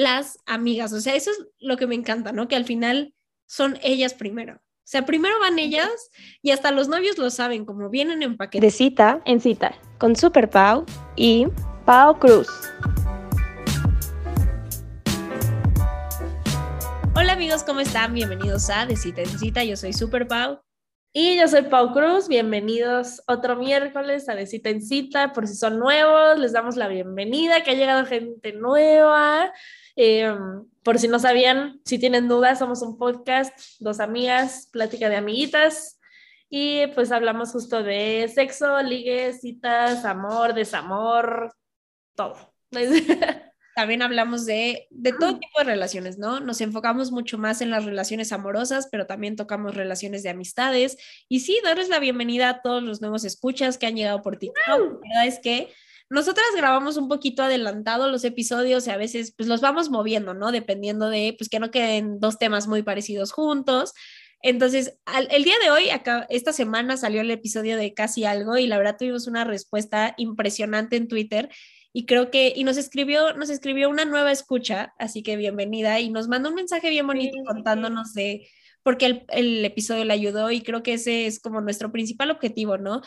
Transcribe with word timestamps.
las 0.00 0.38
amigas. 0.46 0.92
O 0.94 1.00
sea, 1.00 1.14
eso 1.14 1.30
es 1.30 1.46
lo 1.58 1.76
que 1.76 1.86
me 1.86 1.94
encanta, 1.94 2.32
¿no? 2.32 2.48
Que 2.48 2.56
al 2.56 2.64
final 2.64 3.14
son 3.46 3.78
ellas 3.82 4.14
primero. 4.14 4.54
O 4.54 4.90
sea, 4.90 5.04
primero 5.04 5.38
van 5.38 5.58
ellas 5.58 5.90
y 6.42 6.50
hasta 6.50 6.72
los 6.72 6.88
novios 6.88 7.18
lo 7.18 7.30
saben, 7.30 7.64
como 7.66 7.90
vienen 7.90 8.22
en 8.22 8.36
paquete. 8.36 8.64
De 8.64 8.72
cita 8.72 9.20
en 9.26 9.40
cita, 9.40 9.74
con 9.98 10.16
Super 10.16 10.48
Pau 10.48 10.86
y 11.16 11.46
Pau 11.84 12.18
Cruz. 12.18 12.48
Hola 17.14 17.34
amigos, 17.34 17.62
¿cómo 17.62 17.80
están? 17.80 18.14
Bienvenidos 18.14 18.70
a 18.70 18.86
De 18.86 18.96
Cita 18.96 19.20
en 19.20 19.38
Cita. 19.38 19.62
Yo 19.64 19.76
soy 19.76 19.92
Super 19.92 20.26
Pau. 20.26 20.60
Y 21.12 21.36
yo 21.38 21.48
soy 21.48 21.62
Pau 21.62 21.92
Cruz, 21.92 22.28
bienvenidos 22.28 23.20
otro 23.26 23.56
miércoles 23.56 24.28
a 24.28 24.36
De 24.36 24.46
Cita 24.46 24.70
en 24.70 24.80
Cita. 24.80 25.32
Por 25.32 25.48
si 25.48 25.56
son 25.56 25.80
nuevos, 25.80 26.38
les 26.38 26.52
damos 26.52 26.76
la 26.76 26.86
bienvenida, 26.86 27.64
que 27.64 27.72
ha 27.72 27.74
llegado 27.74 28.06
gente 28.06 28.52
nueva. 28.52 29.52
Eh, 29.96 30.32
por 30.84 31.00
si 31.00 31.08
no 31.08 31.18
sabían, 31.18 31.80
si 31.84 31.98
tienen 31.98 32.28
dudas, 32.28 32.60
somos 32.60 32.80
un 32.82 32.96
podcast, 32.96 33.58
dos 33.80 33.98
amigas, 33.98 34.68
plática 34.70 35.08
de 35.08 35.16
amiguitas. 35.16 35.98
Y 36.48 36.86
pues 36.94 37.10
hablamos 37.10 37.50
justo 37.50 37.82
de 37.82 38.30
sexo, 38.32 38.80
ligues, 38.80 39.40
citas, 39.40 40.04
amor, 40.04 40.54
desamor, 40.54 41.52
todo. 42.14 42.36
también 43.80 44.02
hablamos 44.02 44.44
de, 44.44 44.88
de 44.90 45.14
todo 45.14 45.38
tipo 45.38 45.58
de 45.58 45.64
relaciones, 45.64 46.18
¿no? 46.18 46.38
Nos 46.38 46.60
enfocamos 46.60 47.12
mucho 47.12 47.38
más 47.38 47.62
en 47.62 47.70
las 47.70 47.86
relaciones 47.86 48.30
amorosas, 48.30 48.88
pero 48.92 49.06
también 49.06 49.36
tocamos 49.36 49.74
relaciones 49.74 50.22
de 50.22 50.28
amistades. 50.28 50.98
Y 51.30 51.40
sí, 51.40 51.58
darles 51.64 51.88
la 51.88 51.98
bienvenida 51.98 52.50
a 52.50 52.60
todos 52.60 52.82
los 52.82 53.00
nuevos 53.00 53.24
escuchas 53.24 53.78
que 53.78 53.86
han 53.86 53.96
llegado 53.96 54.20
por 54.20 54.36
TikTok. 54.36 54.58
La 54.68 54.76
verdad 54.76 55.26
es 55.26 55.38
que 55.38 55.72
nosotras 56.10 56.44
grabamos 56.54 56.98
un 56.98 57.08
poquito 57.08 57.42
adelantado 57.42 58.10
los 58.10 58.22
episodios 58.24 58.86
y 58.86 58.90
a 58.90 58.98
veces 58.98 59.32
pues 59.34 59.48
los 59.48 59.62
vamos 59.62 59.88
moviendo, 59.88 60.34
¿no? 60.34 60.52
Dependiendo 60.52 61.08
de, 61.08 61.34
pues 61.38 61.48
que 61.48 61.58
no 61.58 61.70
queden 61.70 62.20
dos 62.20 62.36
temas 62.36 62.68
muy 62.68 62.82
parecidos 62.82 63.32
juntos. 63.32 63.94
Entonces, 64.42 64.98
el 65.30 65.42
día 65.44 65.56
de 65.64 65.70
hoy, 65.70 65.88
acá, 65.88 66.26
esta 66.28 66.52
semana 66.52 66.98
salió 66.98 67.22
el 67.22 67.30
episodio 67.30 67.78
de 67.78 67.94
Casi 67.94 68.26
Algo 68.26 68.58
y 68.58 68.66
la 68.66 68.76
verdad 68.76 68.96
tuvimos 68.98 69.26
una 69.26 69.44
respuesta 69.44 70.12
impresionante 70.18 70.96
en 70.96 71.08
Twitter 71.08 71.48
y 71.92 72.06
creo 72.06 72.30
que, 72.30 72.52
y 72.54 72.64
nos 72.64 72.76
escribió, 72.76 73.34
nos 73.34 73.50
escribió 73.50 73.88
una 73.90 74.04
nueva 74.04 74.32
escucha, 74.32 74.94
así 74.98 75.22
que 75.22 75.36
bienvenida, 75.36 76.00
y 76.00 76.10
nos 76.10 76.28
mandó 76.28 76.50
un 76.50 76.54
mensaje 76.54 76.90
bien 76.90 77.06
bonito 77.06 77.36
contándonos 77.46 78.14
de 78.14 78.48
por 78.82 78.96
qué 78.96 79.06
el, 79.06 79.24
el, 79.28 79.64
episodio 79.64 80.04
le 80.04 80.12
ayudó, 80.12 80.50
y 80.50 80.62
creo 80.62 80.82
que 80.82 80.94
ese 80.94 81.26
es 81.26 81.40
como 81.40 81.60
nuestro 81.60 81.92
principal 81.92 82.30
objetivo, 82.30 82.78
¿no? 82.78 83.02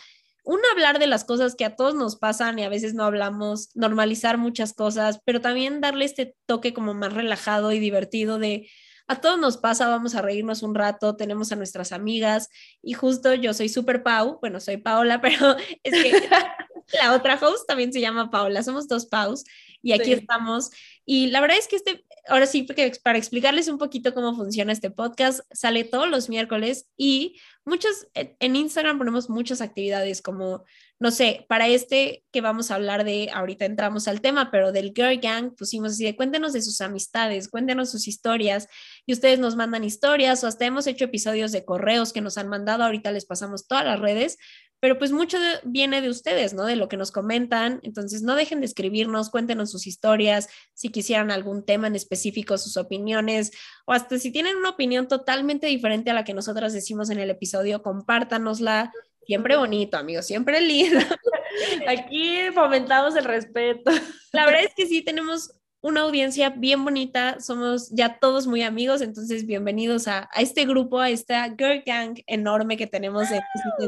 Uno, 0.46 0.62
hablar 0.74 1.00
de 1.00 1.08
las 1.08 1.24
cosas 1.24 1.56
que 1.56 1.64
a 1.64 1.76
todos 1.76 1.96
nos 1.96 2.18
pasan 2.18 2.60
y 2.60 2.64
a 2.64 2.70
veces 2.70 2.94
no 2.94 3.06
hablamos, 3.06 3.70
normalizar 3.76 4.38
muchas 4.38 4.74
cosas, 4.74 5.22
pero 5.24 5.40
también 5.40 5.80
darle 5.80 6.04
este 6.04 6.36
toque 6.46 6.74
como 6.74 6.94
más 6.94 7.14
relajado 7.14 7.72
y 7.72 7.80
divertido 7.80 8.40
de, 8.40 8.70
a 9.08 9.22
todos 9.22 9.40
nos 9.40 9.58
pasa, 9.58 9.88
vamos 9.88 10.16
a 10.16 10.22
reírnos 10.22 10.62
un 10.62 10.76
rato, 10.76 11.16
tenemos 11.16 11.54
a 11.54 11.56
nuestras 11.56 11.94
amigas 11.94 12.50
y 12.82 12.94
justo 12.94 13.34
yo 13.34 13.54
soy 13.54 13.70
super 13.70 14.04
Pau, 14.04 14.40
bueno, 14.42 14.60
soy 14.60 14.78
Paola, 14.78 15.22
pero 15.22 15.56
es 15.84 16.04
que 16.04 16.12
la 16.98 17.16
otra 17.16 17.36
host 17.42 17.68
también 17.68 17.92
se 17.94 18.02
llama 18.02 18.30
Paula, 18.30 18.64
somos 18.64 18.88
dos 18.88 19.06
Paus 19.06 19.44
y 19.84 19.92
aquí 19.92 20.14
estamos. 20.14 20.72
Y 21.06 21.28
la 21.28 21.42
verdad 21.42 21.58
es 21.58 21.68
que 21.68 21.76
este, 21.76 22.06
ahora 22.28 22.46
sí, 22.46 22.66
para 23.04 23.18
explicarles 23.18 23.68
un 23.68 23.78
poquito 23.78 24.14
cómo 24.14 24.34
funciona 24.34 24.72
este 24.72 24.90
podcast, 24.90 25.42
sale 25.52 25.84
todos 25.84 26.10
los 26.10 26.30
miércoles 26.30 26.88
y 26.96 27.40
muchos, 27.66 28.08
en 28.14 28.56
Instagram 28.56 28.98
ponemos 28.98 29.30
muchas 29.30 29.60
actividades 29.60 30.22
como, 30.22 30.64
no 31.00 31.12
sé, 31.12 31.46
para 31.50 31.68
este 31.68 32.24
que 32.32 32.40
vamos 32.40 32.72
a 32.72 32.76
hablar 32.76 33.04
de, 33.04 33.30
ahorita 33.34 33.66
entramos 33.66 34.08
al 34.08 34.22
tema, 34.22 34.52
pero 34.52 34.72
del 34.72 34.94
Girl 34.96 35.20
Gang, 35.20 35.54
pusimos 35.54 35.92
así 35.92 36.06
de 36.06 36.16
cuéntenos 36.16 36.54
de 36.54 36.62
sus 36.62 36.80
amistades, 36.80 37.50
cuéntenos 37.50 37.92
sus 37.92 38.08
historias 38.08 38.70
y 39.06 39.12
ustedes 39.12 39.40
nos 39.40 39.58
mandan 39.58 39.84
historias 39.84 40.42
o 40.46 40.48
hasta 40.48 40.66
hemos 40.66 40.88
hecho 40.88 41.06
episodios 41.06 41.52
de 41.52 41.66
correos 41.66 42.14
que 42.14 42.22
nos 42.22 42.38
han 42.38 42.48
mandado, 42.48 42.86
ahorita 42.86 43.12
les 43.12 43.26
pasamos 43.26 43.68
todas 43.68 43.84
las 43.84 44.00
redes, 44.00 44.38
pero 44.84 45.00
pues 45.00 45.14
mucho 45.14 45.38
viene 45.64 46.02
de 46.02 46.10
ustedes, 46.10 46.54
¿no? 46.54 46.66
De 46.66 46.76
lo 46.76 46.90
que 46.90 46.98
nos 46.98 47.10
comentan. 47.10 47.80
Entonces, 47.84 48.22
no 48.22 48.36
dejen 48.36 48.60
de 48.60 48.66
escribirnos, 48.66 49.30
cuéntenos 49.30 49.72
sus 49.72 49.88
historias, 49.88 50.50
si 50.74 50.90
quisieran 50.90 51.32
algún 51.32 51.64
tema 51.64 51.88
en 51.88 51.96
específico, 51.96 52.58
sus 52.58 52.76
opiniones, 52.76 53.54
o 53.86 53.94
hasta 53.94 54.20
si 54.20 54.30
tienen 54.30 54.58
una 54.58 54.72
opinión 54.72 55.08
totalmente 55.08 55.68
diferente 55.68 56.12
a 56.12 56.14
la 56.14 56.26
que 56.26 56.34
nosotras 56.34 56.74
decimos 56.74 57.10
en 57.10 57.20
el 57.20 57.30
episodio, 57.30 57.82
compártanosla. 57.82 58.92
Siempre 59.26 59.56
bonito, 59.56 59.96
amigos, 59.96 60.28
siempre 60.28 60.60
lindo. 60.60 61.00
Aquí 61.88 62.40
fomentamos 62.54 63.16
el 63.16 63.24
respeto. 63.24 63.90
La 64.34 64.46
verdad 64.46 64.66
es 64.66 64.74
que 64.76 64.86
sí, 64.86 65.02
tenemos 65.02 65.56
una 65.84 66.02
audiencia 66.02 66.50
bien 66.50 66.86
bonita, 66.86 67.42
somos 67.42 67.90
ya 67.90 68.18
todos 68.18 68.48
muy 68.48 68.64
amigos, 68.64 69.02
entonces 69.02 69.46
bienvenidos 69.46 70.08
a, 70.08 70.30
a 70.32 70.42
este 70.42 70.66
grupo, 70.66 71.02
a 71.02 71.10
esta 71.10 71.44
girl 71.58 71.84
gang 71.86 72.24
enorme 72.26 72.78
que 72.78 72.88
tenemos 72.88 73.30
de 73.30 73.42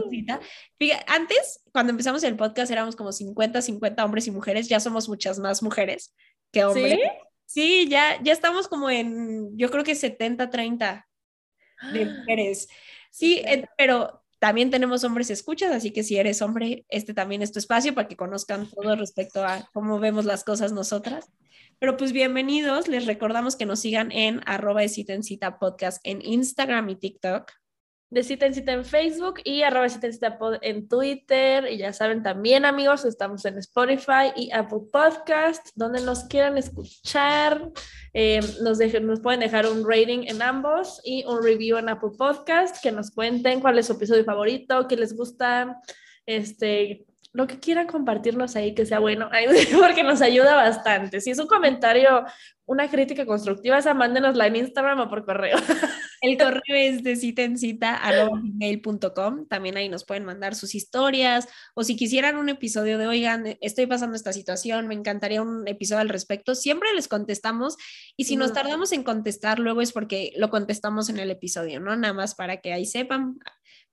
Cita. 0.09 0.41
Antes, 1.07 1.63
cuando 1.71 1.91
empezamos 1.91 2.21
el 2.25 2.35
podcast, 2.35 2.69
éramos 2.69 2.97
como 2.97 3.13
50, 3.13 3.61
50 3.61 4.03
hombres 4.03 4.27
y 4.27 4.31
mujeres, 4.31 4.67
ya 4.67 4.81
somos 4.81 5.07
muchas 5.07 5.39
más 5.39 5.63
mujeres 5.63 6.13
que 6.51 6.65
hombres. 6.65 6.99
Sí, 7.45 7.83
sí 7.85 7.89
ya, 7.89 8.21
ya 8.21 8.33
estamos 8.33 8.67
como 8.67 8.89
en, 8.89 9.57
yo 9.57 9.71
creo 9.71 9.85
que 9.85 9.95
70, 9.95 10.49
30 10.49 11.07
de 11.93 12.05
mujeres. 12.07 12.67
Sí, 13.09 13.41
pero 13.77 14.21
también 14.39 14.69
tenemos 14.69 15.05
hombres 15.05 15.29
escuchas, 15.29 15.71
así 15.71 15.91
que 15.91 16.03
si 16.03 16.17
eres 16.17 16.41
hombre, 16.41 16.85
este 16.89 17.13
también 17.13 17.41
es 17.41 17.53
tu 17.53 17.59
espacio 17.59 17.95
para 17.95 18.09
que 18.09 18.17
conozcan 18.17 18.69
todo 18.69 18.97
respecto 18.97 19.45
a 19.45 19.69
cómo 19.71 19.97
vemos 19.97 20.25
las 20.25 20.43
cosas 20.43 20.73
nosotras. 20.73 21.31
Pero 21.77 21.97
pues 21.97 22.13
bienvenidos, 22.13 22.87
les 22.87 23.05
recordamos 23.05 23.57
que 23.57 23.65
nos 23.65 23.81
sigan 23.81 24.11
en 24.13 24.41
arroba 24.45 24.81
de 24.81 24.87
cita 24.87 25.13
en 25.13 25.23
cita 25.23 25.59
podcast 25.59 25.99
en 26.03 26.21
Instagram 26.21 26.89
y 26.89 26.95
TikTok. 26.95 27.51
De 28.09 28.23
cita 28.23 28.45
en 28.45 28.53
cita 28.53 28.71
en 28.71 28.85
Facebook 28.85 29.41
y 29.43 29.63
arroba 29.63 29.83
de 29.83 29.89
cita 29.89 30.07
en 30.07 30.13
cita 30.13 30.37
en 30.61 30.87
Twitter. 30.87 31.67
Y 31.69 31.77
ya 31.77 31.91
saben 31.91 32.23
también 32.23 32.63
amigos, 32.63 33.03
estamos 33.03 33.43
en 33.43 33.57
Spotify 33.57 34.31
y 34.37 34.51
Apple 34.53 34.83
Podcast, 34.89 35.67
donde 35.75 36.01
nos 36.01 36.23
quieran 36.23 36.57
escuchar. 36.57 37.69
Eh, 38.13 38.39
nos, 38.61 38.77
dejen, 38.77 39.05
nos 39.05 39.19
pueden 39.19 39.41
dejar 39.41 39.67
un 39.67 39.83
rating 39.85 40.27
en 40.27 40.41
ambos 40.41 41.01
y 41.03 41.25
un 41.25 41.43
review 41.43 41.77
en 41.77 41.89
Apple 41.89 42.11
Podcast, 42.17 42.81
que 42.81 42.93
nos 42.93 43.11
cuenten 43.11 43.59
cuál 43.59 43.77
es 43.79 43.87
su 43.87 43.93
episodio 43.93 44.23
favorito, 44.23 44.87
qué 44.87 44.95
les 44.95 45.13
gusta, 45.13 45.81
este, 46.25 47.05
lo 47.35 47.47
que 47.47 47.59
quieran 47.59 47.85
compartirnos 47.85 48.55
ahí 48.55 48.73
que 48.73 48.85
sea 48.85 48.99
bueno, 48.99 49.29
porque 49.79 50.03
nos 50.03 50.21
ayuda 50.21 50.55
bastante. 50.55 51.19
Si 51.19 51.31
es 51.31 51.39
un 51.39 51.47
comentario, 51.47 52.23
una 52.65 52.89
crítica 52.89 53.25
constructiva, 53.25 53.77
esa 53.77 53.93
mándenosla 53.93 54.47
en 54.47 54.55
Instagram 54.55 55.01
o 55.01 55.09
por 55.09 55.25
correo. 55.25 55.57
El 56.21 56.37
correo 56.37 56.61
es 56.69 57.03
de 57.03 57.17
cita 57.17 57.41
en 57.43 57.57
cita 57.57 58.01
gmail.com. 58.31 59.47
También 59.49 59.75
ahí 59.75 59.89
nos 59.89 60.05
pueden 60.05 60.23
mandar 60.23 60.55
sus 60.55 60.75
historias 60.75 61.49
o 61.75 61.83
si 61.83 61.97
quisieran 61.97 62.37
un 62.37 62.47
episodio 62.47 62.97
de, 62.97 63.05
oigan, 63.05 63.57
estoy 63.59 63.85
pasando 63.85 64.15
esta 64.15 64.31
situación, 64.31 64.87
me 64.87 64.95
encantaría 64.95 65.41
un 65.41 65.67
episodio 65.67 65.99
al 65.99 66.09
respecto. 66.09 66.55
Siempre 66.55 66.93
les 66.95 67.09
contestamos 67.09 67.75
y 68.15 68.23
si 68.23 68.37
nos 68.37 68.53
tardamos 68.53 68.93
en 68.93 69.03
contestar, 69.03 69.59
luego 69.59 69.81
es 69.81 69.91
porque 69.91 70.31
lo 70.37 70.49
contestamos 70.49 71.09
en 71.09 71.19
el 71.19 71.31
episodio, 71.31 71.81
¿no? 71.81 71.97
Nada 71.97 72.13
más 72.13 72.33
para 72.33 72.61
que 72.61 72.71
ahí 72.71 72.85
sepan 72.85 73.39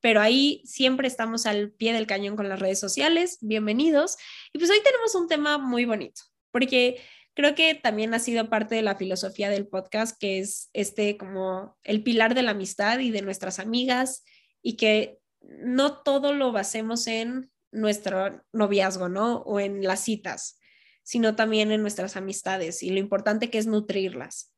pero 0.03 0.21
ahí 0.21 0.61
siempre 0.67 1.07
estamos 1.07 1.47
al 1.47 1.71
pie 1.71 1.93
del 1.93 2.09
cañón 2.09 2.35
con 2.37 2.49
las 2.49 2.59
redes 2.59 2.81
sociales. 2.81 3.39
Bienvenidos. 3.41 4.17
Y 4.53 4.59
pues 4.59 4.69
hoy 4.69 4.81
tenemos 4.83 5.15
un 5.15 5.29
tema 5.29 5.59
muy 5.59 5.85
bonito, 5.85 6.23
porque 6.51 7.01
creo 7.35 7.55
que 7.55 7.75
también 7.77 8.13
ha 8.13 8.19
sido 8.19 8.51
parte 8.51 8.75
de 8.75 8.83
la 8.83 8.97
filosofía 8.97 9.49
del 9.49 9.69
podcast, 9.69 10.19
que 10.19 10.41
es 10.41 10.69
este 10.73 11.17
como 11.17 11.79
el 11.85 12.03
pilar 12.03 12.35
de 12.35 12.43
la 12.43 12.51
amistad 12.51 12.99
y 12.99 13.13
de 13.13 13.23
nuestras 13.23 13.61
amigas, 13.61 14.25
y 14.61 14.77
que 14.77 15.19
no 15.41 16.03
todo 16.03 16.33
lo 16.33 16.51
basemos 16.51 17.07
en 17.07 17.53
nuestro 17.71 18.45
noviazgo, 18.53 19.09
¿no? 19.09 19.37
O 19.43 19.61
en 19.61 19.85
las 19.85 20.01
citas, 20.01 20.59
sino 21.05 21.37
también 21.37 21.71
en 21.71 21.81
nuestras 21.81 22.17
amistades 22.17 22.83
y 22.83 22.91
lo 22.91 22.99
importante 22.99 23.51
que 23.51 23.59
es 23.59 23.69
nutrirlas. 23.69 24.52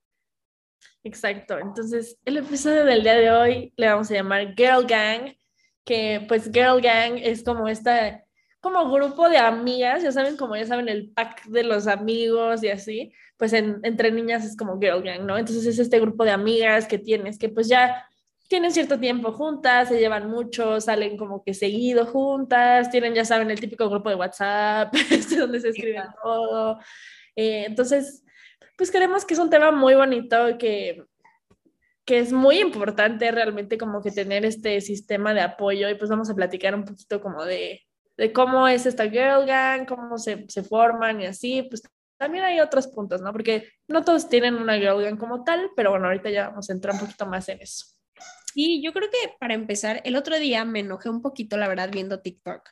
Exacto. 1.05 1.59
Entonces, 1.59 2.19
el 2.25 2.39
episodio 2.39 2.85
del 2.87 3.03
día 3.03 3.15
de 3.15 3.31
hoy 3.31 3.73
le 3.77 3.89
vamos 3.89 4.11
a 4.11 4.15
llamar 4.15 4.55
Girl 4.57 4.87
Gang, 4.87 5.35
que 5.85 6.25
pues 6.27 6.51
Girl 6.51 6.81
Gang 6.81 7.19
es 7.19 7.45
como 7.45 7.69
esta, 7.69 8.25
como 8.61 8.91
grupo 8.91 9.29
de 9.29 9.37
amigas, 9.37 10.03
ya 10.03 10.13
saben, 10.13 10.39
como 10.39 10.57
ya 10.57 10.65
saben, 10.65 10.89
el 10.89 11.11
pack 11.11 11.45
de 11.45 11.63
los 11.63 11.87
amigos 11.87 12.65
y 12.65 12.69
así, 12.69 13.13
pues 13.37 13.53
entre 13.53 14.11
niñas 14.13 14.47
es 14.47 14.57
como 14.57 14.81
Girl 14.81 15.03
Gang, 15.03 15.27
¿no? 15.27 15.37
Entonces 15.37 15.67
es 15.67 15.79
este 15.79 16.01
grupo 16.01 16.25
de 16.25 16.31
amigas 16.31 16.87
que 16.87 16.99
tienes, 16.99 17.39
que 17.39 17.51
pues 17.51 17.69
ya 17.69 18.07
tienen 18.49 18.73
cierto 18.73 18.99
tiempo 18.99 19.33
juntas, 19.33 19.89
se 19.89 19.99
llevan 19.99 20.31
mucho, 20.31 20.81
salen 20.81 21.19
como 21.19 21.45
que 21.45 21.53
seguido 21.53 22.07
juntas, 22.07 22.91
tienen, 22.91 23.15
ya 23.15 23.27
saben, 23.27 23.51
el 23.51 23.61
típico 23.61 23.91
grupo 23.91 24.09
de 24.09 24.15
WhatsApp, 24.17 24.95
este, 25.11 25.37
donde 25.37 25.61
se 25.61 25.69
escriben 25.69 26.05
todo. 26.23 26.79
Eh, 27.37 27.65
entonces, 27.67 28.24
pues 28.77 28.91
creemos 28.91 29.25
que 29.25 29.35
es 29.35 29.41
un 29.41 29.51
tema 29.51 29.71
muy 29.71 29.95
bonito 29.95 30.59
que, 30.59 31.05
que 32.05 32.19
es 32.19 32.33
muy 32.33 32.59
importante 32.59 33.31
realmente 33.31 33.79
como 33.79 34.03
que 34.03 34.11
tener 34.11 34.45
este 34.45 34.81
sistema 34.81 35.35
de 35.35 35.41
apoyo 35.41 35.89
y 35.89 35.95
pues 35.95 36.11
vamos 36.11 36.31
a 36.31 36.35
platicar 36.35 36.75
un 36.75 36.85
poquito 36.85 37.21
como 37.21 37.45
de, 37.45 37.83
de 38.17 38.33
cómo 38.33 38.69
es 38.69 38.87
esta 38.87 39.09
Girl 39.09 39.47
Gang, 39.47 39.87
cómo 39.87 40.19
se, 40.19 40.47
se 40.49 40.63
forman 40.63 41.21
y 41.21 41.27
así, 41.27 41.63
pues 41.63 41.83
también 42.17 42.45
hay 42.45 42.61
otros 42.61 42.87
puntos, 42.87 43.21
¿no? 43.21 43.33
Porque 43.33 43.69
no 43.89 44.05
todos 44.05 44.29
tienen 44.29 44.55
una 44.55 44.79
girl 44.79 45.03
gang 45.03 45.19
como 45.19 45.45
tal, 45.45 45.71
pero 45.77 45.91
bueno, 45.91 46.07
ahorita 46.07 46.31
ya 46.31 46.49
vamos 46.49 46.71
a 46.71 46.73
entrar 46.73 46.95
un 46.95 47.01
poquito 47.01 47.27
más 47.27 47.49
en 47.49 47.61
eso. 47.61 47.87
Sí, 48.53 48.81
yo 48.83 48.93
creo 48.93 49.11
que 49.11 49.35
para 49.41 49.55
empezar, 49.55 50.01
el 50.05 50.17
otro 50.17 50.39
día 50.39 50.65
me 50.65 50.81
enojé 50.81 51.09
un 51.09 51.21
poquito, 51.21 51.57
la 51.57 51.69
verdad, 51.69 51.91
viendo 51.93 52.21
TikTok, 52.21 52.71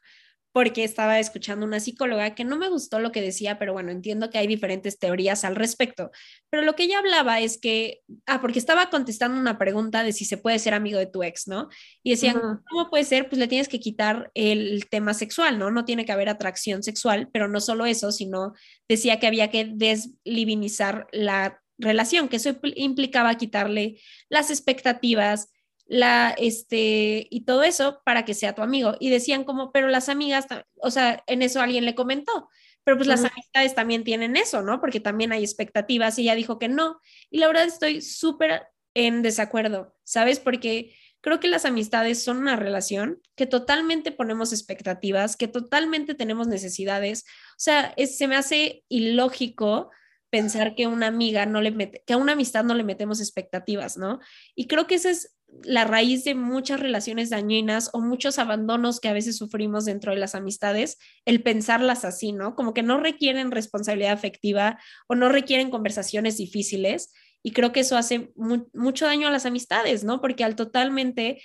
porque 0.53 0.85
estaba 0.85 1.19
escuchando 1.19 1.65
una 1.65 1.81
psicóloga 1.81 2.35
que 2.35 2.45
no 2.45 2.59
me 2.59 2.69
gustó 2.69 3.01
lo 3.01 3.11
que 3.11 3.23
decía, 3.23 3.59
pero 3.59 3.73
bueno, 3.73 3.91
entiendo 3.91 4.29
que 4.29 4.39
hay 4.39 4.47
diferentes 4.47 4.99
teorías 4.99 5.45
al 5.45 5.57
respecto. 5.57 6.11
Pero 6.51 6.63
lo 6.63 6.75
que 6.75 6.85
ella 6.85 6.99
hablaba 6.99 7.41
es 7.41 7.59
que, 7.59 8.01
ah, 8.27 8.41
porque 8.41 8.59
estaba 8.59 8.91
contestando 8.91 9.41
una 9.41 9.59
pregunta 9.59 10.05
de 10.05 10.13
si 10.13 10.27
se 10.27 10.37
puede 10.37 10.59
ser 10.59 10.75
amigo 10.75 10.99
de 10.99 11.07
tu 11.07 11.23
ex, 11.23 11.49
¿no? 11.49 11.69
Y 12.03 12.11
decían, 12.11 12.61
¿cómo 12.69 12.91
puede 12.91 13.05
ser? 13.05 13.29
Pues 13.29 13.39
le 13.39 13.49
tienes 13.49 13.69
que 13.69 13.81
quitar 13.81 14.31
el 14.35 14.87
tema 14.91 15.15
sexual, 15.15 15.59
¿no? 15.59 15.71
No 15.71 15.85
tiene 15.87 16.05
que 16.05 16.13
haber 16.13 16.29
atracción 16.29 16.83
sexual, 16.83 17.31
pero 17.33 17.49
no 17.49 17.61
solo 17.61 17.87
eso, 17.87 18.13
sino 18.13 18.53
decía 18.89 19.19
que 19.19 19.27
había 19.27 19.51
que 19.51 19.65
deslivinizar 19.65 21.07
la 21.13 21.63
relación, 21.79 22.29
que 22.29 22.37
eso 22.37 22.59
implicaba 22.77 23.37
quitarle 23.37 24.01
las 24.29 24.51
expectativas, 24.51 25.52
la, 25.93 26.35
este, 26.39 27.27
y 27.29 27.44
todo 27.44 27.62
eso 27.65 28.00
para 28.03 28.25
que 28.25 28.33
sea 28.33 28.55
tu 28.55 28.62
amigo. 28.62 28.94
Y 28.99 29.11
decían 29.11 29.44
como, 29.44 29.73
pero 29.73 29.89
las 29.89 30.09
amigas, 30.09 30.47
o 30.81 30.91
sea, 30.91 31.23
en 31.27 31.43
eso 31.43 31.61
alguien 31.61 31.85
le 31.85 31.94
comentó, 31.94 32.49
pero 32.83 32.97
pues 32.97 33.06
las 33.06 33.23
amistades 33.23 33.75
también 33.75 34.03
tienen 34.03 34.39
eso, 34.39 34.62
¿no? 34.62 34.81
Porque 34.81 35.00
también 35.00 35.33
hay 35.33 35.44
expectativas 35.44 36.19
y 36.19 36.23
ella 36.23 36.35
dijo 36.35 36.59
que 36.59 36.69
no. 36.69 36.99
Y 37.29 37.41
la 37.41 37.47
verdad 37.47 37.65
estoy 37.65 38.00
súper 38.00 38.69
en 38.94 39.21
desacuerdo, 39.21 39.94
¿sabes? 40.03 40.41
Porque 40.41 40.97
creo 41.21 41.41
que 41.41 41.49
las 41.49 41.67
amistades 41.67 42.25
son 42.25 42.39
una 42.39 42.56
relación 42.56 43.21
que 43.37 43.47
totalmente 43.47 44.12
ponemos 44.12 44.55
expectativas, 44.55 45.37
que 45.37 45.47
totalmente 45.47 46.15
tenemos 46.15 46.49
necesidades. 46.49 47.25
O 47.50 47.59
sea, 47.61 47.94
se 48.06 48.29
me 48.29 48.37
hace 48.37 48.83
ilógico 48.89 49.91
pensar 50.31 50.75
que 50.75 50.87
una 50.87 51.09
amiga 51.09 51.44
no 51.44 51.61
le 51.61 51.71
mete, 51.71 52.03
que 52.06 52.15
a 52.15 52.17
una 52.17 52.33
amistad 52.33 52.65
no 52.65 52.75
le 52.75 52.83
metemos 52.83 53.21
expectativas, 53.21 53.99
¿no? 53.99 54.21
Y 54.55 54.67
creo 54.67 54.87
que 54.87 54.94
esa 54.94 55.11
es 55.11 55.37
la 55.65 55.85
raíz 55.85 56.25
de 56.25 56.35
muchas 56.35 56.81
relaciones 56.81 57.31
dañinas 57.31 57.91
o 57.93 58.01
muchos 58.01 58.39
abandonos 58.39 59.01
que 59.01 59.09
a 59.09 59.13
veces 59.13 59.37
sufrimos 59.37 59.85
dentro 59.85 60.13
de 60.13 60.19
las 60.19 60.35
amistades, 60.35 60.99
el 61.25 61.43
pensarlas 61.43 62.05
así, 62.05 62.33
¿no? 62.33 62.55
Como 62.55 62.75
que 62.75 62.83
no 62.83 62.99
requieren 62.99 63.51
responsabilidad 63.51 64.13
afectiva 64.13 64.79
o 65.09 65.15
no 65.15 65.29
requieren 65.29 65.71
conversaciones 65.71 66.37
difíciles. 66.37 67.13
Y 67.43 67.53
creo 67.53 67.73
que 67.73 67.81
eso 67.81 67.97
hace 67.97 68.33
mucho 68.73 69.05
daño 69.05 69.29
a 69.29 69.33
las 69.33 69.47
amistades, 69.47 70.05
¿no? 70.05 70.21
Porque 70.21 70.45
al 70.45 70.57
totalmente 70.57 71.43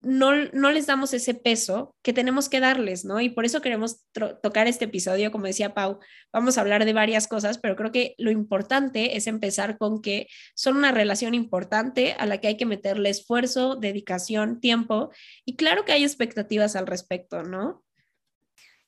no, 0.00 0.32
no 0.52 0.70
les 0.70 0.86
damos 0.86 1.12
ese 1.12 1.34
peso 1.34 1.96
que 2.02 2.12
tenemos 2.12 2.48
que 2.48 2.60
darles, 2.60 3.04
¿no? 3.04 3.20
Y 3.20 3.30
por 3.30 3.44
eso 3.44 3.60
queremos 3.60 4.04
tocar 4.42 4.68
este 4.68 4.84
episodio, 4.84 5.32
como 5.32 5.46
decía 5.46 5.74
Pau, 5.74 5.98
vamos 6.32 6.56
a 6.56 6.60
hablar 6.60 6.84
de 6.84 6.92
varias 6.92 7.26
cosas, 7.26 7.58
pero 7.58 7.74
creo 7.74 7.90
que 7.90 8.14
lo 8.18 8.30
importante 8.30 9.16
es 9.16 9.26
empezar 9.26 9.76
con 9.76 10.00
que 10.00 10.28
son 10.54 10.76
una 10.76 10.92
relación 10.92 11.34
importante 11.34 12.14
a 12.18 12.26
la 12.26 12.38
que 12.38 12.48
hay 12.48 12.56
que 12.56 12.66
meterle 12.66 13.10
esfuerzo, 13.10 13.74
dedicación, 13.74 14.60
tiempo, 14.60 15.10
y 15.44 15.56
claro 15.56 15.84
que 15.84 15.92
hay 15.92 16.04
expectativas 16.04 16.76
al 16.76 16.86
respecto, 16.86 17.42
¿no? 17.42 17.82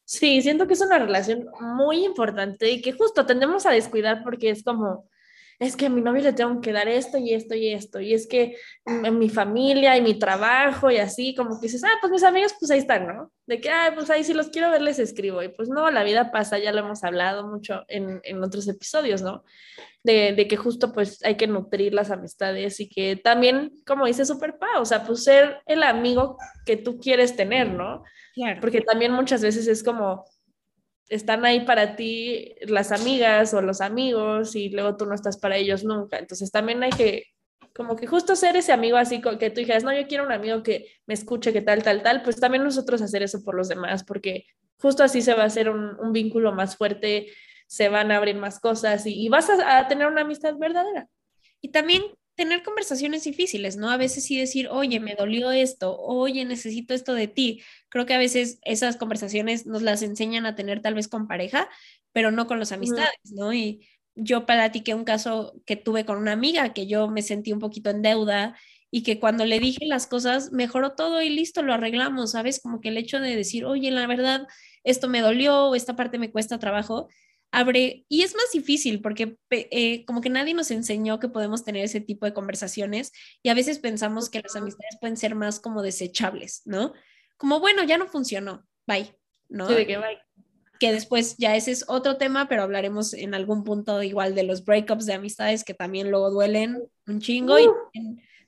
Sí, 0.05 0.43
siento 0.43 0.67
que 0.67 0.75
es 0.75 0.81
una 0.81 0.99
relación 0.99 1.47
muy 1.61 2.05
importante 2.05 2.71
y 2.71 2.83
que 2.83 2.93
justo 2.93 3.27
tendemos 3.27 3.67
a 3.67 3.71
descuidar 3.71 4.23
porque 4.25 4.51
es 4.51 4.65
como, 4.65 5.09
es 5.61 5.77
que 5.77 5.87
a 5.87 5.91
mi 5.91 6.01
novio 6.01 6.23
le 6.23 6.33
tengo 6.33 6.59
que 6.63 6.73
dar 6.73 6.89
esto 6.89 7.19
y 7.19 7.35
esto 7.35 7.55
y 7.55 7.69
esto, 7.69 8.01
y 8.01 8.15
es 8.15 8.27
que 8.27 8.57
en 8.87 9.19
mi 9.19 9.29
familia 9.29 9.95
y 9.95 10.01
mi 10.01 10.19
trabajo 10.19 10.91
y 10.91 10.97
así, 10.97 11.35
como 11.35 11.61
que 11.61 11.67
dices, 11.67 11.85
ah, 11.85 11.99
pues 12.01 12.11
mis 12.11 12.25
amigos, 12.25 12.55
pues 12.59 12.71
ahí 12.71 12.79
están, 12.79 13.07
¿no? 13.07 13.31
De 13.47 13.61
que, 13.61 13.69
ah, 13.69 13.93
pues 13.95 14.09
ahí 14.09 14.25
si 14.25 14.33
los 14.33 14.49
quiero 14.49 14.71
ver 14.71 14.81
les 14.81 14.99
escribo, 14.99 15.43
y 15.43 15.51
pues 15.51 15.69
no, 15.69 15.91
la 15.91 16.03
vida 16.03 16.33
pasa, 16.33 16.59
ya 16.59 16.73
lo 16.73 16.79
hemos 16.79 17.05
hablado 17.05 17.47
mucho 17.47 17.85
en, 17.89 18.23
en 18.25 18.43
otros 18.43 18.67
episodios, 18.69 19.21
¿no? 19.21 19.45
De, 20.03 20.33
de, 20.33 20.49
que 20.49 20.57
justo 20.57 20.95
pues 20.95 21.23
hay 21.25 21.37
que 21.37 21.47
nutrir 21.47 21.93
las 21.93 22.11
amistades 22.11 22.81
y 22.81 22.89
que 22.89 23.17
también, 23.17 23.75
como 23.87 24.07
dice 24.07 24.25
Super 24.25 24.57
Pa, 24.59 24.81
o 24.81 24.87
sea, 24.87 25.05
pues 25.05 25.25
ser 25.25 25.59
el 25.67 25.83
amigo 25.83 26.39
que 26.65 26.79
tú 26.79 26.99
quieres 26.99 27.37
tener, 27.37 27.71
¿no? 27.71 28.03
Claro. 28.35 28.63
Porque 28.63 28.81
también 28.81 29.13
muchas 29.13 29.43
veces 29.43 29.67
es 29.67 29.83
como, 29.83 30.25
están 31.11 31.45
ahí 31.45 31.61
para 31.67 31.97
ti 31.97 32.55
las 32.63 32.93
amigas 32.93 33.53
o 33.53 33.61
los 33.61 33.81
amigos 33.81 34.57
y 34.57 34.71
luego 34.71 34.97
tú 34.97 35.07
no 35.07 35.15
estás 35.15 35.37
para 35.39 35.57
ellos 35.57 35.85
nunca. 35.85 36.19
Entonces 36.19 36.51
también 36.51 36.83
hay 36.83 36.91
que 36.91 37.25
como 37.75 37.97
que 37.97 38.07
justo 38.07 38.37
ser 38.37 38.57
ese 38.57 38.73
amigo 38.73 38.97
así 38.97 39.21
que 39.21 39.51
tú 39.51 39.61
dijeras, 39.61 39.85
no, 39.85 39.93
yo 39.93 40.07
quiero 40.07 40.25
un 40.25 40.33
amigo 40.33 40.63
que 40.63 40.87
me 41.07 41.15
escuche, 41.15 41.53
que 41.53 41.63
tal, 41.63 41.83
tal, 41.83 42.03
tal, 42.03 42.23
pues 42.23 42.39
también 42.41 42.65
nosotros 42.65 43.01
hacer 43.01 43.23
eso 43.23 43.43
por 43.45 43.55
los 43.55 43.69
demás, 43.69 44.05
porque 44.05 44.47
justo 44.79 45.05
así 45.05 45.23
se 45.23 45.35
va 45.35 45.45
a 45.45 45.47
hacer 45.47 45.71
un, 45.71 46.13
vínculo 46.13 46.53
más 46.53 46.77
fuerte, 46.77 47.29
se 47.67 47.89
van 47.89 48.11
a 48.11 48.17
abrir 48.17 48.37
más 48.37 48.59
cosas 48.59 49.07
y, 49.07 49.29
vas 49.29 49.49
a 49.51 49.87
tener 49.89 50.07
una 50.09 50.23
amistad 50.23 50.57
verdadera. 50.59 51.09
Y 51.61 51.71
también 51.71 52.03
tener 52.35 52.63
conversaciones 52.63 53.25
difíciles, 53.25 53.77
¿no? 53.77 53.91
A 53.91 53.97
veces 53.97 54.25
sí 54.25 54.39
decir, 54.39 54.69
oye, 54.69 55.01
me 55.01 55.15
dolió 55.15 55.51
esto, 55.51 55.99
oye, 55.99 56.45
necesito 56.45 56.95
esto 56.95 57.15
de 57.15 57.29
ti. 57.29 57.63
Creo 57.89 58.07
que 58.07 58.15
a 58.15 58.19
veces 58.19 58.59
esas 58.65 58.97
conversaciones 58.97 59.67
nos 59.67 59.83
las 59.83 60.03
enseñan 60.03 60.47
a 60.47 60.55
tener 60.55 60.81
tal 60.81 60.95
vez 60.95 61.09
con 61.09 61.29
pareja, 61.29 61.69
pero 62.13 62.31
no 62.31 62.47
con 62.47 62.59
las 62.59 62.73
amistades, 62.73 63.33
¿no? 63.33 63.53
Y 63.53 63.87
yo 64.15 64.47
platiqué 64.47 64.95
un 64.95 65.05
caso 65.05 65.55
que 65.67 65.77
tuve 65.77 66.05
con 66.05 66.19
una 66.19 66.33
amiga 66.33 66.73
que 66.73 66.87
yo 66.87 67.09
me 67.09 67.23
sentí 67.23 67.53
un 67.53 67.59
poquito 67.59 67.91
en 67.91 68.03
deuda 68.03 68.57
y 68.91 69.03
que 69.03 69.21
cuando 69.21 69.45
le 69.45 69.61
dije 69.61 69.87
las 69.87 70.07
cosas 70.07 70.51
mejoró 70.53 70.95
todo 70.95 71.23
y 71.23 71.31
listo, 71.31 71.63
lo 71.63 71.73
arreglamos, 71.73 72.33
¿sabes? 72.33 72.61
Como 72.61 72.81
que 72.81 72.89
el 72.89 72.99
hecho 72.99 73.21
de 73.21 73.37
decir, 73.37 73.65
oye, 73.65 73.91
la 73.91 74.07
verdad, 74.07 74.47
esto 74.83 75.09
me 75.09 75.21
dolió 75.21 75.67
o 75.67 75.75
esta 75.75 75.95
parte 75.95 76.19
me 76.19 76.31
cuesta 76.31 76.59
trabajo, 76.59 77.09
abre, 77.53 78.05
y 78.09 78.23
es 78.23 78.35
más 78.35 78.51
difícil 78.53 79.01
porque 79.01 79.37
eh, 79.51 80.05
como 80.05 80.21
que 80.21 80.31
nadie 80.31 80.55
nos 80.55 80.71
enseñó 80.71 81.19
que 81.19 81.29
podemos 81.29 81.65
tener 81.65 81.85
ese 81.85 82.01
tipo 82.01 82.27
de 82.27 82.33
conversaciones 82.33 83.13
y 83.43 83.49
a 83.49 83.55
veces 83.55 83.79
pensamos 83.79 84.31
que 84.31 84.41
las 84.41 84.57
amistades 84.57 84.99
pueden 85.01 85.17
ser 85.17 85.35
más 85.35 85.61
como 85.61 85.83
desechables, 85.83 86.63
¿no? 86.65 86.93
Como, 87.37 87.61
bueno, 87.61 87.83
ya 87.85 87.99
no 87.99 88.07
funcionó, 88.07 88.67
bye, 88.87 89.17
¿no? 89.49 89.69
Sí, 89.69 89.75
de 89.75 89.87
que 89.87 89.99
bye. 89.99 90.19
Que 90.79 90.93
después 90.93 91.37
ya 91.37 91.57
ese 91.57 91.73
es 91.73 91.85
otro 91.89 92.17
tema, 92.17 92.49
pero 92.49 92.63
hablaremos 92.63 93.13
en 93.13 93.35
algún 93.35 93.65
punto 93.65 94.03
igual 94.03 94.35
de 94.35 94.45
los 94.45 94.65
breakups 94.65 95.05
de 95.05 95.15
amistades 95.15 95.63
que 95.63 95.75
también 95.75 96.11
luego 96.11 96.31
duelen 96.31 96.83
un 97.07 97.21
chingo 97.21 97.59
y 97.59 97.67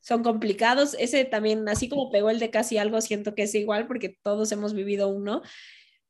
son 0.00 0.22
complicados. 0.22 0.96
Ese 0.98 1.24
también, 1.24 1.68
así 1.68 1.88
como 1.90 2.10
pegó 2.10 2.30
el 2.30 2.38
de 2.38 2.50
casi 2.50 2.78
algo, 2.78 3.00
siento 3.02 3.34
que 3.34 3.42
es 3.42 3.54
igual 3.54 3.86
porque 3.86 4.18
todos 4.22 4.50
hemos 4.52 4.72
vivido 4.72 5.08
uno. 5.08 5.42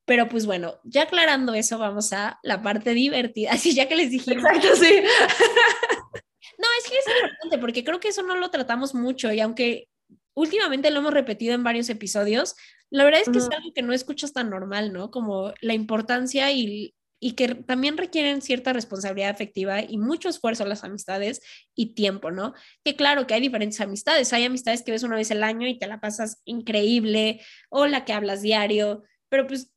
Pero 0.04 0.28
pues 0.28 0.46
bueno, 0.46 0.80
ya 0.84 1.02
aclarando 1.02 1.54
eso, 1.54 1.78
vamos 1.78 2.12
a 2.12 2.38
la 2.42 2.62
parte 2.62 2.94
divertida. 2.94 3.52
Así 3.52 3.74
ya 3.74 3.88
que 3.88 3.96
les 3.96 4.10
dije. 4.10 4.32
Exacto, 4.32 4.76
sí. 4.76 5.02
No, 6.58 6.68
es 6.78 6.88
que 6.88 6.96
es 6.96 7.04
importante 7.16 7.58
porque 7.58 7.82
creo 7.82 7.98
que 7.98 8.08
eso 8.08 8.22
no 8.22 8.36
lo 8.36 8.50
tratamos 8.50 8.94
mucho 8.94 9.32
y 9.32 9.40
aunque 9.40 9.88
últimamente 10.34 10.90
lo 10.90 11.00
hemos 11.00 11.12
repetido 11.12 11.54
en 11.54 11.64
varios 11.64 11.88
episodios, 11.88 12.54
la 12.90 13.04
verdad 13.04 13.22
es 13.22 13.30
que 13.30 13.38
es 13.38 13.50
algo 13.50 13.72
que 13.74 13.82
no 13.82 13.92
escuchas 13.92 14.32
tan 14.32 14.50
normal, 14.50 14.92
¿no? 14.92 15.10
Como 15.10 15.52
la 15.60 15.74
importancia 15.74 16.52
y, 16.52 16.94
y 17.18 17.32
que 17.32 17.54
también 17.54 17.96
requieren 17.96 18.42
cierta 18.42 18.72
responsabilidad 18.72 19.30
afectiva 19.30 19.80
y 19.80 19.96
mucho 19.96 20.28
esfuerzo 20.28 20.64
las 20.66 20.84
amistades 20.84 21.40
y 21.74 21.94
tiempo, 21.94 22.30
¿no? 22.30 22.52
Que 22.84 22.96
claro 22.96 23.26
que 23.26 23.34
hay 23.34 23.40
diferentes 23.40 23.80
amistades, 23.80 24.32
hay 24.32 24.44
amistades 24.44 24.82
que 24.82 24.92
ves 24.92 25.04
una 25.04 25.16
vez 25.16 25.30
al 25.30 25.42
año 25.42 25.66
y 25.66 25.78
te 25.78 25.86
la 25.86 26.00
pasas 26.00 26.42
increíble, 26.44 27.40
o 27.70 27.86
la 27.86 28.04
que 28.04 28.12
hablas 28.12 28.42
diario, 28.42 29.04
pero 29.28 29.46
pues 29.46 29.72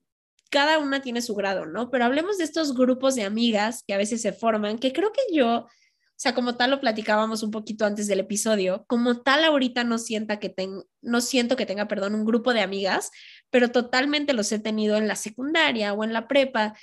cada 0.49 0.79
una 0.79 1.01
tiene 1.01 1.21
su 1.21 1.35
grado, 1.35 1.65
¿no? 1.65 1.89
Pero 1.89 2.05
hablemos 2.05 2.37
de 2.37 2.43
estos 2.43 2.73
grupos 2.73 3.15
de 3.15 3.23
amigas 3.23 3.83
que 3.85 3.93
a 3.93 3.97
veces 3.97 4.21
se 4.21 4.33
forman, 4.33 4.77
que 4.77 4.93
creo 4.93 5.11
que 5.11 5.21
yo, 5.33 5.65
o 5.65 5.69
sea, 6.17 6.33
como 6.33 6.55
tal 6.55 6.71
lo 6.71 6.79
platicábamos 6.79 7.43
un 7.43 7.51
poquito 7.51 7.85
antes 7.85 8.07
del 8.07 8.21
episodio, 8.21 8.85
como 8.87 9.21
tal 9.21 9.43
ahorita 9.43 9.83
no 9.83 9.97
sienta 9.97 10.39
que 10.39 10.49
tengo, 10.49 10.85
no 11.01 11.21
siento 11.21 11.55
que 11.55 11.65
tenga, 11.65 11.87
perdón, 11.87 12.15
un 12.15 12.25
grupo 12.25 12.53
de 12.53 12.61
amigas, 12.61 13.11
pero 13.49 13.71
totalmente 13.71 14.33
los 14.33 14.51
he 14.51 14.59
tenido 14.59 14.95
en 14.97 15.07
la 15.07 15.15
secundaria 15.15 15.93
o 15.93 16.03
en 16.03 16.13
la 16.13 16.27
prepa. 16.27 16.73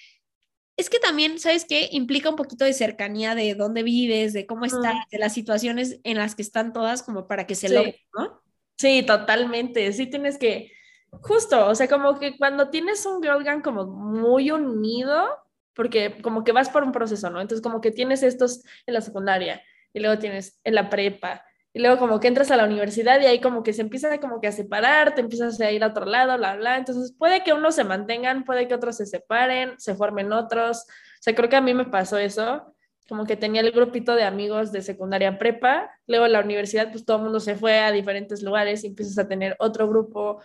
Es 0.76 0.90
que 0.90 0.98
también, 0.98 1.38
¿sabes 1.38 1.64
qué? 1.66 1.88
Implica 1.92 2.28
un 2.28 2.36
poquito 2.36 2.64
de 2.64 2.72
cercanía 2.74 3.34
de 3.34 3.54
dónde 3.54 3.82
vives, 3.82 4.32
de 4.32 4.46
cómo 4.46 4.64
estás, 4.64 4.94
de 5.10 5.18
las 5.18 5.32
situaciones 5.32 6.00
en 6.04 6.18
las 6.18 6.34
que 6.34 6.42
están 6.42 6.72
todas, 6.72 7.02
como 7.02 7.26
para 7.26 7.46
que 7.46 7.54
se 7.54 7.68
sí. 7.68 7.74
logre, 7.74 8.00
¿no? 8.14 8.42
Sí, 8.78 9.02
totalmente. 9.02 9.92
Sí 9.92 10.06
tienes 10.06 10.38
que, 10.38 10.72
Justo, 11.20 11.68
o 11.68 11.74
sea, 11.74 11.88
como 11.88 12.18
que 12.18 12.36
cuando 12.38 12.70
tienes 12.70 13.04
un 13.06 13.22
girl 13.22 13.62
como 13.62 13.86
muy 13.86 14.50
unido, 14.50 15.28
porque 15.74 16.20
como 16.22 16.42
que 16.42 16.52
vas 16.52 16.70
por 16.70 16.82
un 16.82 16.92
proceso, 16.92 17.30
¿no? 17.30 17.40
Entonces 17.40 17.62
como 17.62 17.80
que 17.80 17.90
tienes 17.90 18.22
estos 18.22 18.62
en 18.86 18.94
la 18.94 19.00
secundaria 19.00 19.62
y 19.92 20.00
luego 20.00 20.18
tienes 20.18 20.58
en 20.64 20.74
la 20.74 20.90
prepa 20.90 21.44
y 21.74 21.80
luego 21.80 21.98
como 21.98 22.20
que 22.20 22.28
entras 22.28 22.50
a 22.50 22.56
la 22.56 22.64
universidad 22.64 23.20
y 23.20 23.26
ahí 23.26 23.40
como 23.40 23.62
que 23.62 23.72
se 23.72 23.82
empieza 23.82 24.18
como 24.20 24.40
que 24.40 24.46
a 24.48 24.52
separar, 24.52 25.14
te 25.14 25.22
empiezas 25.22 25.58
a 25.60 25.70
ir 25.70 25.82
a 25.84 25.88
otro 25.88 26.04
lado, 26.04 26.36
bla, 26.36 26.56
bla. 26.56 26.76
Entonces 26.76 27.14
puede 27.16 27.42
que 27.42 27.52
unos 27.54 27.74
se 27.74 27.84
mantengan, 27.84 28.44
puede 28.44 28.68
que 28.68 28.74
otros 28.74 28.96
se 28.96 29.06
separen, 29.06 29.78
se 29.78 29.94
formen 29.94 30.32
otros. 30.32 30.78
O 30.80 31.22
sea, 31.22 31.34
creo 31.34 31.48
que 31.48 31.56
a 31.56 31.62
mí 31.62 31.72
me 31.72 31.86
pasó 31.86 32.18
eso, 32.18 32.74
como 33.08 33.24
que 33.24 33.36
tenía 33.36 33.62
el 33.62 33.72
grupito 33.72 34.14
de 34.14 34.24
amigos 34.24 34.70
de 34.72 34.82
secundaria 34.82 35.38
prepa, 35.38 35.90
luego 36.06 36.28
la 36.28 36.40
universidad 36.40 36.90
pues 36.90 37.04
todo 37.04 37.18
el 37.18 37.22
mundo 37.24 37.40
se 37.40 37.56
fue 37.56 37.78
a 37.78 37.90
diferentes 37.90 38.42
lugares 38.42 38.84
y 38.84 38.88
empiezas 38.88 39.18
a 39.18 39.28
tener 39.28 39.56
otro 39.58 39.88
grupo 39.88 40.42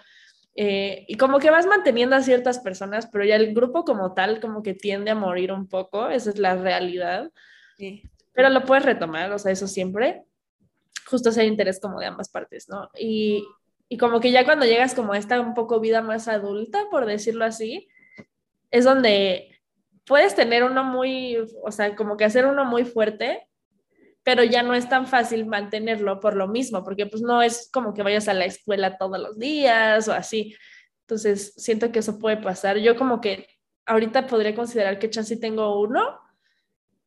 Eh, 0.59 1.05
y 1.07 1.17
como 1.17 1.37
que 1.37 1.51
vas 1.51 1.67
manteniendo 1.67 2.15
a 2.15 2.23
ciertas 2.23 2.57
personas, 2.57 3.07
pero 3.11 3.23
ya 3.23 3.35
el 3.35 3.53
grupo 3.53 3.85
como 3.85 4.15
tal 4.15 4.41
como 4.41 4.63
que 4.63 4.73
tiende 4.73 5.11
a 5.11 5.15
morir 5.15 5.51
un 5.51 5.67
poco, 5.67 6.09
esa 6.09 6.31
es 6.31 6.39
la 6.39 6.55
realidad. 6.55 7.31
Sí. 7.77 8.01
Pero 8.33 8.49
lo 8.49 8.65
puedes 8.65 8.83
retomar, 8.83 9.31
o 9.31 9.37
sea, 9.37 9.51
eso 9.51 9.67
siempre. 9.67 10.23
Justo 11.05 11.29
ese 11.29 11.45
interés 11.45 11.79
como 11.79 11.99
de 11.99 12.07
ambas 12.07 12.29
partes, 12.29 12.67
¿no? 12.69 12.89
Y, 12.99 13.45
y 13.87 13.97
como 13.97 14.19
que 14.19 14.31
ya 14.31 14.45
cuando 14.45 14.65
llegas 14.65 14.95
como 14.95 15.13
a 15.13 15.19
esta 15.19 15.39
un 15.39 15.53
poco 15.53 15.79
vida 15.79 16.01
más 16.01 16.27
adulta, 16.27 16.85
por 16.89 17.05
decirlo 17.05 17.45
así, 17.45 17.87
es 18.71 18.83
donde 18.83 19.61
puedes 20.07 20.33
tener 20.33 20.63
uno 20.63 20.83
muy, 20.83 21.37
o 21.63 21.71
sea, 21.71 21.95
como 21.95 22.17
que 22.17 22.25
hacer 22.25 22.47
uno 22.47 22.65
muy 22.65 22.83
fuerte, 22.83 23.46
pero 24.27 24.43
ya 24.43 24.61
no 24.61 24.73
es 24.73 24.89
tan 24.89 25.07
fácil 25.07 25.45
mantenerlo 25.45 26.19
por 26.19 26.35
lo 26.35 26.49
mismo, 26.49 26.83
porque 26.83 27.05
pues 27.05 27.21
no 27.21 27.41
es 27.41 27.69
como 27.71 27.93
que 27.93 28.03
vayas 28.03 28.27
a 28.27 28.33
la 28.33 28.43
escuela 28.43 28.97
todos 28.97 29.17
los 29.17 29.39
días 29.39 30.05
o 30.09 30.11
así. 30.11 30.53
Entonces, 31.05 31.53
siento 31.55 31.93
que 31.93 31.99
eso 31.99 32.19
puede 32.19 32.35
pasar. 32.35 32.77
Yo 32.77 32.97
como 32.97 33.21
que 33.21 33.47
ahorita 33.85 34.27
podría 34.27 34.53
considerar 34.53 34.99
que 34.99 35.09
chance 35.09 35.37
tengo 35.37 35.79
uno, 35.79 36.19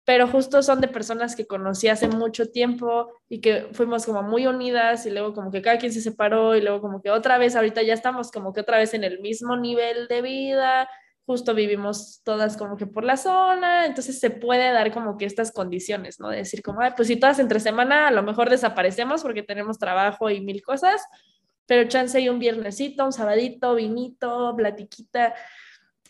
pero 0.07 0.29
justo 0.29 0.63
son 0.63 0.81
de 0.81 0.89
personas 0.89 1.37
que 1.37 1.47
conocí 1.47 1.89
hace 1.89 2.09
mucho 2.09 2.51
tiempo 2.51 3.13
y 3.29 3.43
que 3.43 3.69
fuimos 3.73 4.07
como 4.07 4.23
muy 4.23 4.47
unidas 4.47 5.05
y 5.05 5.11
luego 5.11 5.35
como 5.35 5.51
que 5.51 5.61
cada 5.61 5.77
quien 5.77 5.93
se 5.93 6.01
separó 6.01 6.57
y 6.57 6.63
luego 6.63 6.81
como 6.81 7.03
que 7.03 7.11
otra 7.11 7.37
vez, 7.37 7.55
ahorita 7.55 7.83
ya 7.83 7.93
estamos 7.93 8.31
como 8.31 8.55
que 8.55 8.63
otra 8.63 8.79
vez 8.79 8.95
en 8.95 9.05
el 9.05 9.21
mismo 9.21 9.59
nivel 9.59 10.09
de 10.09 10.23
vida 10.23 10.89
justo 11.31 11.55
vivimos 11.55 12.23
todas 12.25 12.57
como 12.57 12.77
que 12.77 12.89
por 12.89 13.05
la 13.05 13.17
zona, 13.17 13.87
entonces 13.87 14.19
se 14.19 14.31
puede 14.31 14.73
dar 14.73 14.93
como 14.93 15.17
que 15.17 15.27
estas 15.27 15.53
condiciones, 15.53 16.19
¿no? 16.19 16.29
De 16.29 16.39
decir 16.39 16.61
como, 16.61 16.81
Ay, 16.81 16.91
pues 16.97 17.07
si 17.07 17.15
todas 17.15 17.39
entre 17.39 17.61
semana 17.61 18.09
a 18.09 18.11
lo 18.11 18.25
mejor 18.25 18.51
desaparecemos 18.51 19.23
porque 19.23 19.45
tenemos 19.45 19.79
trabajo 19.79 20.29
y 20.29 20.41
mil 20.41 20.61
cosas, 20.61 21.01
pero 21.67 21.89
chance 21.89 22.19
hay 22.19 22.29
un 22.29 22.41
viernesito, 22.41 23.07
un 23.07 23.13
sabadito, 23.13 23.77
vinito, 23.77 24.53
platiquita, 24.57 25.33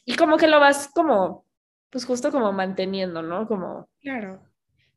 y 0.07 0.17
como 0.17 0.39
que 0.39 0.49
lo 0.49 0.59
vas 0.59 0.89
como, 0.89 1.45
pues 1.91 2.07
justo 2.07 2.33
como 2.33 2.51
manteniendo, 2.55 3.21
¿no? 3.21 3.47
Como... 3.47 3.91
Claro. 4.01 4.41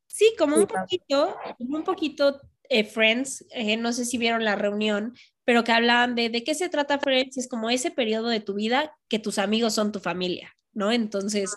Sí, 0.08 0.34
como 0.40 0.56
un 0.56 0.68
poquito, 0.68 1.36
como 1.58 1.78
un 1.80 1.84
poquito 1.84 2.40
eh, 2.80 2.84
Friends, 2.84 3.46
eh, 3.52 3.78
no 3.78 3.94
sé 3.94 4.06
si 4.06 4.18
vieron 4.18 4.44
la 4.44 4.56
reunión, 4.56 5.16
pero 5.46 5.64
que 5.64 5.72
hablaban 5.72 6.16
de 6.16 6.30
de 6.30 6.44
qué 6.44 6.56
se 6.56 6.70
trata 6.70 7.00
Friends, 7.00 7.38
es 7.38 7.48
como 7.48 7.70
ese 7.70 7.92
periodo 7.92 8.30
de 8.30 8.40
tu 8.40 8.56
vida 8.56 8.96
que 9.10 9.20
tus 9.20 9.38
amigos 9.40 9.74
son 9.74 9.92
tu 9.92 10.00
familia, 10.00 10.54
¿no? 10.74 10.92
Entonces, 10.92 11.56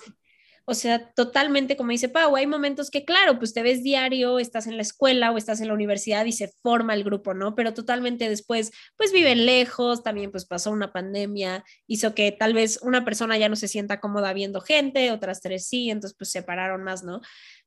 o 0.69 0.75
sea, 0.75 1.13
totalmente 1.13 1.77
como 1.77 1.93
dice 1.93 2.09
Pau, 2.09 2.35
hay 2.35 2.49
momentos 2.49 2.91
que, 2.91 3.05
claro, 3.05 3.39
pues 3.39 3.55
te 3.55 3.63
ves 3.63 3.85
diario, 3.85 4.41
estás 4.41 4.67
en 4.67 4.75
la 4.75 4.83
escuela 4.83 5.31
o 5.31 5.39
estás 5.39 5.61
en 5.61 5.69
la 5.69 5.75
universidad 5.75 6.25
y 6.25 6.33
se 6.33 6.53
forma 6.61 6.93
el 6.93 7.05
grupo, 7.05 7.35
¿no? 7.35 7.55
Pero 7.55 7.73
totalmente 7.73 8.29
después, 8.29 8.73
pues 8.97 9.13
viven 9.13 9.47
lejos, 9.47 10.03
también 10.03 10.33
pues 10.33 10.45
pasó 10.45 10.73
una 10.73 10.93
pandemia, 10.93 11.65
hizo 11.87 12.17
que 12.17 12.33
tal 12.33 12.53
vez 12.53 12.81
una 12.83 13.05
persona 13.05 13.39
ya 13.39 13.49
no 13.49 13.55
se 13.55 13.69
sienta 13.69 14.01
cómoda 14.01 14.33
viendo 14.33 14.61
gente, 14.61 15.13
otras 15.13 15.41
tres 15.41 15.69
sí, 15.69 15.89
entonces 15.89 16.17
pues 16.19 16.31
separaron 16.33 16.83
más, 16.83 17.05
¿no? 17.05 17.21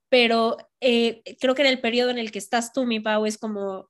Pero 0.09 0.57
eh, 0.81 1.21
creo 1.39 1.55
que 1.55 1.61
en 1.61 1.67
el 1.67 1.81
periodo 1.81 2.09
en 2.09 2.17
el 2.17 2.31
que 2.31 2.39
estás 2.39 2.73
tú, 2.73 2.85
mi 2.85 2.99
Pau, 2.99 3.25
es 3.25 3.37
como 3.37 3.89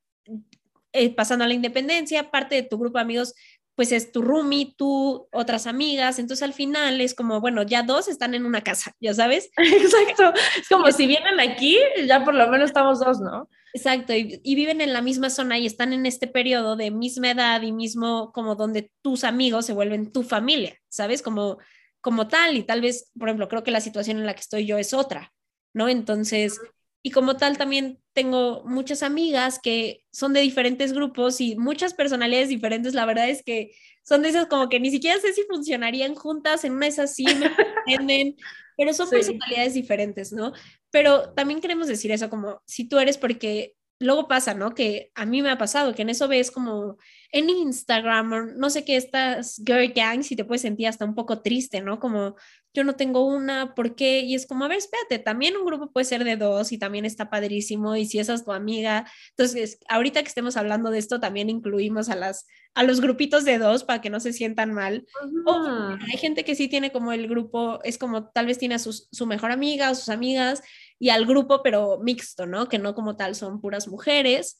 eh, 0.93 1.13
pasando 1.13 1.45
a 1.45 1.47
la 1.47 1.53
independencia, 1.53 2.31
parte 2.31 2.55
de 2.55 2.63
tu 2.63 2.77
grupo 2.77 2.97
de 2.97 3.03
amigos, 3.03 3.33
pues 3.75 3.93
es 3.93 4.11
tu 4.11 4.21
roomie, 4.21 4.73
tú, 4.77 5.29
otras 5.31 5.65
amigas, 5.65 6.19
entonces 6.19 6.43
al 6.43 6.53
final 6.53 6.99
es 6.99 7.13
como, 7.13 7.39
bueno, 7.39 7.63
ya 7.63 7.81
dos 7.81 8.09
están 8.09 8.33
en 8.33 8.45
una 8.45 8.61
casa, 8.61 8.91
ya 8.99 9.13
sabes. 9.13 9.51
Exacto, 9.57 10.33
es 10.59 10.67
como 10.67 10.91
si 10.91 11.07
vienen 11.07 11.39
aquí, 11.39 11.77
ya 12.05 12.25
por 12.25 12.33
lo 12.33 12.45
menos 12.49 12.71
estamos 12.71 12.99
dos, 12.99 13.21
¿no? 13.21 13.47
Exacto, 13.73 14.13
y, 14.13 14.41
y, 14.43 14.55
viven 14.55 14.81
en 14.81 14.91
la 14.91 15.01
misma 15.01 15.29
zona 15.29 15.59
y 15.59 15.65
están 15.65 15.93
en 15.93 16.05
este 16.05 16.27
periodo 16.27 16.75
de 16.75 16.91
misma 16.91 17.31
edad 17.31 17.61
y 17.61 17.71
mismo 17.71 18.33
como 18.33 18.55
donde 18.55 18.91
tus 19.01 19.23
amigos 19.23 19.65
se 19.65 19.73
vuelven 19.73 20.11
tu 20.11 20.23
familia, 20.23 20.75
¿sabes? 20.89 21.21
Como, 21.21 21.59
como 22.01 22.27
tal, 22.27 22.57
y 22.57 22.63
tal 22.63 22.81
vez, 22.81 23.11
por 23.17 23.29
ejemplo, 23.29 23.47
creo 23.47 23.63
que 23.63 23.71
la 23.71 23.79
situación 23.79 24.17
en 24.17 24.25
la 24.25 24.33
que 24.33 24.41
estoy 24.41 24.65
yo 24.65 24.77
es 24.77 24.93
otra, 24.93 25.31
¿no? 25.73 25.89
Entonces, 25.89 26.59
y 27.01 27.11
como 27.11 27.37
tal 27.37 27.57
también 27.57 27.99
tengo 28.13 28.63
muchas 28.65 29.03
amigas 29.03 29.59
que 29.59 30.03
son 30.11 30.33
de 30.33 30.41
diferentes 30.41 30.93
grupos 30.93 31.39
y 31.39 31.55
muchas 31.55 31.93
personalidades 31.93 32.49
diferentes. 32.49 32.93
La 32.93 33.05
verdad 33.05 33.29
es 33.29 33.43
que 33.43 33.71
son 34.03 34.21
de 34.21 34.29
esas 34.29 34.47
como 34.47 34.69
que 34.69 34.79
ni 34.79 34.91
siquiera 34.91 35.19
sé 35.19 35.33
si 35.33 35.43
funcionarían 35.43 36.15
juntas, 36.15 36.63
en 36.65 36.73
una 36.73 36.87
de 36.87 36.91
esas 36.91 37.15
sí 37.15 37.25
me 37.25 37.51
entienden, 37.87 38.35
pero 38.75 38.93
son 38.93 39.09
personalidades 39.09 39.73
diferentes, 39.73 40.33
¿no? 40.33 40.51
Pero 40.91 41.31
también 41.33 41.61
queremos 41.61 41.87
decir 41.87 42.11
eso 42.11 42.29
como 42.29 42.61
si 42.65 42.87
tú 42.87 42.97
eres 42.99 43.17
porque 43.17 43.75
luego 43.99 44.27
pasa, 44.27 44.53
¿no? 44.53 44.73
Que 44.73 45.11
a 45.15 45.25
mí 45.25 45.41
me 45.41 45.51
ha 45.51 45.57
pasado 45.57 45.93
que 45.93 46.01
en 46.03 46.09
eso 46.09 46.27
ves 46.27 46.51
como 46.51 46.97
en 47.31 47.49
Instagram 47.49 48.57
no 48.57 48.69
sé 48.69 48.83
qué, 48.83 48.95
estas 48.95 49.61
girl 49.65 49.93
gangs 49.93 50.31
y 50.31 50.35
te 50.35 50.45
puedes 50.45 50.61
sentir 50.61 50.87
hasta 50.87 51.05
un 51.05 51.15
poco 51.15 51.41
triste, 51.41 51.81
¿no? 51.81 51.99
Como 51.99 52.35
yo 52.73 52.83
no 52.83 52.95
tengo 52.95 53.25
una, 53.25 53.73
¿por 53.73 53.95
qué? 53.95 54.21
Y 54.21 54.35
es 54.35 54.45
como, 54.45 54.65
a 54.65 54.67
ver, 54.67 54.77
espérate, 54.77 55.19
también 55.19 55.57
un 55.57 55.65
grupo 55.65 55.91
puede 55.91 56.05
ser 56.05 56.23
de 56.23 56.37
dos 56.37 56.71
y 56.71 56.77
también 56.77 57.03
está 57.03 57.29
padrísimo 57.29 57.95
y 57.95 58.05
si 58.05 58.19
esa 58.19 58.33
es 58.35 58.45
tu 58.45 58.51
amiga. 58.51 59.05
Entonces, 59.31 59.79
ahorita 59.89 60.21
que 60.21 60.27
estemos 60.27 60.55
hablando 60.55 60.91
de 60.91 60.99
esto, 60.99 61.19
también 61.19 61.49
incluimos 61.49 62.09
a, 62.09 62.15
las, 62.15 62.45
a 62.75 62.83
los 62.83 63.01
grupitos 63.01 63.43
de 63.43 63.57
dos 63.57 63.83
para 63.83 64.01
que 64.01 64.11
no 64.11 64.19
se 64.19 64.33
sientan 64.33 64.73
mal. 64.73 65.05
O 65.45 65.63
hay 65.99 66.17
gente 66.17 66.45
que 66.45 66.55
sí 66.55 66.67
tiene 66.67 66.91
como 66.91 67.11
el 67.11 67.27
grupo, 67.27 67.79
es 67.83 67.97
como 67.97 68.29
tal 68.29 68.45
vez 68.45 68.59
tiene 68.59 68.75
a 68.75 68.79
su 68.79 69.25
mejor 69.25 69.51
amiga 69.51 69.89
o 69.89 69.95
sus 69.95 70.09
amigas 70.09 70.61
y 70.99 71.09
al 71.09 71.25
grupo, 71.25 71.63
pero 71.63 71.97
mixto, 71.99 72.45
¿no? 72.45 72.67
Que 72.67 72.77
no 72.77 72.93
como 72.93 73.15
tal 73.15 73.33
son 73.33 73.61
puras 73.61 73.87
mujeres. 73.87 74.59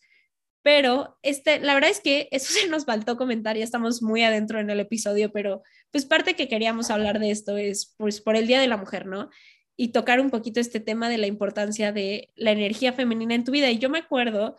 Pero 0.62 1.17
este, 1.22 1.60
la 1.60 1.74
verdad 1.74 1.89
es 1.89 2.00
que 2.00 2.29
eso 2.31 2.51
se 2.60 2.67
nos 2.67 2.86
faltó 2.86 3.17
comentar, 3.17 3.58
ya 3.58 3.63
estamos 3.63 4.01
muy 4.01 4.24
adentro 4.24 4.60
en 4.60 4.69
el 4.69 4.79
episodio, 4.79 5.31
pero 5.31 5.63
pues 5.91 6.05
parte 6.05 6.36
que 6.36 6.48
queríamos 6.48 6.89
hablar 6.89 7.19
de 7.19 7.31
esto 7.31 7.58
es 7.58 7.93
pues 7.98 8.22
por 8.22 8.36
el 8.36 8.48
Día 8.48 8.60
de 8.60 8.67
la 8.67 8.77
Mujer, 8.77 9.05
¿no? 9.05 9.29
Y 9.75 9.89
tocar 9.89 10.19
un 10.19 10.29
poquito 10.29 10.60
este 10.60 10.79
tema 10.79 11.10
de 11.10 11.17
la 11.17 11.27
importancia 11.27 11.91
de 11.91 12.29
la 12.36 12.51
energía 12.51 12.93
femenina 12.93 13.36
en 13.36 13.43
tu 13.43 13.51
vida. 13.51 13.69
Y 13.69 13.79
yo 13.79 13.89
me 13.89 14.00
acuerdo 14.00 14.55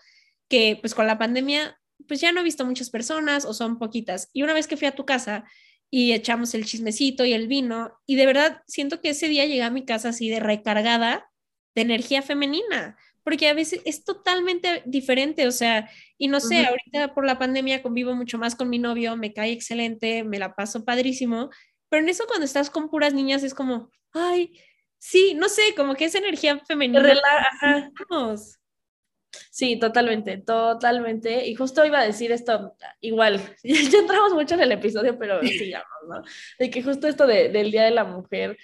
que 0.49 0.79
pues 0.81 0.95
con 0.95 1.07
la 1.07 1.19
pandemia 1.19 1.77
pues 2.09 2.21
ya 2.21 2.33
no 2.33 2.41
he 2.41 2.45
visto 2.45 2.65
muchas 2.65 2.91
personas 2.91 3.45
o 3.45 3.55
son 3.55 3.79
poquitas. 3.79 4.31
Y 4.33 4.43
una 4.43 4.55
vez 4.55 4.67
que 4.67 4.77
fui 4.77 4.87
a 4.87 4.95
tu 4.95 5.05
casa 5.05 5.45
y 5.91 6.13
echamos 6.13 6.55
el 6.55 6.65
chismecito 6.65 7.25
y 7.25 7.33
el 7.33 7.49
vino, 7.49 7.93
y 8.07 8.17
de 8.17 8.27
verdad 8.27 8.63
siento 8.67 9.01
que 9.01 9.11
ese 9.11 9.29
día 9.29 9.45
llegué 9.45 9.63
a 9.63 9.71
mi 9.71 9.85
casa 9.85 10.11
así 10.11 10.31
de 10.31 10.41
recargada 10.41 11.30
de 11.75 11.83
energía 11.83 12.23
femenina 12.23 12.97
porque 13.23 13.49
a 13.49 13.55
veces 13.55 13.81
es 13.85 14.05
totalmente 14.05 14.83
diferente, 14.87 15.47
o 15.47 15.53
sea, 15.53 15.91
y 16.17 16.29
no 16.29 16.41
sé, 16.41 16.67
ahorita 16.67 17.15
por 17.15 17.27
la 17.27 17.39
pandemia 17.39 17.83
convivo 17.83 18.15
mucho 18.15 18.39
más 18.39 18.55
con 18.55 18.71
mi 18.71 18.79
novio, 18.79 19.17
me 19.17 19.33
cae 19.33 19.53
excelente, 19.53 20.25
me 20.25 20.39
la 20.39 20.55
paso 20.55 20.85
padrísimo, 20.85 21.51
pero 21.89 22.03
en 22.03 22.09
eso 22.09 22.25
cuando 22.27 22.45
estás 22.45 22.71
con 22.71 22.89
puras 22.89 23.13
niñas 23.13 23.43
es 23.43 23.55
como, 23.55 23.91
ay, 24.13 24.59
sí, 24.99 25.35
no 25.35 25.49
sé, 25.49 25.75
como 25.77 25.95
que 25.95 26.07
esa 26.07 26.19
energía 26.19 26.59
femenina. 26.67 27.01
Ajá. 27.61 27.93
Sí, 29.51 29.79
totalmente, 29.79 30.39
totalmente. 30.39 31.47
Y 31.47 31.55
justo 31.55 31.85
iba 31.85 32.01
a 32.01 32.07
decir 32.07 32.33
esto, 32.33 32.75
igual, 33.01 33.41
ya 33.63 33.99
entramos 33.99 34.35
mucho 34.35 34.55
en 34.55 34.63
el 34.63 34.73
episodio, 34.73 35.19
pero 35.19 35.41
sigamos, 35.47 35.99
¿no? 36.09 36.23
De 36.59 36.71
que 36.71 36.83
justo 36.83 37.07
esto 37.07 37.27
de, 37.27 37.49
del 37.49 37.71
Día 37.71 37.85
de 37.85 37.93
la 37.93 38.05
Mujer, 38.05 38.57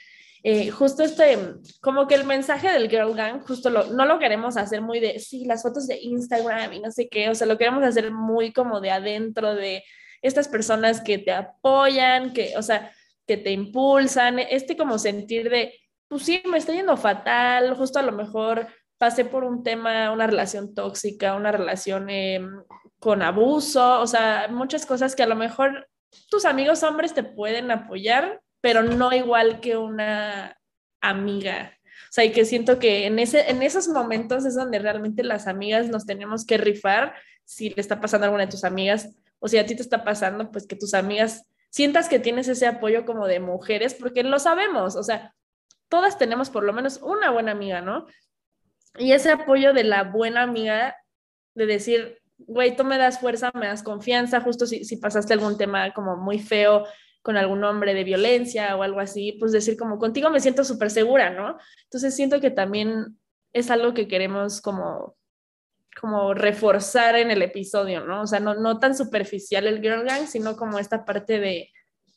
eh, 0.43 0.71
justo 0.71 1.03
este, 1.03 1.39
como 1.81 2.07
que 2.07 2.15
el 2.15 2.25
mensaje 2.25 2.71
del 2.71 2.89
Girl 2.89 3.15
Gang, 3.15 3.41
justo 3.41 3.71
lo, 3.71 3.87
no 3.87 4.05
lo 4.05 4.19
queremos 4.19 4.57
hacer 4.57 4.81
muy 4.81 5.01
de, 5.01 5.19
sí, 5.19 5.45
las 5.45 5.63
fotos 5.63 5.87
de 5.87 5.99
Instagram 6.01 6.73
y 6.73 6.81
no 6.81 6.91
sé 6.91 7.09
qué, 7.09 7.29
o 7.29 7.35
sea, 7.35 7.47
lo 7.47 7.59
queremos 7.59 7.85
hacer 7.85 8.11
muy 8.13 8.53
como 8.53 8.81
de 8.81 8.91
adentro 8.91 9.55
de 9.55 9.83
estas 10.23 10.49
personas 10.49 11.01
que 11.01 11.19
te 11.19 11.33
apoyan, 11.33 12.33
que, 12.33 12.57
o 12.57 12.63
sea, 12.63 12.93
que 13.27 13.37
te 13.37 13.51
impulsan, 13.51 14.39
este 14.39 14.77
como 14.77 14.99
sentir 14.99 15.51
de, 15.51 15.75
pues 16.09 16.23
sí, 16.23 16.43
me 16.47 16.59
está 16.59 16.73
yendo 16.73 16.97
fatal, 16.97 17.75
justo 17.75 17.99
a 17.99 18.03
lo 18.03 18.13
mejor 18.13 18.69
pasé 18.99 19.25
por 19.25 19.45
un 19.45 19.63
tema, 19.63 20.11
una 20.11 20.27
relación 20.27 20.75
tóxica, 20.75 21.35
una 21.35 21.53
relación 21.53 22.09
em, 22.09 22.63
con 22.99 23.23
abuso, 23.23 24.01
o 24.01 24.07
sea, 24.07 24.49
muchas 24.51 24.87
cosas 24.87 25.15
que 25.15 25.23
a 25.23 25.27
lo 25.27 25.37
mejor 25.37 25.89
tus 26.31 26.45
amigos 26.45 26.83
hombres 26.83 27.15
te 27.15 27.23
pueden 27.23 27.71
apoyar, 27.71 28.41
pero 28.67 28.83
no 28.83 29.13
igual 29.13 29.61
que 29.61 29.77
una 29.77 30.61
amiga. 31.01 31.79
O 31.85 32.11
sea, 32.11 32.25
y 32.25 32.33
que 32.33 32.45
siento 32.45 32.81
que 32.81 33.07
en, 33.07 33.21
ese, 33.21 33.49
en 33.49 33.63
esos 33.63 33.87
momentos 33.87 34.45
es 34.45 34.57
donde 34.57 34.81
realmente 34.81 35.23
las 35.23 35.47
amigas 35.47 35.89
nos 35.89 36.05
tenemos 36.05 36.45
que 36.45 36.59
rifar 36.59 37.15
si 37.45 37.71
le 37.71 37.81
está 37.81 38.01
pasando 38.01 38.25
a 38.25 38.27
alguna 38.27 38.47
de 38.47 38.51
tus 38.51 38.65
amigas 38.65 39.15
o 39.39 39.47
si 39.47 39.57
a 39.57 39.67
ti 39.67 39.77
te 39.77 39.83
está 39.83 40.03
pasando, 40.03 40.51
pues 40.51 40.67
que 40.67 40.75
tus 40.75 40.95
amigas 40.95 41.47
sientas 41.71 42.09
que 42.09 42.19
tienes 42.19 42.49
ese 42.49 42.67
apoyo 42.67 43.07
como 43.07 43.29
de 43.29 43.39
mujeres, 43.39 43.95
porque 43.95 44.25
lo 44.25 44.41
sabemos, 44.41 44.97
o 44.97 45.05
sea, 45.05 45.33
todas 45.89 46.19
tenemos 46.19 46.51
por 46.51 46.65
lo 46.65 46.73
menos 46.73 47.01
una 47.03 47.31
buena 47.31 47.53
amiga, 47.53 47.83
¿no? 47.83 48.07
Y 48.99 49.13
ese 49.13 49.31
apoyo 49.31 49.75
de 49.75 49.85
la 49.85 50.03
buena 50.03 50.43
amiga, 50.43 50.97
de 51.55 51.67
decir, 51.67 52.19
güey, 52.37 52.75
tú 52.75 52.83
me 52.83 52.99
das 52.99 53.21
fuerza, 53.21 53.53
me 53.55 53.69
das 53.69 53.85
confianza, 53.85 54.41
justo 54.41 54.67
si, 54.67 54.85
si 54.85 54.97
pasaste 54.97 55.35
algún 55.35 55.57
tema 55.57 55.95
como 55.95 56.17
muy 56.17 56.41
feo, 56.41 56.85
con 57.27 57.37
algún 57.37 57.65
hombre 57.65 57.93
de 57.93 58.05
violencia 58.05 58.77
o 58.77 58.85
algo 58.85 59.01
así, 59.01 59.33
pues 59.33 59.51
decir 59.51 59.77
como 59.77 59.99
contigo 59.99 60.31
me 60.31 60.39
siento 60.39 60.63
súper 60.63 60.93
segura, 60.93 61.29
¿no? 61.31 61.59
Entonces 61.83 62.15
siento 62.15 62.41
que 62.41 62.53
también 62.53 63.19
es 63.53 63.69
algo 63.73 63.95
que 63.95 64.07
queremos 64.07 64.61
como 64.61 65.17
como 66.01 66.35
reforzar 66.35 67.17
en 67.17 67.33
el 67.33 67.43
episodio, 67.43 68.05
¿no? 68.05 68.23
O 68.23 68.27
sea, 68.29 68.39
no, 68.39 68.55
no 68.55 68.79
tan 68.79 68.97
superficial 68.97 69.67
el 69.67 69.81
girl 69.81 70.05
gang, 70.05 70.29
sino 70.29 70.57
como 70.57 70.79
esta 70.79 71.05
parte 71.05 71.41
de, 71.41 71.73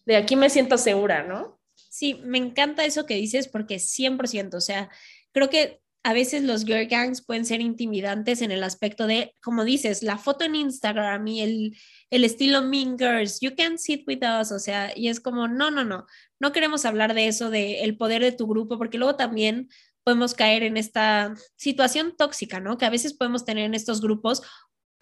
de 0.05 0.15
aquí 0.15 0.35
me 0.35 0.51
siento 0.51 0.77
segura, 0.77 1.23
¿no? 1.23 1.59
Sí, 1.89 2.21
me 2.23 2.37
encanta 2.37 2.85
eso 2.85 3.07
que 3.07 3.15
dices 3.15 3.47
porque 3.47 3.77
100%, 3.77 4.53
o 4.53 4.61
sea, 4.61 4.91
creo 5.31 5.49
que 5.49 5.81
a 6.03 6.13
veces 6.13 6.43
los 6.43 6.65
girl 6.65 6.87
gangs 6.87 7.25
pueden 7.25 7.45
ser 7.45 7.61
intimidantes 7.61 8.41
en 8.41 8.51
el 8.51 8.63
aspecto 8.63 9.05
de, 9.05 9.35
como 9.41 9.65
dices, 9.65 10.01
la 10.01 10.17
foto 10.17 10.45
en 10.45 10.55
Instagram 10.55 11.27
y 11.27 11.41
el, 11.41 11.77
el 12.09 12.23
estilo 12.23 12.61
Mean 12.61 12.97
Girls, 12.97 13.39
you 13.41 13.55
can 13.55 13.77
sit 13.77 14.07
with 14.07 14.19
us, 14.23 14.51
o 14.51 14.59
sea, 14.59 14.93
y 14.95 15.09
es 15.09 15.19
como, 15.19 15.47
no, 15.47 15.71
no, 15.71 15.83
no, 15.83 16.05
no 16.39 16.51
queremos 16.51 16.85
hablar 16.85 17.13
de 17.13 17.27
eso, 17.27 17.49
de 17.49 17.81
el 17.81 17.97
poder 17.97 18.21
de 18.21 18.31
tu 18.31 18.47
grupo, 18.47 18.77
porque 18.77 18.97
luego 18.97 19.15
también 19.15 19.69
podemos 20.03 20.33
caer 20.33 20.63
en 20.63 20.77
esta 20.77 21.35
situación 21.55 22.15
tóxica, 22.17 22.59
¿no? 22.59 22.77
Que 22.77 22.85
a 22.85 22.89
veces 22.89 23.13
podemos 23.13 23.45
tener 23.45 23.65
en 23.65 23.75
estos 23.75 24.01
grupos 24.01 24.41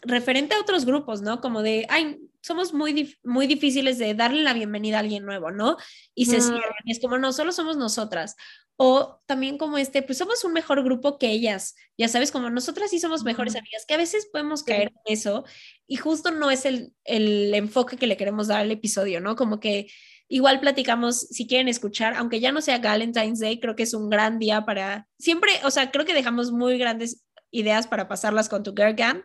referente 0.01 0.55
a 0.55 0.59
otros 0.59 0.85
grupos, 0.85 1.21
¿no? 1.21 1.41
Como 1.41 1.61
de, 1.61 1.85
ay, 1.89 2.19
somos 2.41 2.73
muy, 2.73 3.17
muy 3.23 3.47
difíciles 3.47 3.97
de 3.97 4.13
darle 4.13 4.43
la 4.43 4.53
bienvenida 4.53 4.97
a 4.97 4.99
alguien 5.01 5.25
nuevo, 5.25 5.51
¿no? 5.51 5.77
Y 6.15 6.25
se 6.25 6.39
cierran, 6.41 6.71
y 6.85 6.91
es 6.91 6.99
como, 6.99 7.17
no, 7.17 7.33
solo 7.33 7.51
somos 7.51 7.77
nosotras. 7.77 8.35
O 8.77 9.19
también 9.25 9.57
como 9.57 9.79
este, 9.79 10.03
pues 10.03 10.19
somos 10.19 10.43
un 10.43 10.53
mejor 10.53 10.83
grupo 10.83 11.17
que 11.17 11.31
ellas, 11.31 11.75
ya 11.97 12.07
sabes, 12.07 12.31
como 12.31 12.51
nosotras 12.51 12.91
sí 12.91 12.99
somos 12.99 13.23
mejores 13.23 13.55
amigas, 13.55 13.85
que 13.87 13.95
a 13.95 13.97
veces 13.97 14.29
podemos 14.31 14.61
caer 14.61 14.89
en 14.89 15.13
eso 15.13 15.45
y 15.87 15.95
justo 15.95 16.29
no 16.29 16.51
es 16.51 16.63
el, 16.65 16.93
el 17.03 17.55
enfoque 17.55 17.97
que 17.97 18.05
le 18.05 18.17
queremos 18.17 18.47
dar 18.47 18.61
al 18.61 18.71
episodio, 18.71 19.19
¿no? 19.19 19.35
Como 19.35 19.59
que 19.59 19.87
igual 20.27 20.59
platicamos, 20.59 21.21
si 21.21 21.47
quieren 21.47 21.69
escuchar, 21.69 22.13
aunque 22.13 22.39
ya 22.39 22.51
no 22.51 22.61
sea 22.61 22.77
Valentine's 22.77 23.39
Day, 23.39 23.59
creo 23.59 23.75
que 23.75 23.83
es 23.83 23.95
un 23.95 24.09
gran 24.09 24.37
día 24.37 24.63
para, 24.63 25.07
siempre, 25.17 25.51
o 25.63 25.71
sea, 25.71 25.89
creo 25.89 26.05
que 26.05 26.13
dejamos 26.13 26.51
muy 26.51 26.77
grandes 26.77 27.25
ideas 27.49 27.87
para 27.87 28.07
pasarlas 28.07 28.49
con 28.49 28.61
tu 28.61 28.73
girl 28.75 28.93
gang. 28.93 29.23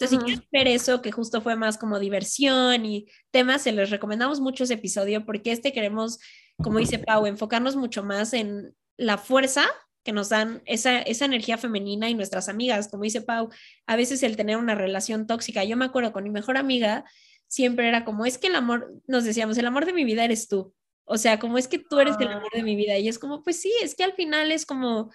Entonces, 0.00 0.18
si 0.18 0.24
quieren 0.24 0.48
ver 0.50 0.66
eso, 0.66 1.02
que 1.02 1.12
justo 1.12 1.42
fue 1.42 1.56
más 1.56 1.76
como 1.76 1.98
diversión 1.98 2.86
y 2.86 3.06
temas, 3.30 3.60
se 3.60 3.72
les 3.72 3.90
recomendamos 3.90 4.40
mucho 4.40 4.64
ese 4.64 4.74
episodio 4.74 5.26
porque 5.26 5.52
este 5.52 5.74
queremos, 5.74 6.18
como 6.56 6.78
dice 6.78 6.98
Pau, 6.98 7.26
enfocarnos 7.26 7.76
mucho 7.76 8.02
más 8.02 8.32
en 8.32 8.74
la 8.96 9.18
fuerza 9.18 9.66
que 10.02 10.12
nos 10.12 10.30
dan 10.30 10.62
esa, 10.64 11.00
esa 11.02 11.26
energía 11.26 11.58
femenina 11.58 12.08
y 12.08 12.14
nuestras 12.14 12.48
amigas, 12.48 12.88
como 12.88 13.02
dice 13.02 13.20
Pau, 13.20 13.50
a 13.86 13.96
veces 13.96 14.22
el 14.22 14.36
tener 14.36 14.56
una 14.56 14.74
relación 14.74 15.26
tóxica. 15.26 15.64
Yo 15.64 15.76
me 15.76 15.84
acuerdo 15.84 16.12
con 16.14 16.24
mi 16.24 16.30
mejor 16.30 16.56
amiga, 16.56 17.04
siempre 17.46 17.86
era 17.86 18.06
como, 18.06 18.24
es 18.24 18.38
que 18.38 18.46
el 18.46 18.54
amor, 18.54 18.94
nos 19.06 19.24
decíamos, 19.24 19.58
el 19.58 19.66
amor 19.66 19.84
de 19.84 19.92
mi 19.92 20.04
vida 20.04 20.24
eres 20.24 20.48
tú. 20.48 20.74
O 21.04 21.18
sea, 21.18 21.38
como 21.38 21.58
es 21.58 21.68
que 21.68 21.78
tú 21.78 22.00
eres 22.00 22.16
el 22.20 22.28
amor 22.28 22.50
de 22.54 22.62
mi 22.62 22.74
vida. 22.74 22.96
Y 22.96 23.08
es 23.08 23.18
como, 23.18 23.42
pues 23.42 23.60
sí, 23.60 23.70
es 23.82 23.94
que 23.94 24.04
al 24.04 24.14
final 24.14 24.50
es 24.50 24.64
como, 24.64 25.10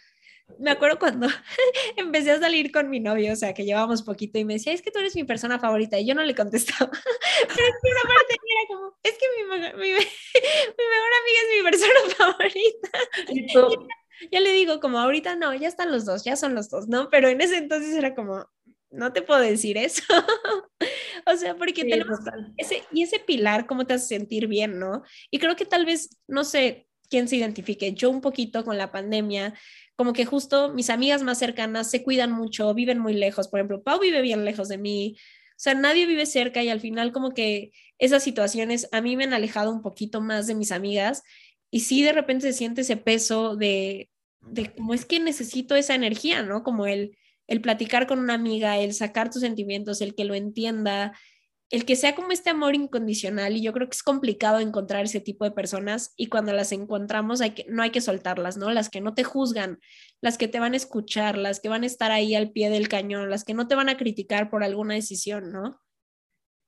me 0.60 0.72
acuerdo 0.72 1.00
cuando 1.00 1.28
empecé 1.98 2.32
a 2.32 2.40
salir 2.40 2.72
con 2.72 2.90
mi 2.90 3.00
novio, 3.00 3.34
o 3.34 3.36
sea, 3.36 3.54
que 3.54 3.66
llevábamos 3.66 4.04
poquito 4.04 4.40
y 4.40 4.46
me 4.46 4.54
decía, 4.54 4.74
es 4.74 4.82
que 4.82 4.92
tú 4.92 5.00
eres 5.00 5.16
mi 5.16 5.24
persona 5.24 5.60
favorita. 5.60 6.00
Y 6.00 6.06
yo 6.06 6.16
no 6.16 6.24
le 6.24 6.36
contestaba. 6.36 6.92
Pero 7.56 7.68
es 7.68 7.76
que 7.82 7.92
una 7.92 8.02
parte 8.02 8.36
era 8.52 8.68
como, 8.68 8.98
es 9.04 9.18
que 9.18 9.26
mi, 9.36 9.44
mi, 9.54 9.94
mi 9.94 10.86
mejor 10.94 11.12
amiga 11.22 11.40
es 11.42 11.50
mi 11.58 11.64
persona 11.64 12.00
favorita. 12.18 13.00
Ya 14.32 14.40
le 14.40 14.54
digo, 14.54 14.80
como 14.80 15.00
ahorita 15.00 15.36
no, 15.36 15.54
ya 15.54 15.68
están 15.68 15.92
los 15.92 16.06
dos, 16.06 16.24
ya 16.24 16.36
son 16.36 16.56
los 16.56 16.70
dos, 16.70 16.88
¿no? 16.88 17.10
Pero 17.10 17.28
en 17.28 17.42
ese 17.42 17.58
entonces 17.58 17.94
era 17.96 18.16
como, 18.16 18.46
no 18.92 19.12
te 19.12 19.22
puedo 19.22 19.42
decir 19.42 19.78
eso. 19.78 20.04
o 21.26 21.36
sea, 21.36 21.56
porque 21.56 21.84
tenemos 21.84 22.20
ese, 22.58 22.84
y 22.92 23.04
ese 23.04 23.20
pilar, 23.20 23.68
¿cómo 23.68 23.86
te 23.86 23.96
hace 23.96 24.08
sentir 24.08 24.48
bien, 24.48 24.80
no? 24.80 25.04
Y 25.30 25.40
creo 25.40 25.56
que 25.56 25.66
tal 25.66 25.86
vez, 25.86 26.18
no 26.28 26.44
sé 26.44 26.88
quién 27.10 27.28
se 27.28 27.36
identifique, 27.36 27.94
yo 27.94 28.10
un 28.10 28.22
poquito 28.22 28.64
con 28.64 28.78
la 28.78 28.92
pandemia, 28.92 29.54
como 29.96 30.14
que 30.14 30.26
justo 30.26 30.74
mis 30.74 30.90
amigas 30.90 31.24
más 31.24 31.40
cercanas 31.40 31.90
se 31.90 32.04
cuidan 32.04 32.32
mucho, 32.32 32.74
viven 32.74 33.00
muy 33.00 33.14
lejos, 33.14 33.48
por 33.48 33.60
ejemplo, 33.60 33.84
Pau 33.84 34.00
vive 34.00 34.22
bien 34.22 34.46
lejos 34.46 34.68
de 34.68 34.78
mí, 34.78 35.18
o 35.52 35.58
sea, 35.58 35.74
nadie 35.74 36.06
vive 36.06 36.26
cerca 36.26 36.64
y 36.64 36.70
al 36.70 36.82
final 36.82 37.12
como 37.14 37.32
que 37.32 37.72
esas 37.98 38.24
situaciones 38.24 38.90
a 38.92 39.02
mí 39.02 39.16
me 39.16 39.24
han 39.24 39.34
alejado 39.34 39.72
un 39.72 39.82
poquito 39.82 40.20
más 40.20 40.48
de 40.48 40.56
mis 40.56 40.72
amigas 40.72 41.24
y 41.72 41.82
sí 41.82 42.04
de 42.04 42.12
repente 42.12 42.52
se 42.52 42.58
siente 42.58 42.82
ese 42.82 42.98
peso 42.98 43.56
de, 43.56 44.10
de 44.42 44.74
cómo 44.74 44.94
es 44.94 45.06
que 45.06 45.20
necesito 45.20 45.76
esa 45.76 45.96
energía, 45.96 46.44
¿no? 46.44 46.64
Como 46.64 46.86
el, 46.86 47.18
el 47.48 47.62
platicar 47.62 48.08
con 48.08 48.20
una 48.20 48.34
amiga, 48.34 48.78
el 48.78 48.94
sacar 48.94 49.30
tus 49.30 49.42
sentimientos, 49.42 50.02
el 50.02 50.14
que 50.14 50.26
lo 50.26 50.36
entienda, 50.36 51.18
el 51.72 51.86
que 51.86 51.96
sea 51.96 52.16
como 52.16 52.32
este 52.32 52.52
amor 52.52 52.76
incondicional 52.76 53.56
y 53.58 53.62
yo 53.62 53.74
creo 53.74 53.90
que 53.90 53.96
es 53.96 54.04
complicado 54.04 54.60
encontrar 54.60 55.06
ese 55.06 55.20
tipo 55.20 55.46
de 55.46 55.52
personas 55.52 56.14
y 56.16 56.28
cuando 56.28 56.54
las 56.54 56.72
encontramos 56.72 57.42
hay 57.42 57.52
que, 57.52 57.66
no 57.70 57.82
hay 57.82 57.90
que 57.90 58.02
soltarlas, 58.02 58.58
¿no? 58.58 58.72
Las 58.72 58.90
que 58.90 59.02
no 59.02 59.14
te 59.16 59.24
juzgan, 59.24 59.80
las 60.22 60.38
que 60.38 60.48
te 60.48 60.60
van 60.60 60.74
a 60.74 60.78
escuchar, 60.78 61.38
las 61.38 61.60
que 61.60 61.70
van 61.70 61.84
a 61.84 61.88
estar 61.88 62.12
ahí 62.12 62.36
al 62.36 62.52
pie 62.52 62.70
del 62.70 62.88
cañón, 62.88 63.30
las 63.30 63.44
que 63.44 63.56
no 63.56 63.68
te 63.68 63.76
van 63.76 63.90
a 63.90 63.98
criticar 63.98 64.50
por 64.50 64.64
alguna 64.64 64.94
decisión, 64.94 65.52
¿no? 65.52 65.82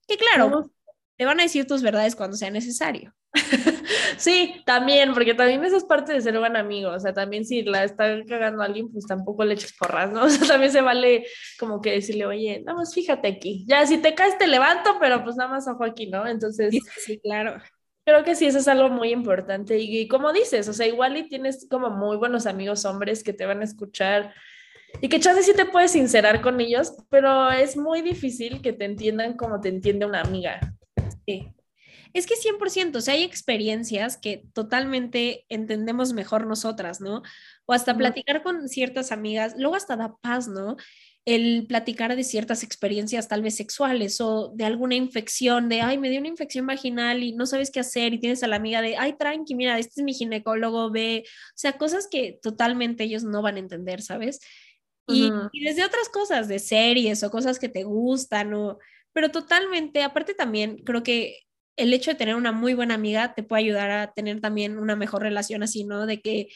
Que 0.07 0.17
claro, 0.17 0.71
te 1.17 1.25
van 1.25 1.39
a 1.39 1.43
decir 1.43 1.65
tus 1.65 1.81
verdades 1.81 2.15
cuando 2.15 2.37
sea 2.37 2.51
necesario. 2.51 3.13
sí, 4.17 4.61
también, 4.65 5.13
porque 5.13 5.33
también 5.33 5.63
eso 5.65 5.77
es 5.77 5.83
parte 5.83 6.13
de 6.13 6.21
ser 6.21 6.37
buen 6.39 6.55
amigo, 6.55 6.91
o 6.91 6.99
sea, 6.99 7.13
también 7.13 7.45
si 7.45 7.63
la 7.63 7.83
está 7.83 8.23
cagando 8.25 8.63
alguien, 8.63 8.91
pues 8.91 9.05
tampoco 9.05 9.43
le 9.43 9.55
eches 9.55 9.73
porras, 9.73 10.11
¿no? 10.11 10.23
O 10.25 10.29
sea, 10.29 10.47
también 10.47 10.71
se 10.71 10.81
vale 10.81 11.25
como 11.59 11.81
que 11.81 11.91
decirle, 11.91 12.25
oye, 12.25 12.61
nada 12.65 12.77
más 12.77 12.93
fíjate 12.93 13.27
aquí, 13.27 13.65
ya 13.67 13.85
si 13.85 13.97
te 13.97 14.15
caes 14.15 14.37
te 14.37 14.47
levanto, 14.47 14.97
pero 14.99 15.23
pues 15.23 15.35
nada 15.35 15.49
más 15.49 15.67
ojo 15.67 15.83
aquí, 15.83 16.07
¿no? 16.07 16.27
Entonces, 16.27 16.75
sí, 16.97 17.19
claro. 17.19 17.61
Creo 18.05 18.23
que 18.23 18.35
sí, 18.35 18.45
eso 18.45 18.59
es 18.59 18.67
algo 18.69 18.89
muy 18.89 19.11
importante 19.11 19.77
y, 19.77 20.07
como 20.07 20.31
dices, 20.31 20.69
o 20.69 20.73
sea, 20.73 20.87
igual 20.87 21.17
y 21.17 21.27
tienes 21.27 21.67
como 21.69 21.89
muy 21.89 22.15
buenos 22.15 22.45
amigos 22.45 22.85
hombres 22.85 23.21
que 23.21 23.33
te 23.33 23.45
van 23.45 23.59
a 23.59 23.65
escuchar 23.65 24.33
y 25.01 25.09
que 25.09 25.19
chance 25.19 25.43
sí 25.43 25.53
te 25.53 25.65
puedes 25.65 25.91
sincerar 25.91 26.41
con 26.41 26.61
ellos, 26.61 26.93
pero 27.09 27.51
es 27.51 27.75
muy 27.75 28.01
difícil 28.01 28.61
que 28.61 28.71
te 28.71 28.85
entiendan 28.85 29.35
como 29.35 29.59
te 29.59 29.67
entiende 29.67 30.05
una 30.05 30.21
amiga. 30.21 30.77
Sí, 31.27 31.47
es 32.13 32.25
que 32.25 32.35
100%, 32.35 32.97
o 32.97 33.01
sea, 33.01 33.13
hay 33.15 33.23
experiencias 33.23 34.17
que 34.17 34.43
totalmente 34.53 35.45
entendemos 35.49 36.13
mejor 36.13 36.47
nosotras, 36.47 37.01
¿no? 37.01 37.21
O 37.65 37.73
hasta 37.73 37.97
platicar 37.97 38.43
con 38.43 38.69
ciertas 38.69 39.11
amigas, 39.11 39.55
luego 39.57 39.75
hasta 39.75 39.97
da 39.97 40.15
paz, 40.21 40.47
¿no? 40.47 40.77
El 41.25 41.67
platicar 41.67 42.15
de 42.15 42.23
ciertas 42.23 42.63
experiencias 42.63 43.27
tal 43.27 43.41
vez 43.41 43.55
sexuales 43.55 44.21
o 44.21 44.53
de 44.55 44.63
alguna 44.63 44.95
infección, 44.95 45.67
de, 45.67 45.81
ay, 45.81 45.97
me 45.97 46.09
dio 46.09 46.19
una 46.19 46.29
infección 46.29 46.65
vaginal 46.65 47.21
y 47.21 47.33
no 47.33 47.45
sabes 47.45 47.71
qué 47.71 47.81
hacer 47.81 48.13
y 48.13 48.19
tienes 48.19 48.43
a 48.43 48.47
la 48.47 48.55
amiga 48.55 48.81
de, 48.81 48.95
ay, 48.95 49.17
tranqui, 49.17 49.53
mira, 49.53 49.77
este 49.77 49.99
es 50.01 50.05
mi 50.05 50.13
ginecólogo, 50.13 50.89
ve, 50.89 51.23
o 51.25 51.57
sea, 51.57 51.73
cosas 51.73 52.07
que 52.09 52.39
totalmente 52.41 53.03
ellos 53.03 53.23
no 53.23 53.41
van 53.41 53.57
a 53.57 53.59
entender, 53.59 54.01
¿sabes? 54.01 54.39
Y, 55.09 55.31
y 55.53 55.63
desde 55.63 55.85
otras 55.85 56.09
cosas, 56.09 56.49
de 56.49 56.59
series 56.59 57.23
o 57.23 57.31
cosas 57.31 57.59
que 57.59 57.69
te 57.69 57.83
gustan, 57.83 58.53
o, 58.53 58.77
pero 59.13 59.31
totalmente, 59.31 60.03
aparte 60.03 60.33
también 60.33 60.77
creo 60.83 61.03
que 61.03 61.39
el 61.77 61.93
hecho 61.93 62.11
de 62.11 62.15
tener 62.17 62.35
una 62.35 62.51
muy 62.51 62.73
buena 62.73 62.95
amiga 62.95 63.33
te 63.33 63.43
puede 63.43 63.63
ayudar 63.63 63.91
a 63.91 64.11
tener 64.13 64.41
también 64.41 64.77
una 64.77 64.95
mejor 64.95 65.21
relación 65.21 65.63
así, 65.63 65.83
¿no? 65.83 66.05
De 66.05 66.21
que 66.21 66.49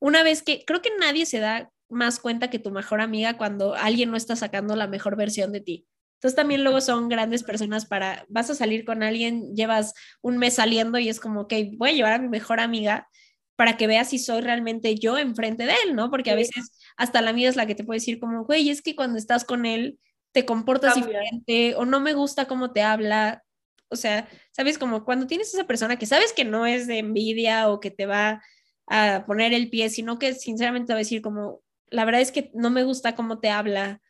una 0.00 0.22
vez 0.22 0.42
que 0.42 0.64
creo 0.64 0.82
que 0.82 0.90
nadie 0.98 1.26
se 1.26 1.40
da 1.40 1.70
más 1.88 2.20
cuenta 2.20 2.50
que 2.50 2.58
tu 2.58 2.70
mejor 2.70 3.00
amiga 3.00 3.36
cuando 3.36 3.74
alguien 3.74 4.10
no 4.10 4.16
está 4.16 4.36
sacando 4.36 4.76
la 4.76 4.86
mejor 4.88 5.16
versión 5.16 5.52
de 5.52 5.60
ti. 5.60 5.86
Entonces 6.14 6.36
también 6.36 6.62
luego 6.62 6.80
son 6.80 7.08
grandes 7.08 7.42
personas 7.42 7.86
para, 7.86 8.24
vas 8.28 8.48
a 8.48 8.54
salir 8.54 8.84
con 8.84 9.02
alguien, 9.02 9.54
llevas 9.54 9.92
un 10.22 10.38
mes 10.38 10.54
saliendo 10.54 10.98
y 10.98 11.08
es 11.08 11.18
como, 11.18 11.42
ok, 11.42 11.54
voy 11.76 11.90
a 11.90 11.92
llevar 11.92 12.12
a 12.12 12.18
mi 12.18 12.28
mejor 12.28 12.60
amiga 12.60 13.08
para 13.56 13.76
que 13.76 13.88
veas 13.88 14.10
si 14.10 14.18
soy 14.18 14.40
realmente 14.40 14.94
yo 14.94 15.18
enfrente 15.18 15.66
de 15.66 15.74
él, 15.84 15.96
¿no? 15.96 16.10
Porque 16.10 16.30
a 16.30 16.36
veces 16.36 16.72
hasta 16.96 17.20
la 17.22 17.30
amiga 17.30 17.50
es 17.50 17.56
la 17.56 17.66
que 17.66 17.74
te 17.74 17.84
puede 17.84 17.98
decir 17.98 18.20
como, 18.20 18.44
güey, 18.44 18.70
es 18.70 18.82
que 18.82 18.94
cuando 18.94 19.18
estás 19.18 19.44
con 19.44 19.66
él 19.66 19.98
te 20.32 20.44
comportas 20.46 20.94
diferente 20.94 21.74
o 21.76 21.84
no 21.84 22.00
me 22.00 22.14
gusta 22.14 22.46
cómo 22.46 22.72
te 22.72 22.82
habla, 22.82 23.44
o 23.88 23.96
sea, 23.96 24.28
sabes, 24.50 24.78
como 24.78 25.04
cuando 25.04 25.26
tienes 25.26 25.52
esa 25.52 25.66
persona 25.66 25.98
que 25.98 26.06
sabes 26.06 26.32
que 26.32 26.44
no 26.44 26.66
es 26.66 26.86
de 26.86 26.98
envidia 26.98 27.68
o 27.68 27.80
que 27.80 27.90
te 27.90 28.06
va 28.06 28.42
a 28.88 29.24
poner 29.26 29.52
el 29.52 29.70
pie, 29.70 29.90
sino 29.90 30.18
que 30.18 30.34
sinceramente 30.34 30.88
te 30.88 30.92
va 30.94 30.98
a 30.98 31.06
decir 31.06 31.22
como, 31.22 31.60
la 31.88 32.04
verdad 32.04 32.22
es 32.22 32.32
que 32.32 32.50
no 32.54 32.70
me 32.70 32.84
gusta 32.84 33.14
cómo 33.14 33.38
te 33.38 33.50
habla, 33.50 34.00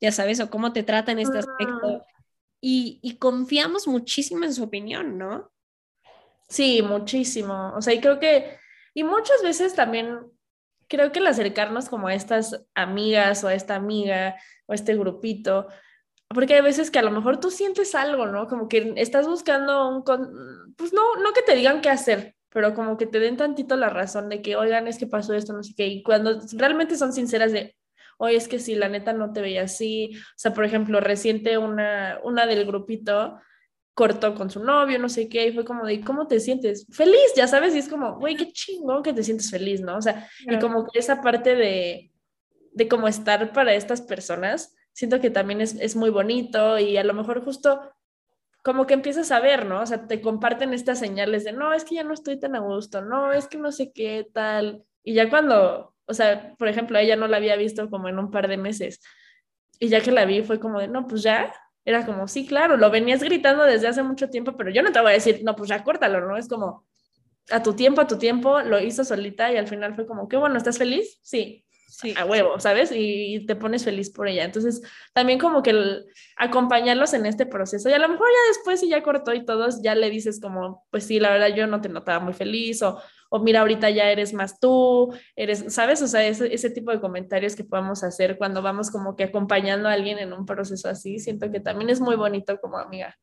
ya 0.00 0.12
sabes, 0.12 0.40
o 0.40 0.50
cómo 0.50 0.72
te 0.72 0.84
trata 0.84 1.12
en 1.12 1.18
este 1.18 1.38
aspecto. 1.38 2.04
Y, 2.60 3.00
y 3.02 3.16
confiamos 3.16 3.88
muchísimo 3.88 4.44
en 4.44 4.54
su 4.54 4.62
opinión, 4.62 5.18
¿no? 5.18 5.52
Sí, 6.48 6.82
muchísimo. 6.82 7.72
O 7.74 7.82
sea, 7.82 7.94
y 7.94 8.00
creo 8.00 8.20
que, 8.20 8.58
y 8.94 9.02
muchas 9.04 9.42
veces 9.42 9.74
también 9.74 10.20
creo 10.92 11.10
que 11.10 11.20
el 11.20 11.26
acercarnos 11.26 11.88
como 11.88 12.08
a 12.08 12.14
estas 12.14 12.66
amigas 12.74 13.42
o 13.44 13.48
a 13.48 13.54
esta 13.54 13.76
amiga 13.76 14.36
o 14.66 14.72
a 14.72 14.74
este 14.74 14.94
grupito, 14.94 15.68
porque 16.28 16.52
hay 16.52 16.60
veces 16.60 16.90
que 16.90 16.98
a 16.98 17.02
lo 17.02 17.10
mejor 17.10 17.40
tú 17.40 17.50
sientes 17.50 17.94
algo, 17.94 18.26
¿no? 18.26 18.46
Como 18.46 18.68
que 18.68 18.92
estás 18.96 19.26
buscando 19.26 19.88
un, 19.88 20.04
pues 20.76 20.92
no, 20.92 21.16
no 21.16 21.32
que 21.32 21.40
te 21.40 21.54
digan 21.54 21.80
qué 21.80 21.88
hacer, 21.88 22.34
pero 22.50 22.74
como 22.74 22.98
que 22.98 23.06
te 23.06 23.20
den 23.20 23.38
tantito 23.38 23.74
la 23.76 23.88
razón 23.88 24.28
de 24.28 24.42
que, 24.42 24.54
oigan, 24.54 24.86
es 24.86 24.98
que 24.98 25.06
pasó 25.06 25.32
esto, 25.32 25.54
no 25.54 25.62
sé 25.62 25.72
qué, 25.74 25.86
y 25.86 26.02
cuando 26.02 26.38
realmente 26.58 26.96
son 26.98 27.14
sinceras 27.14 27.52
de, 27.52 27.74
oye, 28.18 28.36
es 28.36 28.46
que 28.46 28.58
sí, 28.58 28.74
la 28.74 28.90
neta 28.90 29.14
no 29.14 29.32
te 29.32 29.40
veía 29.40 29.62
así, 29.62 30.10
o 30.14 30.36
sea, 30.36 30.52
por 30.52 30.66
ejemplo, 30.66 31.00
reciente 31.00 31.56
una, 31.56 32.20
una 32.22 32.44
del 32.44 32.66
grupito 32.66 33.40
cortó 33.94 34.34
con 34.34 34.50
su 34.50 34.64
novio, 34.64 34.98
no 34.98 35.08
sé 35.08 35.28
qué, 35.28 35.46
y 35.46 35.52
fue 35.52 35.64
como 35.64 35.84
de, 35.84 36.00
¿cómo 36.00 36.26
te 36.26 36.40
sientes? 36.40 36.86
Feliz, 36.90 37.32
ya 37.36 37.46
sabes, 37.46 37.74
y 37.74 37.78
es 37.78 37.88
como, 37.88 38.18
güey, 38.18 38.36
qué 38.36 38.52
chingón 38.52 39.02
que 39.02 39.12
te 39.12 39.22
sientes 39.22 39.50
feliz, 39.50 39.80
¿no? 39.80 39.96
O 39.96 40.02
sea, 40.02 40.28
y 40.40 40.58
como 40.58 40.86
que 40.86 40.98
esa 40.98 41.20
parte 41.20 41.54
de, 41.54 42.12
de 42.72 42.88
cómo 42.88 43.08
estar 43.08 43.52
para 43.52 43.74
estas 43.74 44.00
personas, 44.00 44.74
siento 44.92 45.20
que 45.20 45.30
también 45.30 45.60
es, 45.60 45.74
es 45.78 45.96
muy 45.96 46.10
bonito 46.10 46.78
y 46.78 46.96
a 46.96 47.04
lo 47.04 47.14
mejor 47.14 47.44
justo 47.44 47.80
como 48.62 48.86
que 48.86 48.94
empiezas 48.94 49.30
a 49.32 49.40
ver, 49.40 49.66
¿no? 49.66 49.80
O 49.80 49.86
sea, 49.86 50.06
te 50.06 50.20
comparten 50.20 50.72
estas 50.72 50.98
señales 50.98 51.44
de, 51.44 51.52
no, 51.52 51.72
es 51.72 51.84
que 51.84 51.96
ya 51.96 52.04
no 52.04 52.14
estoy 52.14 52.38
tan 52.38 52.54
a 52.54 52.60
gusto, 52.60 53.02
no, 53.02 53.32
es 53.32 53.48
que 53.48 53.58
no 53.58 53.72
sé 53.72 53.92
qué 53.92 54.26
tal. 54.32 54.84
Y 55.02 55.14
ya 55.14 55.28
cuando, 55.28 55.94
o 56.06 56.14
sea, 56.14 56.54
por 56.58 56.68
ejemplo, 56.68 56.98
ella 56.98 57.16
no 57.16 57.26
la 57.26 57.38
había 57.38 57.56
visto 57.56 57.90
como 57.90 58.08
en 58.08 58.18
un 58.18 58.30
par 58.30 58.48
de 58.48 58.56
meses. 58.56 59.00
Y 59.80 59.88
ya 59.88 60.00
que 60.00 60.12
la 60.12 60.24
vi 60.24 60.42
fue 60.42 60.60
como 60.60 60.78
de, 60.78 60.86
no, 60.86 61.06
pues 61.08 61.22
ya. 61.22 61.52
Era 61.84 62.06
como, 62.06 62.28
sí, 62.28 62.46
claro, 62.46 62.76
lo 62.76 62.90
venías 62.90 63.22
gritando 63.22 63.64
desde 63.64 63.88
hace 63.88 64.02
mucho 64.02 64.30
tiempo, 64.30 64.56
pero 64.56 64.70
yo 64.70 64.82
no 64.82 64.92
te 64.92 65.00
voy 65.00 65.10
a 65.10 65.14
decir, 65.14 65.40
no, 65.44 65.56
pues 65.56 65.68
ya 65.68 65.82
córtalo, 65.82 66.20
¿no? 66.26 66.36
Es 66.36 66.48
como, 66.48 66.84
a 67.50 67.62
tu 67.62 67.74
tiempo, 67.74 68.00
a 68.00 68.06
tu 68.06 68.18
tiempo, 68.18 68.60
lo 68.62 68.80
hizo 68.80 69.04
solita 69.04 69.52
y 69.52 69.56
al 69.58 69.68
final 69.68 69.94
fue 69.94 70.06
como, 70.06 70.28
qué 70.28 70.36
bueno, 70.36 70.56
¿estás 70.58 70.78
feliz? 70.78 71.18
Sí, 71.22 71.64
sí. 71.92 72.14
a 72.16 72.24
huevo, 72.24 72.58
¿sabes? 72.58 72.90
Y, 72.94 73.44
te 73.46 73.56
pones 73.56 73.84
feliz 73.84 74.10
por 74.10 74.28
ella. 74.28 74.44
Entonces, 74.44 74.82
también 75.12 75.38
como 75.38 75.62
que 75.62 75.72
acompañarlos 76.36 77.12
en 77.14 77.26
este 77.26 77.46
proceso 77.46 77.88
y 77.88 77.92
a 77.92 77.98
lo 77.98 78.08
mejor 78.08 78.26
ya 78.26 78.48
después, 78.48 78.80
si 78.80 78.88
ya 78.88 79.02
cortó 79.02 79.34
y 79.34 79.44
todos, 79.44 79.82
ya 79.82 79.94
le 79.94 80.10
dices 80.10 80.40
como, 80.40 80.84
pues 80.90 81.04
sí, 81.04 81.20
la 81.20 81.30
verdad 81.30 81.54
yo 81.54 81.66
no 81.66 81.80
te 81.80 81.88
notaba 81.88 82.20
muy 82.20 82.32
feliz 82.32 82.82
o, 82.82 83.00
o 83.30 83.40
mira, 83.40 83.60
ahorita 83.60 83.90
ya 83.90 84.10
eres 84.10 84.32
más 84.32 84.58
tú, 84.58 85.14
eres, 85.36 85.64
¿sabes? 85.68 86.02
O 86.02 86.08
sea, 86.08 86.26
ese, 86.26 86.52
ese 86.52 86.70
tipo 86.70 86.90
de 86.90 87.00
comentarios 87.00 87.56
que 87.56 87.64
podemos 87.64 88.02
hacer 88.04 88.38
cuando 88.38 88.62
vamos 88.62 88.90
como 88.90 89.16
que 89.16 89.24
acompañando 89.24 89.88
a 89.88 89.92
alguien 89.92 90.18
en 90.18 90.32
un 90.32 90.46
proceso 90.46 90.88
así, 90.88 91.18
siento 91.18 91.50
que 91.50 91.60
también 91.60 91.90
es 91.90 92.00
muy 92.00 92.16
bonito 92.16 92.60
como 92.60 92.78
amiga. 92.78 93.16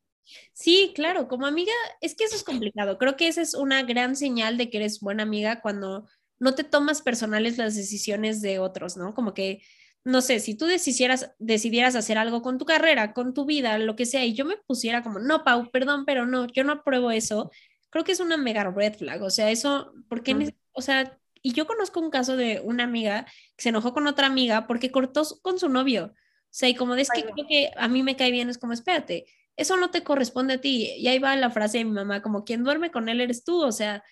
Sí, 0.52 0.92
claro, 0.94 1.28
como 1.28 1.46
amiga, 1.46 1.72
es 2.00 2.14
que 2.14 2.24
eso 2.24 2.36
es 2.36 2.44
complicado. 2.44 2.98
Creo 2.98 3.16
que 3.16 3.28
esa 3.28 3.42
es 3.42 3.54
una 3.54 3.82
gran 3.82 4.16
señal 4.16 4.56
de 4.56 4.70
que 4.70 4.78
eres 4.78 5.00
buena 5.00 5.22
amiga 5.22 5.60
cuando 5.60 6.06
no 6.40 6.54
te 6.54 6.64
tomas 6.64 7.02
personales 7.02 7.58
las 7.58 7.76
decisiones 7.76 8.42
de 8.42 8.58
otros, 8.58 8.96
¿no? 8.96 9.14
Como 9.14 9.34
que, 9.34 9.62
no 10.02 10.22
sé, 10.22 10.40
si 10.40 10.56
tú 10.56 10.66
decidieras, 10.66 11.32
decidieras 11.38 11.94
hacer 11.94 12.18
algo 12.18 12.42
con 12.42 12.58
tu 12.58 12.64
carrera, 12.64 13.12
con 13.12 13.34
tu 13.34 13.44
vida, 13.44 13.78
lo 13.78 13.94
que 13.94 14.06
sea, 14.06 14.24
y 14.24 14.32
yo 14.32 14.44
me 14.44 14.56
pusiera 14.56 15.02
como, 15.02 15.20
no, 15.20 15.44
Pau, 15.44 15.70
perdón, 15.70 16.04
pero 16.06 16.26
no, 16.26 16.48
yo 16.48 16.64
no 16.64 16.72
apruebo 16.72 17.10
eso, 17.12 17.50
creo 17.90 18.04
que 18.04 18.12
es 18.12 18.20
una 18.20 18.36
mega 18.36 18.64
red 18.64 18.94
flag. 18.94 19.22
O 19.22 19.30
sea, 19.30 19.50
eso, 19.50 19.92
porque, 20.08 20.54
o 20.72 20.82
sea, 20.82 21.18
y 21.42 21.52
yo 21.52 21.66
conozco 21.66 22.00
un 22.00 22.10
caso 22.10 22.36
de 22.36 22.60
una 22.64 22.84
amiga 22.84 23.26
que 23.56 23.62
se 23.62 23.68
enojó 23.68 23.92
con 23.92 24.06
otra 24.06 24.26
amiga 24.26 24.66
porque 24.66 24.90
cortó 24.90 25.22
con 25.42 25.58
su 25.58 25.68
novio. 25.68 26.14
O 26.14 26.52
sea, 26.52 26.68
y 26.68 26.74
como 26.74 26.94
es 26.94 27.10
que 27.10 27.22
creo 27.22 27.46
que 27.46 27.70
a 27.76 27.88
mí 27.88 28.02
me 28.02 28.16
cae 28.16 28.30
bien, 28.30 28.48
es 28.48 28.58
como, 28.58 28.72
espérate, 28.72 29.26
eso 29.56 29.76
no 29.76 29.90
te 29.90 30.02
corresponde 30.02 30.54
a 30.54 30.60
ti. 30.60 30.94
Y 30.96 31.08
ahí 31.08 31.18
va 31.18 31.36
la 31.36 31.50
frase 31.50 31.78
de 31.78 31.84
mi 31.84 31.92
mamá, 31.92 32.22
como 32.22 32.44
quien 32.44 32.64
duerme 32.64 32.90
con 32.90 33.08
él 33.08 33.20
eres 33.20 33.44
tú, 33.44 33.62
o 33.62 33.72
sea, 33.72 34.02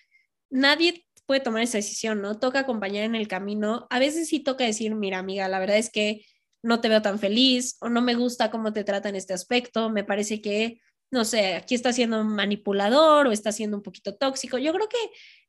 nadie 0.50 1.07
puede 1.28 1.40
tomar 1.40 1.62
esa 1.62 1.76
decisión, 1.76 2.22
¿no? 2.22 2.38
Toca 2.38 2.60
acompañar 2.60 3.04
en 3.04 3.14
el 3.14 3.28
camino. 3.28 3.86
A 3.90 3.98
veces 3.98 4.28
sí 4.28 4.40
toca 4.40 4.64
decir, 4.64 4.94
mira, 4.94 5.18
amiga, 5.18 5.46
la 5.46 5.58
verdad 5.58 5.76
es 5.76 5.90
que 5.90 6.24
no 6.62 6.80
te 6.80 6.88
veo 6.88 7.02
tan 7.02 7.18
feliz 7.18 7.76
o 7.82 7.90
no 7.90 8.00
me 8.00 8.14
gusta 8.14 8.50
cómo 8.50 8.72
te 8.72 8.82
trata 8.82 9.10
en 9.10 9.14
este 9.16 9.34
aspecto, 9.34 9.90
me 9.90 10.04
parece 10.04 10.40
que, 10.40 10.80
no 11.10 11.26
sé, 11.26 11.54
aquí 11.56 11.74
está 11.74 11.92
siendo 11.92 12.24
manipulador 12.24 13.26
o 13.26 13.32
está 13.32 13.52
siendo 13.52 13.76
un 13.76 13.82
poquito 13.82 14.16
tóxico. 14.16 14.56
Yo 14.56 14.72
creo 14.72 14.88
que 14.88 14.96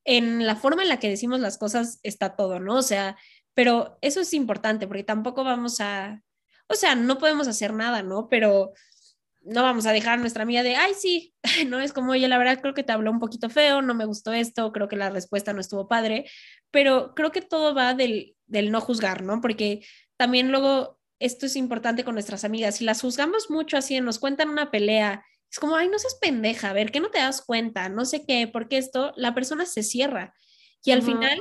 en 0.04 0.46
la 0.46 0.58
forma 0.58 0.84
en 0.84 0.90
la 0.90 1.00
que 1.00 1.08
decimos 1.08 1.40
las 1.40 1.58
cosas 1.58 2.02
está 2.04 2.36
todo, 2.36 2.60
¿no? 2.60 2.76
O 2.76 2.82
sea, 2.82 3.18
pero 3.54 3.98
eso 4.02 4.20
es 4.20 4.34
importante 4.34 4.86
porque 4.86 5.06
tampoco 5.06 5.46
vamos 5.46 5.80
a, 5.80 6.22
o 6.68 6.74
sea, 6.76 6.96
no 6.96 7.18
podemos 7.20 7.48
hacer 7.48 7.74
nada, 7.74 8.04
¿no? 8.04 8.28
Pero 8.28 8.74
no 9.42 9.64
vamos 9.64 9.86
a 9.86 9.92
dejar 9.92 10.20
a 10.20 10.22
nuestra 10.22 10.44
amiga 10.44 10.64
de, 10.64 10.76
ay, 10.76 10.94
sí, 10.94 11.34
no 11.68 11.80
es 11.80 11.94
como, 11.94 12.12
oye, 12.12 12.28
la 12.28 12.38
verdad 12.38 12.60
creo 12.62 12.74
que 12.74 12.84
te 12.84 12.92
habló 12.92 13.12
un 13.12 13.20
poquito 13.20 13.50
feo, 13.50 13.82
no 13.82 13.94
me 13.94 14.06
gustó 14.06 14.34
esto, 14.34 14.72
creo 14.72 14.88
que 14.88 14.96
la 14.96 15.10
respuesta 15.10 15.54
no 15.54 15.62
estuvo 15.62 15.88
padre, 15.88 16.30
pero 16.72 17.14
creo 17.16 17.32
que 17.32 17.42
todo 17.42 17.74
va 17.74 17.94
del, 17.94 18.36
del 18.46 18.72
no 18.72 18.82
juzgar, 18.82 19.24
¿no? 19.24 19.42
Porque 19.42 19.86
también 20.18 20.52
luego 20.52 21.00
esto 21.20 21.46
es 21.46 21.56
importante 21.56 22.04
con 22.04 22.14
nuestras 22.14 22.44
amigas, 22.44 22.78
si 22.78 22.86
las 22.86 23.02
juzgamos 23.02 23.50
mucho 23.50 23.78
así, 23.78 24.00
nos 24.02 24.20
cuentan 24.20 24.50
una 24.50 24.72
pelea, 24.72 25.26
es 25.52 25.60
como, 25.60 25.76
ay, 25.76 25.90
no 25.90 25.98
seas 25.98 26.16
pendeja, 26.22 26.70
a 26.70 26.74
ver, 26.74 26.92
¿qué 26.92 27.00
no 27.00 27.10
te 27.10 27.20
das 27.20 27.42
cuenta? 27.42 27.90
No 27.90 28.06
sé 28.06 28.26
qué, 28.26 28.48
porque 28.48 28.78
esto, 28.78 29.14
la 29.16 29.34
persona 29.34 29.66
se 29.66 29.82
cierra. 29.84 30.34
Y 30.84 30.92
al 30.92 31.02
final 31.02 31.38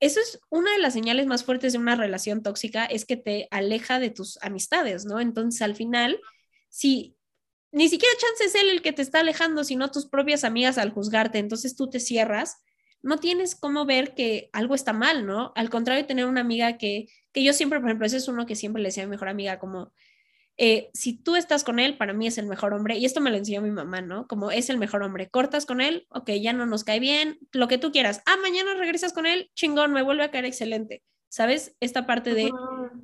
eso 0.00 0.20
es 0.20 0.38
una 0.50 0.72
de 0.72 0.80
las 0.80 0.92
señales 0.92 1.26
más 1.26 1.44
fuertes 1.44 1.72
de 1.72 1.78
una 1.78 1.94
relación 1.94 2.42
tóxica, 2.42 2.84
es 2.84 3.04
que 3.04 3.16
te 3.16 3.48
aleja 3.50 3.98
de 3.98 4.10
tus 4.10 4.38
amistades, 4.42 5.04
¿no? 5.06 5.20
Entonces, 5.20 5.62
al 5.62 5.74
final, 5.76 6.20
si 6.68 7.16
ni 7.74 7.88
siquiera 7.88 8.14
chance 8.18 8.44
es 8.44 8.54
él 8.54 8.70
el 8.70 8.82
que 8.82 8.92
te 8.92 9.02
está 9.02 9.20
alejando, 9.20 9.64
sino 9.64 9.90
tus 9.90 10.06
propias 10.06 10.44
amigas 10.44 10.78
al 10.78 10.92
juzgarte. 10.92 11.38
Entonces 11.38 11.74
tú 11.74 11.90
te 11.90 11.98
cierras, 11.98 12.62
no 13.02 13.18
tienes 13.18 13.56
cómo 13.56 13.84
ver 13.84 14.14
que 14.14 14.48
algo 14.52 14.76
está 14.76 14.92
mal, 14.92 15.26
¿no? 15.26 15.52
Al 15.56 15.70
contrario, 15.70 16.06
tener 16.06 16.26
una 16.26 16.40
amiga 16.40 16.78
que, 16.78 17.08
que 17.32 17.42
yo 17.42 17.52
siempre, 17.52 17.80
por 17.80 17.88
ejemplo, 17.88 18.06
ese 18.06 18.18
es 18.18 18.28
uno 18.28 18.46
que 18.46 18.54
siempre 18.54 18.80
le 18.80 18.90
decía 18.90 19.02
a 19.02 19.06
mi 19.06 19.10
mejor 19.10 19.28
amiga, 19.28 19.58
como, 19.58 19.92
eh, 20.56 20.90
si 20.94 21.16
tú 21.20 21.34
estás 21.34 21.64
con 21.64 21.80
él, 21.80 21.96
para 21.98 22.12
mí 22.12 22.28
es 22.28 22.38
el 22.38 22.46
mejor 22.46 22.74
hombre, 22.74 22.96
y 22.96 23.06
esto 23.06 23.20
me 23.20 23.30
lo 23.30 23.36
enseñó 23.36 23.60
mi 23.60 23.72
mamá, 23.72 24.00
¿no? 24.00 24.28
Como 24.28 24.52
es 24.52 24.70
el 24.70 24.78
mejor 24.78 25.02
hombre, 25.02 25.28
cortas 25.28 25.66
con 25.66 25.80
él, 25.80 26.06
ok, 26.10 26.30
ya 26.40 26.52
no 26.52 26.66
nos 26.66 26.84
cae 26.84 27.00
bien, 27.00 27.38
lo 27.52 27.66
que 27.66 27.78
tú 27.78 27.90
quieras, 27.90 28.22
ah, 28.24 28.36
mañana 28.40 28.74
regresas 28.74 29.12
con 29.12 29.26
él, 29.26 29.50
chingón, 29.54 29.92
me 29.92 30.02
vuelve 30.02 30.22
a 30.22 30.30
caer 30.30 30.44
excelente. 30.44 31.02
¿Sabes? 31.34 31.74
Esta 31.80 32.06
parte 32.06 32.32
de 32.32 32.48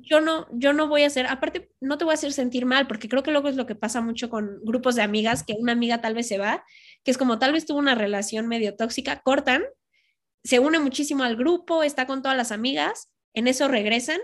yo 0.03 0.21
no, 0.21 0.47
yo 0.53 0.71
no 0.71 0.87
voy 0.87 1.03
a 1.03 1.07
hacer, 1.07 1.27
aparte 1.27 1.69
no 1.81 1.97
te 1.97 2.05
voy 2.05 2.13
a 2.13 2.13
hacer 2.13 2.31
sentir 2.31 2.65
mal, 2.65 2.87
porque 2.87 3.09
creo 3.09 3.23
que 3.23 3.31
luego 3.31 3.49
es 3.49 3.57
lo 3.57 3.65
que 3.65 3.75
pasa 3.75 3.99
mucho 3.99 4.29
con 4.29 4.61
grupos 4.63 4.95
de 4.95 5.01
amigas, 5.01 5.43
que 5.43 5.57
una 5.59 5.73
amiga 5.73 5.99
tal 5.99 6.13
vez 6.13 6.29
se 6.29 6.37
va, 6.37 6.63
que 7.03 7.11
es 7.11 7.17
como 7.17 7.39
tal 7.39 7.51
vez 7.51 7.65
tuvo 7.65 7.79
una 7.79 7.93
relación 7.93 8.47
medio 8.47 8.77
tóxica, 8.77 9.19
cortan, 9.19 9.63
se 10.45 10.59
une 10.59 10.79
muchísimo 10.79 11.25
al 11.25 11.35
grupo, 11.35 11.83
está 11.83 12.07
con 12.07 12.21
todas 12.21 12.37
las 12.37 12.53
amigas, 12.53 13.11
en 13.33 13.49
eso 13.49 13.67
regresan 13.67 14.21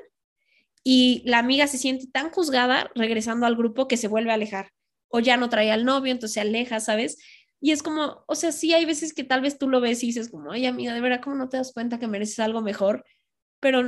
y 0.86 1.22
la 1.26 1.39
amiga 1.39 1.67
se 1.67 1.78
siente 1.78 2.08
tan 2.08 2.30
juzgada 2.30 2.89
regresando 2.96 3.46
al 3.46 3.58
grupo 3.58 3.89
que 3.89 3.98
se 3.98 4.08
vuelve 4.08 4.32
a 4.32 4.36
alejar 4.36 4.72
o 5.10 5.20
ya 5.20 5.36
no 5.36 5.50
trae 5.50 5.70
al 5.70 5.84
novio, 5.84 6.13
entonces 6.13 6.36
se 6.36 6.39
aleja, 6.39 6.80
¿sabes? 6.80 7.17
Y 7.60 7.72
es 7.72 7.84
como, 7.84 8.24
o 8.26 8.36
sea, 8.36 8.54
sí 8.54 8.74
hay 8.74 8.86
veces 8.86 9.13
que 9.13 9.26
tal 9.26 9.41
vez 9.41 9.58
tú 9.58 9.67
lo 9.67 9.82
ves 9.82 10.02
y 10.02 10.08
dices 10.08 10.30
como, 10.30 10.54
ay 10.54 10.65
amiga, 10.65 10.93
de 10.93 11.02
verdad, 11.02 11.20
¿cómo 11.22 11.36
no 11.36 11.50
te 11.50 11.58
das 11.58 11.74
cuenta 11.74 12.00
que 12.00 12.08
mereces 12.08 12.39
algo 12.39 12.62
mejor? 12.62 13.04
Pero 13.60 13.84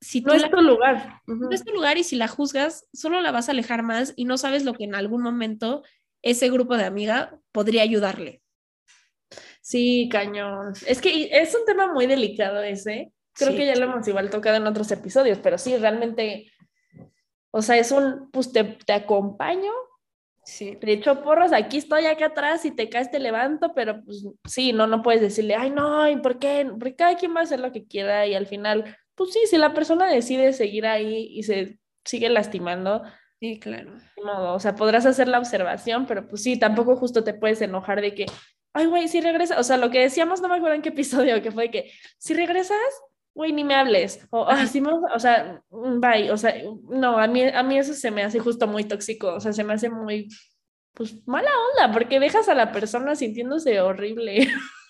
si 0.00 0.20
no 0.20 0.32
es 0.32 0.50
tu 0.50 0.60
lugar. 0.60 1.20
No 1.26 1.50
es 1.50 1.64
tu 1.64 1.72
lugar 1.72 1.96
y 1.96 2.04
si 2.04 2.16
la 2.16 2.28
juzgas, 2.28 2.88
solo 2.92 3.20
la 3.20 3.30
vas 3.30 3.48
a 3.48 3.52
alejar 3.52 3.82
más 3.82 4.12
y 4.16 4.24
no 4.24 4.36
sabes 4.36 4.64
lo 4.64 4.74
que 4.74 4.84
en 4.84 4.94
algún 4.94 5.22
momento 5.22 5.82
ese 6.22 6.50
grupo 6.50 6.76
de 6.76 6.84
amiga 6.84 7.38
podría 7.52 7.82
ayudarle. 7.82 8.42
Sí, 9.60 10.08
cañón. 10.10 10.72
Es 10.86 11.00
que 11.00 11.28
es 11.32 11.54
un 11.54 11.64
tema 11.64 11.92
muy 11.92 12.06
delicado 12.06 12.62
ese. 12.62 13.12
Creo 13.34 13.56
que 13.56 13.64
ya 13.64 13.76
lo 13.76 13.84
hemos 13.84 14.06
igual 14.08 14.28
tocado 14.28 14.56
en 14.56 14.66
otros 14.66 14.90
episodios, 14.90 15.38
pero 15.38 15.56
sí, 15.56 15.76
realmente, 15.76 16.52
o 17.50 17.62
sea, 17.62 17.78
es 17.78 17.92
un, 17.92 18.30
pues 18.30 18.52
te, 18.52 18.64
te 18.64 18.92
acompaño. 18.92 19.72
Sí. 20.44 20.76
De 20.80 20.92
hecho, 20.92 21.22
porros, 21.22 21.52
aquí 21.52 21.78
estoy 21.78 22.06
acá 22.06 22.26
atrás 22.26 22.64
y 22.64 22.72
te 22.72 22.88
caes, 22.88 23.10
te 23.10 23.20
levanto, 23.20 23.72
pero 23.74 24.02
pues 24.04 24.26
sí, 24.44 24.72
no, 24.72 24.88
no 24.88 25.00
puedes 25.00 25.20
decirle, 25.20 25.54
ay, 25.54 25.70
no, 25.70 26.08
¿y 26.10 26.16
por 26.16 26.40
qué? 26.40 26.68
Porque 26.68 26.96
cada 26.96 27.16
quien 27.16 27.34
va 27.34 27.40
a 27.40 27.44
hacer 27.44 27.60
lo 27.60 27.70
que 27.70 27.86
quiera 27.86 28.26
y 28.26 28.34
al 28.34 28.48
final 28.48 28.96
pues 29.14 29.32
sí, 29.32 29.40
si 29.46 29.58
la 29.58 29.74
persona 29.74 30.06
decide 30.10 30.52
seguir 30.52 30.86
ahí 30.86 31.28
y 31.30 31.42
se 31.42 31.78
sigue 32.04 32.28
lastimando, 32.28 33.02
sí, 33.40 33.58
claro. 33.58 33.96
o 34.16 34.60
sea, 34.60 34.74
podrás 34.74 35.06
hacer 35.06 35.28
la 35.28 35.38
observación, 35.38 36.06
pero 36.06 36.26
pues 36.28 36.42
sí, 36.42 36.58
tampoco 36.58 36.96
justo 36.96 37.24
te 37.24 37.34
puedes 37.34 37.60
enojar 37.60 38.00
de 38.00 38.14
que, 38.14 38.26
ay, 38.72 38.86
güey, 38.86 39.08
si 39.08 39.20
regresa, 39.20 39.58
o 39.58 39.62
sea, 39.62 39.76
lo 39.76 39.90
que 39.90 40.00
decíamos, 40.00 40.40
no 40.40 40.48
me 40.48 40.56
acuerdo 40.56 40.74
en 40.74 40.82
qué 40.82 40.90
episodio, 40.90 41.42
que 41.42 41.52
fue 41.52 41.70
que, 41.70 41.92
si 42.18 42.34
regresas, 42.34 42.78
güey, 43.34 43.52
ni 43.52 43.64
me 43.64 43.74
hables, 43.74 44.26
o, 44.30 44.46
ay, 44.48 44.66
o 45.14 45.18
sea, 45.18 45.62
mm, 45.70 46.00
bye, 46.00 46.30
o 46.30 46.36
sea, 46.36 46.54
no, 46.88 47.18
a 47.18 47.26
mí, 47.26 47.42
a 47.42 47.62
mí 47.62 47.78
eso 47.78 47.94
se 47.94 48.10
me 48.10 48.22
hace 48.22 48.38
justo 48.40 48.66
muy 48.66 48.84
tóxico, 48.84 49.34
o 49.34 49.40
sea, 49.40 49.52
se 49.52 49.64
me 49.64 49.74
hace 49.74 49.90
muy, 49.90 50.28
pues, 50.94 51.26
mala 51.26 51.50
onda, 51.72 51.92
porque 51.92 52.20
dejas 52.20 52.48
a 52.48 52.54
la 52.54 52.72
persona 52.72 53.14
sintiéndose 53.14 53.80
horrible. 53.80 54.48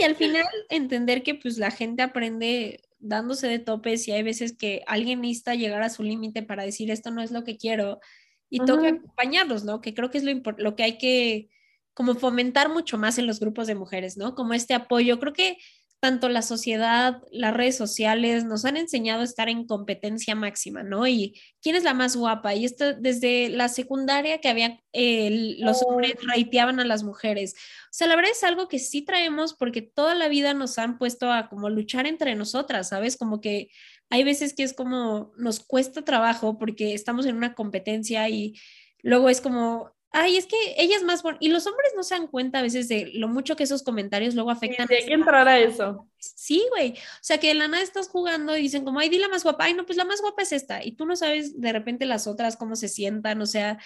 y 0.00 0.04
al 0.04 0.16
final 0.16 0.44
entender 0.68 1.22
que 1.22 1.34
pues 1.34 1.58
la 1.58 1.70
gente 1.70 2.02
aprende 2.02 2.82
dándose 2.98 3.48
de 3.48 3.58
topes 3.58 4.08
y 4.08 4.12
hay 4.12 4.22
veces 4.22 4.56
que 4.56 4.82
alguien 4.86 5.20
necesita 5.20 5.54
llegar 5.54 5.82
a 5.82 5.90
su 5.90 6.02
límite 6.02 6.42
para 6.42 6.64
decir 6.64 6.90
esto 6.90 7.10
no 7.10 7.22
es 7.22 7.30
lo 7.30 7.44
que 7.44 7.56
quiero 7.56 8.00
y 8.48 8.60
toca 8.60 8.88
acompañarlos, 8.88 9.64
¿no? 9.64 9.80
Que 9.80 9.94
creo 9.94 10.10
que 10.10 10.18
es 10.18 10.24
lo, 10.24 10.32
lo 10.56 10.76
que 10.76 10.82
hay 10.82 10.98
que 10.98 11.48
como 11.94 12.14
fomentar 12.14 12.68
mucho 12.68 12.98
más 12.98 13.18
en 13.18 13.26
los 13.26 13.40
grupos 13.40 13.66
de 13.66 13.74
mujeres, 13.74 14.16
¿no? 14.16 14.34
Como 14.34 14.52
este 14.52 14.74
apoyo. 14.74 15.18
Creo 15.18 15.32
que 15.32 15.58
tanto 16.06 16.28
la 16.28 16.42
sociedad, 16.42 17.20
las 17.32 17.52
redes 17.52 17.76
sociales 17.76 18.44
nos 18.44 18.64
han 18.64 18.76
enseñado 18.76 19.22
a 19.22 19.24
estar 19.24 19.48
en 19.48 19.66
competencia 19.66 20.36
máxima, 20.36 20.84
¿no? 20.84 21.04
Y 21.08 21.36
quién 21.60 21.74
es 21.74 21.82
la 21.82 21.94
más 21.94 22.14
guapa. 22.14 22.54
Y 22.54 22.64
esto 22.64 22.94
desde 22.94 23.48
la 23.48 23.68
secundaria 23.68 24.40
que 24.40 24.48
había, 24.48 24.80
eh, 24.92 25.56
los 25.58 25.82
hombres 25.82 26.14
raiteaban 26.24 26.78
a 26.78 26.84
las 26.84 27.02
mujeres. 27.02 27.54
O 27.86 27.88
sea, 27.90 28.06
la 28.06 28.14
verdad 28.14 28.30
es 28.30 28.44
algo 28.44 28.68
que 28.68 28.78
sí 28.78 29.02
traemos 29.02 29.54
porque 29.54 29.82
toda 29.82 30.14
la 30.14 30.28
vida 30.28 30.54
nos 30.54 30.78
han 30.78 30.96
puesto 30.96 31.32
a 31.32 31.48
como 31.48 31.70
luchar 31.70 32.06
entre 32.06 32.36
nosotras, 32.36 32.90
¿sabes? 32.90 33.16
Como 33.16 33.40
que 33.40 33.70
hay 34.08 34.22
veces 34.22 34.54
que 34.54 34.62
es 34.62 34.74
como 34.74 35.32
nos 35.36 35.58
cuesta 35.58 36.04
trabajo 36.04 36.56
porque 36.56 36.94
estamos 36.94 37.26
en 37.26 37.36
una 37.36 37.54
competencia 37.54 38.28
y 38.28 38.54
luego 39.02 39.28
es 39.28 39.40
como 39.40 39.95
Ay, 40.12 40.36
es 40.36 40.46
que 40.46 40.56
ella 40.78 40.96
es 40.96 41.02
más 41.02 41.22
bonita. 41.22 41.44
Y 41.44 41.48
los 41.48 41.66
hombres 41.66 41.92
no 41.94 42.02
se 42.02 42.14
dan 42.14 42.26
cuenta 42.26 42.60
a 42.60 42.62
veces 42.62 42.88
de 42.88 43.10
lo 43.14 43.28
mucho 43.28 43.56
que 43.56 43.64
esos 43.64 43.82
comentarios 43.82 44.34
luego 44.34 44.50
afectan. 44.50 44.88
Sí, 44.88 44.94
hay 44.94 45.06
que 45.06 45.14
entrar 45.14 45.46
a 45.46 45.58
eso. 45.58 46.08
Sí, 46.18 46.64
güey. 46.70 46.92
O 46.92 47.22
sea, 47.22 47.38
que 47.38 47.48
de 47.48 47.54
la 47.54 47.68
nada 47.68 47.82
estás 47.82 48.08
jugando 48.08 48.56
y 48.56 48.62
dicen 48.62 48.84
como, 48.84 49.00
ay, 49.00 49.08
di 49.08 49.18
la 49.18 49.28
más 49.28 49.42
guapa. 49.42 49.64
Ay, 49.64 49.74
no, 49.74 49.84
pues 49.84 49.98
la 49.98 50.04
más 50.04 50.20
guapa 50.20 50.42
es 50.42 50.52
esta. 50.52 50.82
Y 50.84 50.92
tú 50.92 51.06
no 51.06 51.16
sabes 51.16 51.60
de 51.60 51.72
repente 51.72 52.06
las 52.06 52.26
otras 52.26 52.56
cómo 52.56 52.76
se 52.76 52.88
sientan. 52.88 53.42
O 53.42 53.46
sea, 53.46 53.78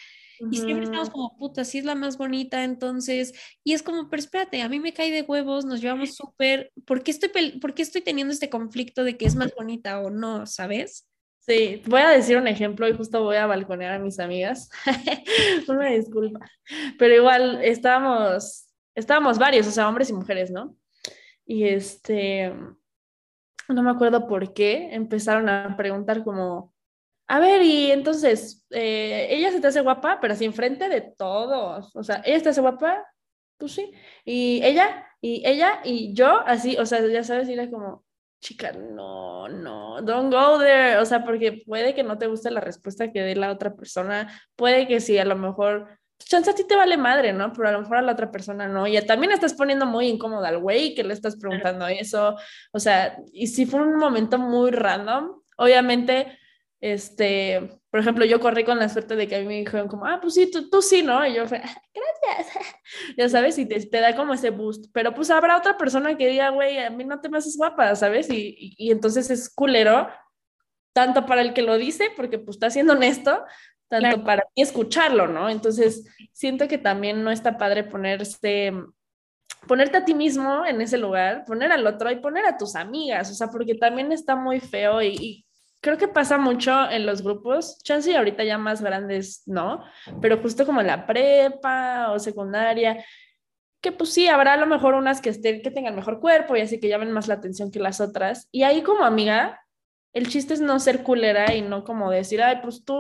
y 0.51 0.57
siempre 0.57 0.85
estamos 0.85 1.11
como, 1.11 1.37
puta, 1.37 1.65
sí 1.65 1.79
es 1.79 1.85
la 1.85 1.95
más 1.95 2.17
bonita, 2.17 2.65
entonces, 2.65 3.35
y 3.63 3.75
es 3.75 3.83
como, 3.83 4.09
pero 4.09 4.21
espérate, 4.21 4.63
a 4.63 4.69
mí 4.71 4.81
me 4.81 4.95
cae 4.95 5.11
de 5.11 5.23
huevos, 5.23 5.67
nos 5.67 5.83
llevamos 5.83 6.15
súper, 6.15 6.73
¿por, 6.87 7.03
qué 7.03 7.11
estoy 7.11 7.31
¿por 7.61 7.75
qué 7.75 7.83
estoy 7.83 8.01
teniendo 8.01 8.33
este 8.33 8.49
conflicto 8.49 9.05
de 9.05 9.19
que 9.19 9.27
es 9.27 9.35
más 9.35 9.55
bonita 9.55 10.01
o 10.01 10.09
no, 10.09 10.47
sabes? 10.47 11.10
Sí, 11.51 11.83
voy 11.87 12.01
a 12.01 12.11
decir 12.11 12.37
un 12.37 12.47
ejemplo 12.47 12.87
y 12.87 12.97
justo 12.97 13.25
voy 13.25 13.35
a 13.35 13.47
balconear 13.47 13.95
a 13.95 13.99
mis 13.99 14.21
amigas. 14.21 14.71
Una 15.69 15.89
disculpa. 15.89 16.49
Pero 16.97 17.13
igual 17.13 17.59
estábamos, 17.65 18.73
estábamos 18.95 19.37
varios, 19.37 19.67
o 19.67 19.73
sea, 19.73 19.89
hombres 19.89 20.11
y 20.11 20.13
mujeres, 20.13 20.53
¿no? 20.53 20.77
Y 21.45 21.65
este, 21.65 22.55
no 23.69 23.83
me 23.83 23.91
acuerdo 23.91 24.29
por 24.29 24.55
qué, 24.55 24.95
empezaron 24.95 25.49
a 25.49 25.77
preguntar 25.77 26.23
como, 26.23 26.73
a 27.27 27.41
ver, 27.41 27.63
y 27.63 27.91
entonces, 27.91 28.65
eh, 28.71 29.27
ella 29.31 29.51
se 29.51 29.61
te 29.61 29.67
hace 29.67 29.81
guapa, 29.81 30.19
pero 30.21 30.35
así 30.35 30.45
enfrente 30.45 30.89
de 30.89 31.01
todos. 31.01 31.97
O 31.97 32.05
sea, 32.05 32.23
ella 32.25 32.41
te 32.45 32.51
hace 32.51 32.61
guapa, 32.61 33.05
tú 33.59 33.67
sí. 33.67 33.91
Y 34.25 34.61
ella, 34.63 35.05
y 35.21 35.43
ella, 35.45 35.81
y 35.83 36.15
yo, 36.15 36.29
así, 36.47 36.77
o 36.77 36.87
sea, 36.87 37.05
ya 37.09 37.25
sabes, 37.25 37.49
era 37.49 37.69
como, 37.69 38.05
chica, 38.41 38.73
no, 38.73 39.49
no, 39.49 40.01
don't 40.03 40.33
go 40.33 40.59
there. 40.59 40.99
O 40.99 41.05
sea, 41.05 41.25
porque 41.25 41.63
puede 41.67 41.95
que 41.95 42.03
no 42.03 42.19
te 42.19 42.27
guste 42.27 42.51
la 42.51 42.61
respuesta 42.61 43.13
que 43.13 43.23
dé 43.23 43.37
la 43.37 43.51
otra 43.53 43.75
persona. 43.75 44.43
Puede 44.57 44.87
que 44.87 45.01
sí, 45.01 45.19
a 45.19 45.25
lo 45.25 45.37
mejor, 45.37 45.89
chance 46.19 46.51
a 46.51 46.55
ti 46.55 46.65
te 46.67 46.77
vale 46.77 46.97
madre, 46.97 47.33
¿no? 47.33 47.53
Pero 47.53 47.69
a 47.69 47.73
lo 47.73 47.81
mejor 47.81 47.99
a 47.99 48.03
la 48.03 48.13
otra 48.13 48.31
persona 48.31 48.69
no. 48.69 48.87
Y 48.87 49.01
también 49.07 49.33
estás 49.33 49.55
poniendo 49.55 49.87
muy 49.87 50.09
incómoda 50.09 50.49
al 50.49 50.59
güey 50.59 50.95
que 50.95 51.05
le 51.05 51.15
estás 51.15 51.37
preguntando 51.37 51.87
eso. 51.87 52.37
O 52.73 52.79
sea, 52.81 53.19
y 53.33 53.47
si 53.47 53.67
fue 53.67 53.83
un 53.83 53.97
momento 53.97 54.39
muy 54.39 54.71
random, 54.71 55.41
obviamente 55.57 56.39
este, 56.81 57.80
por 57.91 57.99
ejemplo, 57.99 58.25
yo 58.25 58.39
corrí 58.39 58.65
con 58.65 58.79
la 58.79 58.89
suerte 58.89 59.17
de 59.17 59.27
que 59.27 59.37
a 59.37 59.41
mí 59.41 59.47
me 59.47 59.59
dijeron 59.59 59.89
como, 59.89 60.07
ah, 60.07 60.21
pues 60.23 60.35
sí, 60.35 60.49
tú, 60.49 60.71
tú 60.71 60.81
sí, 60.81 61.03
¿no? 61.03 61.27
Y 61.27 61.35
yo 61.35 61.47
fue, 61.49 61.59
ah, 61.59 61.83
gracias, 61.93 62.57
ya 63.17 63.29
sabes, 63.29 63.59
y 63.59 63.67
te, 63.67 63.85
te, 63.85 64.01
da 64.01 64.15
como 64.15 64.35
ese 64.35 64.51
boost, 64.51 64.87
pero 64.93 65.13
pues 65.13 65.31
habrá 65.31 65.57
otra 65.57 65.77
persona 65.77 66.17
que 66.17 66.29
diga, 66.29 66.51
güey, 66.51 66.79
a 66.79 66.91
mí 66.91 67.05
no 67.05 67.21
te 67.21 67.29
me 67.29 67.39
haces 67.39 67.57
guapa, 67.57 67.95
¿sabes? 67.97 68.31
Y, 68.31 68.55
y, 68.57 68.75
y, 68.79 68.91
entonces 68.93 69.29
es 69.31 69.53
culero, 69.53 70.09
tanto 70.93 71.27
para 71.27 71.43
el 71.43 71.53
que 71.53 71.63
lo 71.63 71.79
dice, 71.79 72.11
porque 72.17 72.39
pues 72.39 72.57
está 72.57 72.71
siendo 72.71 72.93
honesto, 72.93 73.45
tanto 73.89 74.09
claro. 74.09 74.25
para 74.25 74.43
ti 74.55 74.63
escucharlo, 74.63 75.27
¿no? 75.27 75.51
Entonces, 75.51 76.05
siento 76.33 76.69
que 76.69 76.79
también 76.79 77.25
no 77.25 77.33
está 77.33 77.59
padre 77.59 77.83
ponerse 77.83 78.73
ponerte 79.67 79.99
a 79.99 80.05
ti 80.05 80.15
mismo 80.15 80.65
en 80.65 80.81
ese 80.81 80.97
lugar, 80.97 81.45
poner 81.45 81.71
al 81.73 81.87
otro 81.87 82.11
y 82.11 82.17
poner 82.17 82.47
a 82.47 82.57
tus 82.57 82.77
amigas, 82.77 83.31
o 83.31 83.35
sea, 83.35 83.49
porque 83.49 83.75
también 83.75 84.11
está 84.13 84.37
muy 84.37 84.61
feo 84.61 85.03
y, 85.03 85.09
y 85.09 85.47
creo 85.81 85.99
que 85.99 86.09
pasa 86.09 86.39
mucho 86.39 86.91
en 86.91 87.07
los 87.07 87.23
grupos, 87.23 87.83
chance 87.83 88.11
y 88.11 88.15
ahorita 88.15 88.45
ya 88.45 88.59
más 88.59 88.83
grandes, 88.83 89.43
¿no? 89.47 89.83
Pero 90.21 90.39
justo 90.39 90.67
como 90.67 90.81
en 90.81 90.87
la 90.87 91.07
prepa 91.07 92.11
o 92.13 92.19
secundaria, 92.19 93.05
que 93.81 93.93
pues 93.93 94.13
sí, 94.13 94.29
habrá 94.29 94.55
a 94.55 94.57
lo 94.59 94.67
mejor 94.67 94.95
unas 94.95 95.21
que, 95.21 95.31
estén, 95.31 95.63
que 95.63 95.71
tengan 95.71 95.97
mejor 95.97 96.21
cuerpo 96.21 96.55
y 96.55 96.61
así 96.61 96.79
que 96.79 96.89
llamen 96.89 97.13
más 97.13 97.29
la 97.29 97.35
atención 97.35 97.71
que 97.71 97.81
las 97.81 98.01
otras. 98.01 98.49
Y 98.53 98.63
ahí 98.63 98.83
como 98.83 99.05
amiga, 99.05 99.61
el 100.13 100.29
chiste 100.29 100.55
es 100.55 100.61
no 100.61 100.79
ser 100.81 101.03
culera 101.03 101.55
y 101.55 101.63
no 101.63 101.85
como 101.85 102.11
decir, 102.11 102.43
ay, 102.43 102.59
pues 102.63 102.85
tú, 102.85 102.99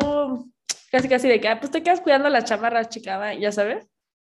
casi 0.90 1.08
casi 1.08 1.28
de 1.28 1.40
que, 1.40 1.48
ah, 1.48 1.60
pues 1.60 1.70
te 1.70 1.82
quedas 1.82 2.00
cuidando 2.00 2.30
las 2.30 2.44
chamarras, 2.44 2.88
chica, 2.88 3.34
ya 3.34 3.52
sabes. 3.52 3.86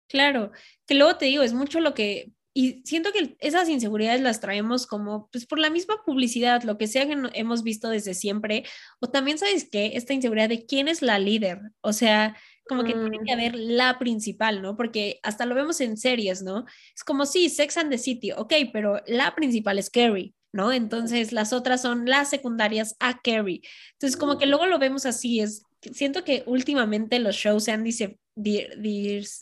Claro, 0.09 0.53
que 0.87 0.95
luego 0.95 1.17
te 1.17 1.25
digo, 1.27 1.43
es 1.43 1.55
mucho 1.55 1.81
lo 1.81 1.95
que 1.95 2.33
y 2.55 2.83
siento 2.85 3.11
que 3.13 3.37
esas 3.41 3.69
inseguridades 3.69 4.21
las 4.21 4.41
traemos 4.41 4.87
como 4.87 5.29
pues 5.33 5.47
por 5.47 5.59
la 5.59 5.71
misma 5.71 6.03
publicidad, 6.05 6.63
lo 6.65 6.77
que 6.77 6.87
sea 6.87 7.07
que 7.07 7.17
hemos 7.35 7.63
visto 7.63 7.89
desde 7.89 8.15
siempre, 8.15 8.65
o 9.01 9.09
también 9.09 9.39
sabes 9.39 9.69
que 9.69 9.93
esta 9.95 10.13
inseguridad 10.13 10.49
de 10.49 10.67
quién 10.67 10.89
es 10.89 11.01
la 11.01 11.19
líder, 11.19 11.61
o 11.81 11.93
sea, 11.93 12.37
como 12.69 12.85
que 12.85 12.93
tiene 12.93 13.19
que 13.25 13.33
haber 13.33 13.55
la 13.55 13.99
principal, 13.99 14.63
¿no? 14.63 14.77
Porque 14.77 15.19
hasta 15.23 15.47
lo 15.47 15.55
vemos 15.55 15.81
en 15.81 15.97
series, 15.97 16.43
¿no? 16.43 16.65
Es 16.95 17.05
como, 17.05 17.27
sí, 17.27 17.49
Sex 17.49 17.77
and 17.77 17.91
the 17.91 17.99
City, 17.99 18.33
ok, 18.33 18.53
pero 18.73 19.03
la 19.07 19.35
principal 19.35 19.79
es 19.79 19.91
Carrie, 19.91 20.35
¿no? 20.53 20.73
Entonces 20.73 21.33
las 21.33 21.53
otras 21.53 21.83
son 21.83 22.07
las 22.07 22.31
secundarias 22.31 22.97
a 23.01 23.21
Carrie. 23.21 23.63
Entonces 23.95 24.17
como 24.17 24.39
que 24.39 24.47
luego 24.47 24.67
lo 24.67 24.79
vemos 24.79 25.07
así, 25.07 25.41
es, 25.41 25.65
siento 25.81 26.25
que 26.25 26.45
últimamente 26.47 27.19
los 27.19 27.37
shows 27.37 27.65
se 27.65 27.73
han 27.73 27.85
dice, 27.85 28.19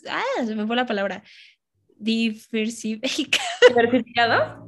ah, 0.09 0.45
se 0.45 0.55
me 0.55 0.65
fue 0.65 0.75
la 0.75 0.85
palabra, 0.85 1.23
diversificado. 2.01 3.47
¿Diversificado? 3.69 4.65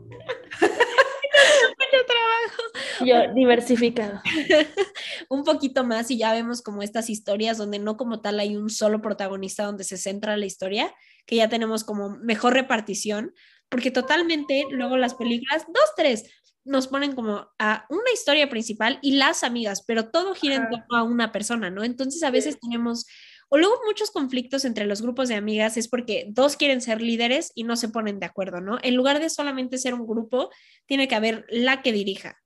Mucho 1.80 2.06
trabajo. 2.08 2.64
Yo, 3.06 3.34
diversificado. 3.34 4.22
un 5.30 5.44
poquito 5.44 5.84
más 5.84 6.12
y 6.12 6.18
ya 6.18 6.32
vemos 6.32 6.62
como 6.62 6.84
estas 6.84 7.10
historias 7.10 7.58
donde 7.58 7.80
no 7.80 7.98
como 7.98 8.22
tal 8.22 8.40
hay 8.40 8.56
un 8.56 8.70
solo 8.70 9.02
protagonista 9.02 9.66
donde 9.66 9.84
se 9.84 9.98
centra 9.98 10.38
la 10.38 10.46
historia, 10.46 10.94
que 11.26 11.38
ya 11.38 11.50
tenemos 11.50 11.84
como 11.84 12.12
mejor 12.18 12.54
repartición, 12.54 13.34
porque 13.70 13.92
totalmente 13.92 14.66
luego 14.70 14.98
las 14.98 15.16
películas, 15.16 15.66
dos, 15.68 15.90
tres, 15.98 16.30
nos 16.66 16.88
ponen 16.88 17.14
como 17.14 17.52
a 17.60 17.86
una 17.90 18.12
historia 18.14 18.50
principal 18.50 19.00
y 19.02 19.16
las 19.16 19.44
amigas, 19.44 19.84
pero 19.86 20.10
todo 20.10 20.34
gira 20.36 20.56
en 20.56 20.70
torno 20.70 20.96
a 20.96 21.04
una 21.04 21.32
persona, 21.32 21.70
¿no? 21.70 21.84
Entonces 21.84 22.24
a 22.24 22.32
veces 22.32 22.58
tenemos 22.60 23.06
o 23.54 23.58
luego 23.58 23.76
muchos 23.86 24.10
conflictos 24.10 24.66
entre 24.66 24.88
los 24.88 25.04
grupos 25.04 25.30
de 25.30 25.36
amigas 25.36 25.78
es 25.78 25.88
porque 25.88 26.26
dos 26.30 26.58
quieren 26.58 26.82
ser 26.82 27.04
líderes 27.04 27.52
y 27.54 27.66
no 27.66 27.76
se 27.76 27.88
ponen 27.88 28.20
de 28.20 28.26
acuerdo, 28.26 28.62
¿no? 28.62 28.80
En 28.82 28.96
lugar 28.96 29.20
de 29.20 29.30
solamente 29.30 29.78
ser 29.78 29.94
un 29.94 30.08
grupo, 30.08 30.50
tiene 30.88 31.08
que 31.08 31.14
haber 31.14 31.46
la 31.50 31.84
que 31.84 31.92
dirija. 31.92 32.42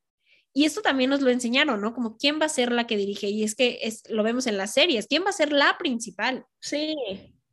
Y 0.51 0.65
esto 0.65 0.81
también 0.81 1.09
nos 1.09 1.21
lo 1.21 1.29
enseñaron, 1.29 1.79
¿no? 1.79 1.93
Como 1.93 2.17
quién 2.17 2.41
va 2.41 2.47
a 2.47 2.49
ser 2.49 2.73
la 2.73 2.87
que 2.87 2.97
dirige. 2.97 3.29
Y 3.29 3.45
es 3.45 3.55
que 3.55 3.79
es, 3.83 4.03
lo 4.09 4.21
vemos 4.21 4.47
en 4.47 4.57
las 4.57 4.73
series, 4.73 5.07
quién 5.07 5.23
va 5.23 5.29
a 5.29 5.31
ser 5.31 5.53
la 5.53 5.77
principal. 5.77 6.43
Sí. 6.59 6.93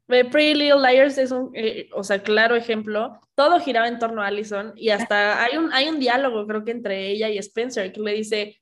Pretty 0.09 0.55
Little 0.55 0.81
Liars 0.81 1.17
es 1.17 1.31
un, 1.31 1.53
eh, 1.55 1.89
o 1.93 2.03
sea, 2.03 2.25
claro 2.25 2.57
ejemplo. 2.57 3.21
Todo 3.37 3.61
giraba 3.61 3.87
en 3.87 4.01
torno 4.01 4.21
a 4.21 4.27
Allison 4.27 4.73
y 4.75 4.89
hasta 4.89 5.45
hay 5.45 5.59
un, 5.59 5.73
hay 5.73 5.89
un 5.89 6.01
diálogo, 6.01 6.45
creo 6.49 6.65
que 6.65 6.73
entre 6.73 7.09
ella 7.09 7.29
y 7.29 7.39
Spencer, 7.39 7.93
que 7.93 8.01
le 8.01 8.15
dice, 8.15 8.61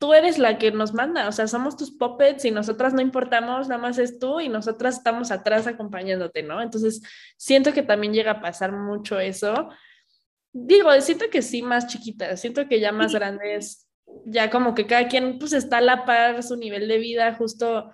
tú 0.00 0.14
eres 0.14 0.38
la 0.38 0.56
que 0.56 0.72
nos 0.72 0.94
manda, 0.94 1.28
o 1.28 1.32
sea, 1.32 1.46
somos 1.46 1.76
tus 1.76 1.90
puppets 1.90 2.46
y 2.46 2.50
nosotras 2.50 2.94
no 2.94 3.02
importamos, 3.02 3.68
nada 3.68 3.80
más 3.80 3.98
es 3.98 4.18
tú 4.18 4.40
y 4.40 4.48
nosotras 4.48 4.96
estamos 4.96 5.30
atrás 5.30 5.66
acompañándote, 5.66 6.42
¿no? 6.42 6.62
Entonces, 6.62 7.02
siento 7.36 7.74
que 7.74 7.82
también 7.82 8.14
llega 8.14 8.32
a 8.32 8.40
pasar 8.40 8.72
mucho 8.72 9.20
eso. 9.20 9.68
Digo, 10.52 10.90
siento 11.02 11.26
que 11.30 11.42
sí, 11.42 11.60
más 11.60 11.86
chiquitas, 11.86 12.40
siento 12.40 12.66
que 12.66 12.80
ya 12.80 12.92
más 12.92 13.12
grandes, 13.14 13.86
ya 14.24 14.48
como 14.48 14.74
que 14.74 14.86
cada 14.86 15.06
quien 15.06 15.38
pues 15.38 15.52
está 15.52 15.78
a 15.78 15.82
la 15.82 16.06
par 16.06 16.42
su 16.42 16.56
nivel 16.56 16.88
de 16.88 16.96
vida, 16.96 17.34
justo, 17.34 17.92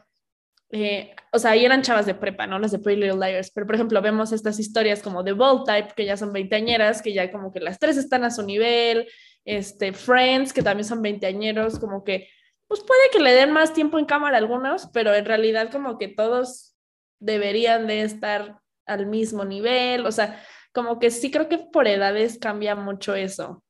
eh, 0.70 1.12
o 1.32 1.40
sea, 1.40 1.50
ahí 1.50 1.64
eran 1.64 1.82
chavas 1.82 2.06
de 2.06 2.14
prepa, 2.14 2.46
¿no? 2.46 2.60
Las 2.60 2.70
de 2.70 2.78
Pretty 2.78 3.00
Little 3.00 3.18
Liars, 3.18 3.50
pero 3.52 3.66
por 3.66 3.74
ejemplo, 3.74 4.00
vemos 4.00 4.30
estas 4.30 4.60
historias 4.60 5.02
como 5.02 5.24
de 5.24 5.32
Bold 5.32 5.64
Type, 5.64 5.94
que 5.96 6.04
ya 6.04 6.16
son 6.16 6.32
veinteañeras, 6.32 7.02
que 7.02 7.12
ya 7.12 7.32
como 7.32 7.52
que 7.52 7.58
las 7.58 7.80
tres 7.80 7.96
están 7.96 8.22
a 8.22 8.30
su 8.30 8.44
nivel, 8.44 9.08
este, 9.46 9.94
Friends, 9.94 10.52
que 10.52 10.62
también 10.62 10.84
son 10.84 11.00
veinteañeros, 11.00 11.78
como 11.78 12.04
que, 12.04 12.28
pues 12.68 12.82
puede 12.82 13.08
que 13.10 13.20
le 13.20 13.32
den 13.32 13.52
más 13.52 13.72
tiempo 13.72 13.98
en 13.98 14.04
cámara 14.04 14.36
a 14.36 14.40
algunos, 14.40 14.88
pero 14.92 15.14
en 15.14 15.24
realidad 15.24 15.70
como 15.70 15.96
que 15.96 16.08
todos 16.08 16.76
deberían 17.20 17.86
de 17.86 18.02
estar 18.02 18.60
al 18.84 19.06
mismo 19.06 19.44
nivel, 19.44 20.04
o 20.04 20.12
sea, 20.12 20.42
como 20.72 20.98
que 20.98 21.10
sí 21.10 21.30
creo 21.30 21.48
que 21.48 21.58
por 21.58 21.88
edades 21.88 22.38
cambia 22.38 22.74
mucho 22.74 23.14
eso. 23.14 23.62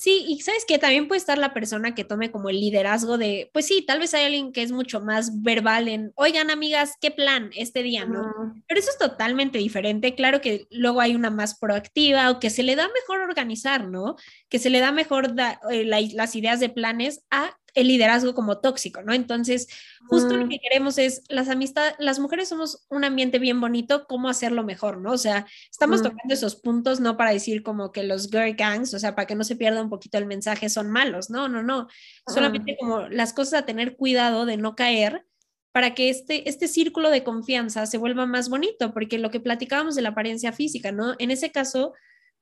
Sí, 0.00 0.24
y 0.28 0.40
sabes 0.40 0.64
que 0.66 0.78
también 0.78 1.08
puede 1.08 1.18
estar 1.18 1.38
la 1.38 1.54
persona 1.54 1.94
que 1.94 2.04
tome 2.04 2.30
como 2.30 2.50
el 2.50 2.60
liderazgo 2.60 3.16
de, 3.16 3.50
pues 3.52 3.66
sí, 3.66 3.82
tal 3.82 3.98
vez 3.98 4.12
hay 4.14 4.26
alguien 4.26 4.52
que 4.52 4.62
es 4.62 4.70
mucho 4.70 5.00
más 5.00 5.42
verbal 5.42 5.88
en, 5.88 6.12
oigan 6.16 6.50
amigas, 6.50 6.94
¿qué 7.00 7.10
plan 7.10 7.50
este 7.56 7.82
día, 7.82 8.04
no? 8.04 8.54
Pero 8.68 8.78
eso 8.78 8.90
es 8.90 8.98
totalmente 8.98 9.58
diferente. 9.58 10.14
Claro 10.14 10.40
que 10.40 10.66
luego 10.70 11.00
hay 11.00 11.14
una 11.14 11.30
más 11.30 11.58
proactiva 11.58 12.30
o 12.30 12.40
que 12.40 12.50
se 12.50 12.62
le 12.62 12.76
da 12.76 12.88
mejor 12.88 13.20
organizar, 13.20 13.88
¿no? 13.88 14.16
Que 14.48 14.58
se 14.58 14.70
le 14.70 14.80
da 14.80 14.92
mejor 14.92 15.34
da, 15.34 15.60
eh, 15.70 15.84
la, 15.84 16.00
las 16.12 16.36
ideas 16.36 16.60
de 16.60 16.68
planes 16.68 17.24
a 17.30 17.56
el 17.76 17.88
liderazgo 17.88 18.34
como 18.34 18.58
tóxico, 18.58 19.02
¿no? 19.02 19.12
Entonces, 19.12 19.68
justo 20.08 20.34
mm. 20.34 20.38
lo 20.38 20.48
que 20.48 20.58
queremos 20.58 20.98
es 20.98 21.22
las 21.28 21.48
amistades, 21.48 21.94
las 21.98 22.18
mujeres 22.18 22.48
somos 22.48 22.84
un 22.88 23.04
ambiente 23.04 23.38
bien 23.38 23.60
bonito, 23.60 24.06
cómo 24.08 24.28
hacerlo 24.28 24.64
mejor, 24.64 24.98
¿no? 24.98 25.12
O 25.12 25.18
sea, 25.18 25.46
estamos 25.70 26.00
mm. 26.00 26.02
tocando 26.04 26.34
esos 26.34 26.56
puntos 26.56 27.00
no 27.00 27.16
para 27.16 27.30
decir 27.30 27.62
como 27.62 27.92
que 27.92 28.02
los 28.02 28.30
girl 28.30 28.54
gangs, 28.56 28.94
o 28.94 28.98
sea, 28.98 29.14
para 29.14 29.26
que 29.26 29.34
no 29.34 29.44
se 29.44 29.56
pierda 29.56 29.82
un 29.82 29.90
poquito 29.90 30.18
el 30.18 30.26
mensaje, 30.26 30.68
son 30.70 30.90
malos, 30.90 31.30
no, 31.30 31.48
no, 31.48 31.62
no, 31.62 31.86
solamente 32.26 32.72
mm. 32.72 32.76
como 32.80 33.00
las 33.08 33.32
cosas 33.32 33.60
a 33.60 33.66
tener 33.66 33.96
cuidado 33.96 34.46
de 34.46 34.56
no 34.56 34.74
caer 34.74 35.26
para 35.72 35.94
que 35.94 36.08
este, 36.08 36.48
este 36.48 36.68
círculo 36.68 37.10
de 37.10 37.22
confianza 37.22 37.84
se 37.84 37.98
vuelva 37.98 38.24
más 38.24 38.48
bonito, 38.48 38.94
porque 38.94 39.18
lo 39.18 39.30
que 39.30 39.40
platicábamos 39.40 39.94
de 39.94 40.00
la 40.00 40.08
apariencia 40.08 40.50
física, 40.52 40.90
¿no? 40.90 41.14
En 41.18 41.30
ese 41.30 41.52
caso, 41.52 41.92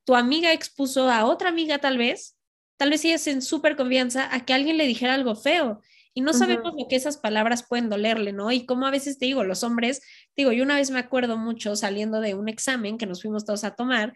tu 0.04 0.14
amiga 0.14 0.52
expuso 0.52 1.10
a 1.10 1.24
otra 1.24 1.48
amiga 1.48 1.78
tal 1.78 1.98
vez 1.98 2.36
tal 2.76 2.90
vez 2.90 3.04
ellas 3.04 3.26
en 3.26 3.42
súper 3.42 3.76
confianza 3.76 4.34
a 4.34 4.44
que 4.44 4.52
alguien 4.52 4.78
le 4.78 4.86
dijera 4.86 5.14
algo 5.14 5.34
feo. 5.34 5.80
y 6.16 6.20
no 6.20 6.32
sabemos 6.32 6.74
lo 6.78 6.86
que 6.88 6.94
esas 6.94 7.16
palabras 7.16 7.66
pueden 7.68 7.90
dolerle, 7.90 8.32
¿no? 8.32 8.52
Y 8.52 8.66
como 8.66 8.86
a 8.86 8.92
veces 8.92 9.18
te 9.18 9.26
digo, 9.26 9.42
los 9.42 9.64
hombres, 9.64 10.00
digo, 10.36 10.52
yo 10.52 10.62
una 10.62 10.76
vez 10.76 10.92
me 10.92 11.00
acuerdo 11.00 11.36
mucho 11.36 11.74
saliendo 11.74 12.20
de 12.20 12.34
un 12.34 12.48
examen 12.48 12.98
que 12.98 13.06
nos 13.06 13.22
fuimos 13.22 13.44
todos 13.44 13.64
a 13.64 13.74
tomar 13.74 14.14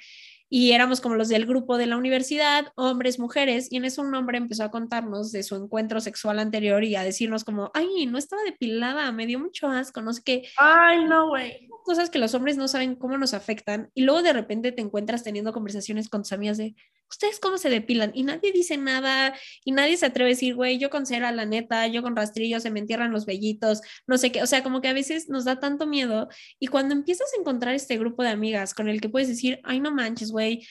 y 0.50 0.72
éramos 0.72 1.00
como 1.00 1.14
los 1.14 1.28
del 1.28 1.46
grupo 1.46 1.76
de 1.76 1.86
la 1.86 1.96
universidad, 1.96 2.72
hombres, 2.74 3.18
mujeres, 3.18 3.70
y 3.70 3.76
en 3.76 3.84
eso 3.84 4.02
un 4.02 4.14
hombre 4.14 4.38
empezó 4.38 4.64
a 4.64 4.70
contarnos 4.70 5.30
de 5.30 5.42
su 5.42 5.56
encuentro 5.56 6.00
sexual 6.00 6.38
anterior 6.38 6.84
y 6.84 6.96
a 6.96 7.04
decirnos 7.04 7.44
como, 7.44 7.70
ay, 7.74 8.06
no 8.06 8.16
estaba 8.16 8.42
depilada, 8.42 9.10
me 9.12 9.26
dio 9.26 9.38
mucho 9.38 9.68
asco, 9.68 10.00
no 10.00 10.12
sé 10.12 10.22
qué. 10.24 10.48
Ay, 10.56 11.04
no, 11.04 11.28
güey. 11.28 11.68
Cosas 11.84 12.10
que 12.10 12.18
los 12.18 12.34
hombres 12.34 12.56
no 12.56 12.68
saben 12.68 12.96
cómo 12.96 13.18
nos 13.18 13.34
afectan 13.34 13.90
y 13.94 14.02
luego 14.02 14.22
de 14.22 14.32
repente 14.32 14.72
te 14.72 14.82
encuentras 14.82 15.22
teniendo 15.22 15.52
conversaciones 15.52 16.08
con 16.08 16.22
tus 16.22 16.32
amigas 16.32 16.56
de, 16.56 16.74
¿ustedes 17.10 17.40
cómo 17.40 17.58
se 17.58 17.70
depilan? 17.70 18.12
Y 18.14 18.22
nadie 18.22 18.52
dice 18.52 18.76
nada 18.76 19.34
y 19.64 19.72
nadie 19.72 19.96
se 19.96 20.06
atreve 20.06 20.30
a 20.30 20.34
decir, 20.34 20.54
güey, 20.54 20.78
yo 20.78 20.90
con 20.90 21.06
cera, 21.06 21.32
la 21.32 21.46
neta, 21.46 21.86
yo 21.86 22.02
con 22.02 22.16
rastrillo, 22.16 22.60
se 22.60 22.70
me 22.70 22.80
entierran 22.80 23.12
los 23.12 23.26
vellitos, 23.26 23.80
no 24.06 24.18
sé 24.18 24.32
qué, 24.32 24.42
o 24.42 24.46
sea, 24.46 24.62
como 24.62 24.80
que 24.80 24.88
a 24.88 24.92
veces 24.92 25.28
nos 25.28 25.44
da 25.44 25.60
tanto 25.60 25.86
miedo 25.86 26.28
y 26.58 26.66
cuando 26.68 26.94
empiezas 26.94 27.28
a 27.34 27.40
encontrar 27.40 27.74
este 27.74 27.98
grupo 27.98 28.22
de 28.22 28.30
amigas 28.30 28.74
con 28.74 28.88
el 28.88 29.00
que 29.00 29.08
puedes 29.08 29.28
decir, 29.28 29.60
ay, 29.64 29.80
no 29.80 29.92
manches, 29.92 30.30
güey, 30.30 30.66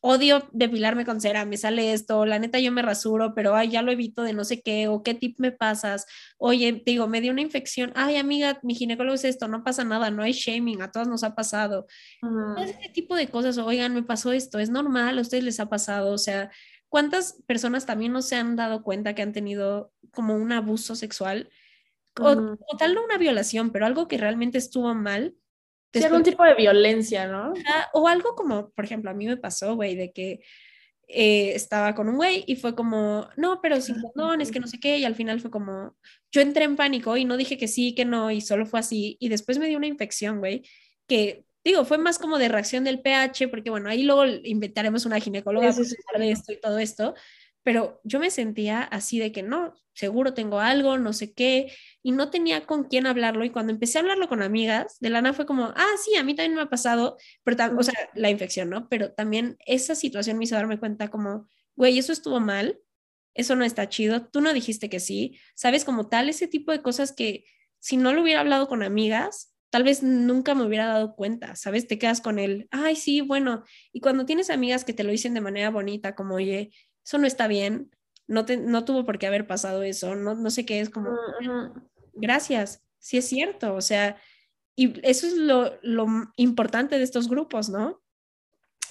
odio 0.00 0.48
depilarme 0.52 1.04
con 1.04 1.20
cera, 1.20 1.44
me 1.44 1.56
sale 1.56 1.92
esto, 1.92 2.24
la 2.24 2.38
neta 2.38 2.58
yo 2.58 2.72
me 2.72 2.82
rasuro, 2.82 3.34
pero 3.34 3.54
ay, 3.54 3.70
ya 3.70 3.82
lo 3.82 3.92
evito 3.92 4.22
de 4.22 4.32
no 4.32 4.44
sé 4.44 4.62
qué, 4.62 4.88
o 4.88 5.02
qué 5.02 5.14
tip 5.14 5.38
me 5.38 5.52
pasas, 5.52 6.06
oye, 6.38 6.82
digo, 6.84 7.06
me 7.06 7.20
dio 7.20 7.32
una 7.32 7.42
infección, 7.42 7.92
ay 7.94 8.16
amiga, 8.16 8.58
mi 8.62 8.74
ginecólogo 8.74 9.14
es 9.14 9.24
esto, 9.24 9.46
no 9.46 9.62
pasa 9.62 9.84
nada, 9.84 10.10
no 10.10 10.22
hay 10.22 10.32
shaming, 10.32 10.80
a 10.80 10.90
todos 10.90 11.06
nos 11.06 11.22
ha 11.22 11.34
pasado. 11.34 11.86
Ese 12.58 12.90
tipo 12.94 13.14
de 13.14 13.28
cosas, 13.28 13.58
oigan, 13.58 13.94
me 13.94 14.02
pasó 14.02 14.32
esto, 14.32 14.58
es 14.58 14.70
normal, 14.70 15.18
a 15.18 15.22
ustedes 15.22 15.44
les 15.44 15.60
ha 15.60 15.68
pasado, 15.68 16.12
o 16.12 16.18
sea, 16.18 16.50
¿cuántas 16.88 17.42
personas 17.46 17.84
también 17.84 18.12
no 18.12 18.22
se 18.22 18.36
han 18.36 18.56
dado 18.56 18.82
cuenta 18.82 19.14
que 19.14 19.22
han 19.22 19.32
tenido 19.32 19.92
como 20.12 20.34
un 20.34 20.52
abuso 20.52 20.94
sexual? 20.96 21.50
O, 22.18 22.30
o 22.30 22.76
tal 22.76 22.94
no 22.94 23.04
una 23.04 23.18
violación, 23.18 23.70
pero 23.70 23.86
algo 23.86 24.08
que 24.08 24.18
realmente 24.18 24.58
estuvo 24.58 24.94
mal 24.94 25.36
Sí, 25.92 26.04
algún 26.04 26.22
tipo 26.22 26.44
de 26.44 26.54
violencia, 26.54 27.26
¿no? 27.26 27.52
o 27.92 28.06
algo 28.06 28.34
como, 28.34 28.70
por 28.70 28.84
ejemplo, 28.84 29.10
a 29.10 29.14
mí 29.14 29.26
me 29.26 29.36
pasó, 29.36 29.74
güey, 29.74 29.96
de 29.96 30.12
que 30.12 30.40
eh, 31.08 31.54
estaba 31.54 31.94
con 31.94 32.08
un 32.08 32.16
güey 32.16 32.44
y 32.46 32.54
fue 32.54 32.76
como, 32.76 33.28
no, 33.36 33.60
pero 33.60 33.80
sin 33.80 34.00
condón, 34.00 34.40
es 34.40 34.52
que 34.52 34.60
no 34.60 34.68
sé 34.68 34.78
qué, 34.78 34.98
y 34.98 35.04
al 35.04 35.16
final 35.16 35.40
fue 35.40 35.50
como, 35.50 35.96
yo 36.30 36.40
entré 36.40 36.64
en 36.64 36.76
pánico 36.76 37.16
y 37.16 37.24
no 37.24 37.36
dije 37.36 37.58
que 37.58 37.66
sí, 37.66 37.94
que 37.94 38.04
no, 38.04 38.30
y 38.30 38.40
solo 38.40 38.66
fue 38.66 38.78
así, 38.78 39.16
y 39.18 39.28
después 39.28 39.58
me 39.58 39.66
dio 39.66 39.78
una 39.78 39.88
infección, 39.88 40.38
güey, 40.38 40.62
que 41.08 41.44
digo, 41.64 41.84
fue 41.84 41.98
más 41.98 42.18
como 42.18 42.38
de 42.38 42.48
reacción 42.48 42.84
del 42.84 43.00
pH, 43.00 43.48
porque 43.48 43.70
bueno, 43.70 43.90
ahí 43.90 44.04
luego 44.04 44.24
inventaremos 44.26 45.04
una 45.04 45.18
ginecóloga 45.18 45.74
para 46.06 46.24
de 46.24 46.30
esto 46.30 46.52
y 46.52 46.60
todo 46.60 46.78
esto, 46.78 47.14
pero 47.62 48.00
yo 48.04 48.20
me 48.20 48.30
sentía 48.30 48.82
así 48.82 49.18
de 49.18 49.32
que 49.32 49.42
no, 49.42 49.74
seguro 49.92 50.34
tengo 50.34 50.60
algo, 50.60 50.98
no 50.98 51.12
sé 51.12 51.32
qué, 51.34 51.72
y 52.02 52.12
no 52.12 52.30
tenía 52.30 52.66
con 52.66 52.84
quién 52.84 53.06
hablarlo. 53.06 53.44
Y 53.44 53.50
cuando 53.50 53.72
empecé 53.72 53.98
a 53.98 54.00
hablarlo 54.00 54.28
con 54.28 54.42
amigas, 54.42 54.96
de 55.00 55.10
lana 55.10 55.32
fue 55.34 55.46
como, 55.46 55.66
ah, 55.76 55.92
sí, 56.02 56.16
a 56.16 56.24
mí 56.24 56.34
también 56.34 56.54
me 56.54 56.62
ha 56.62 56.70
pasado, 56.70 57.16
pero 57.44 57.56
o 57.78 57.82
sea, 57.82 57.94
la 58.14 58.30
infección, 58.30 58.70
¿no? 58.70 58.88
Pero 58.88 59.12
también 59.12 59.56
esa 59.66 59.94
situación 59.94 60.38
me 60.38 60.44
hizo 60.44 60.54
darme 60.54 60.78
cuenta 60.78 61.08
como, 61.08 61.46
güey, 61.76 61.98
eso 61.98 62.12
estuvo 62.12 62.40
mal, 62.40 62.78
eso 63.34 63.56
no 63.56 63.64
está 63.64 63.88
chido, 63.88 64.26
tú 64.26 64.40
no 64.40 64.52
dijiste 64.52 64.88
que 64.88 65.00
sí, 65.00 65.38
sabes, 65.54 65.84
como 65.84 66.08
tal, 66.08 66.28
ese 66.28 66.48
tipo 66.48 66.72
de 66.72 66.82
cosas 66.82 67.12
que 67.12 67.44
si 67.78 67.96
no 67.96 68.12
lo 68.12 68.22
hubiera 68.22 68.40
hablado 68.40 68.68
con 68.68 68.82
amigas, 68.82 69.54
tal 69.70 69.84
vez 69.84 70.02
nunca 70.02 70.54
me 70.54 70.64
hubiera 70.64 70.86
dado 70.86 71.14
cuenta, 71.14 71.54
¿sabes? 71.56 71.86
Te 71.86 71.98
quedas 71.98 72.20
con 72.20 72.38
él, 72.38 72.68
ay, 72.70 72.96
sí, 72.96 73.20
bueno, 73.20 73.64
y 73.92 74.00
cuando 74.00 74.26
tienes 74.26 74.50
amigas 74.50 74.84
que 74.84 74.92
te 74.92 75.04
lo 75.04 75.12
dicen 75.12 75.34
de 75.34 75.40
manera 75.40 75.70
bonita, 75.70 76.14
como, 76.14 76.34
oye, 76.34 76.72
eso 77.10 77.18
no 77.18 77.26
está 77.26 77.48
bien, 77.48 77.90
no, 78.28 78.44
te, 78.44 78.56
no 78.56 78.84
tuvo 78.84 79.04
por 79.04 79.18
qué 79.18 79.26
haber 79.26 79.44
pasado 79.44 79.82
eso, 79.82 80.14
no, 80.14 80.36
no 80.36 80.48
sé 80.48 80.64
qué 80.64 80.80
es 80.80 80.90
como, 80.90 81.10
gracias, 82.12 82.84
sí 83.00 83.18
es 83.18 83.26
cierto, 83.26 83.74
o 83.74 83.80
sea, 83.80 84.16
y 84.76 85.00
eso 85.02 85.26
es 85.26 85.36
lo, 85.36 85.72
lo 85.82 86.06
importante 86.36 86.98
de 86.98 87.02
estos 87.02 87.28
grupos, 87.28 87.68
¿no? 87.68 88.00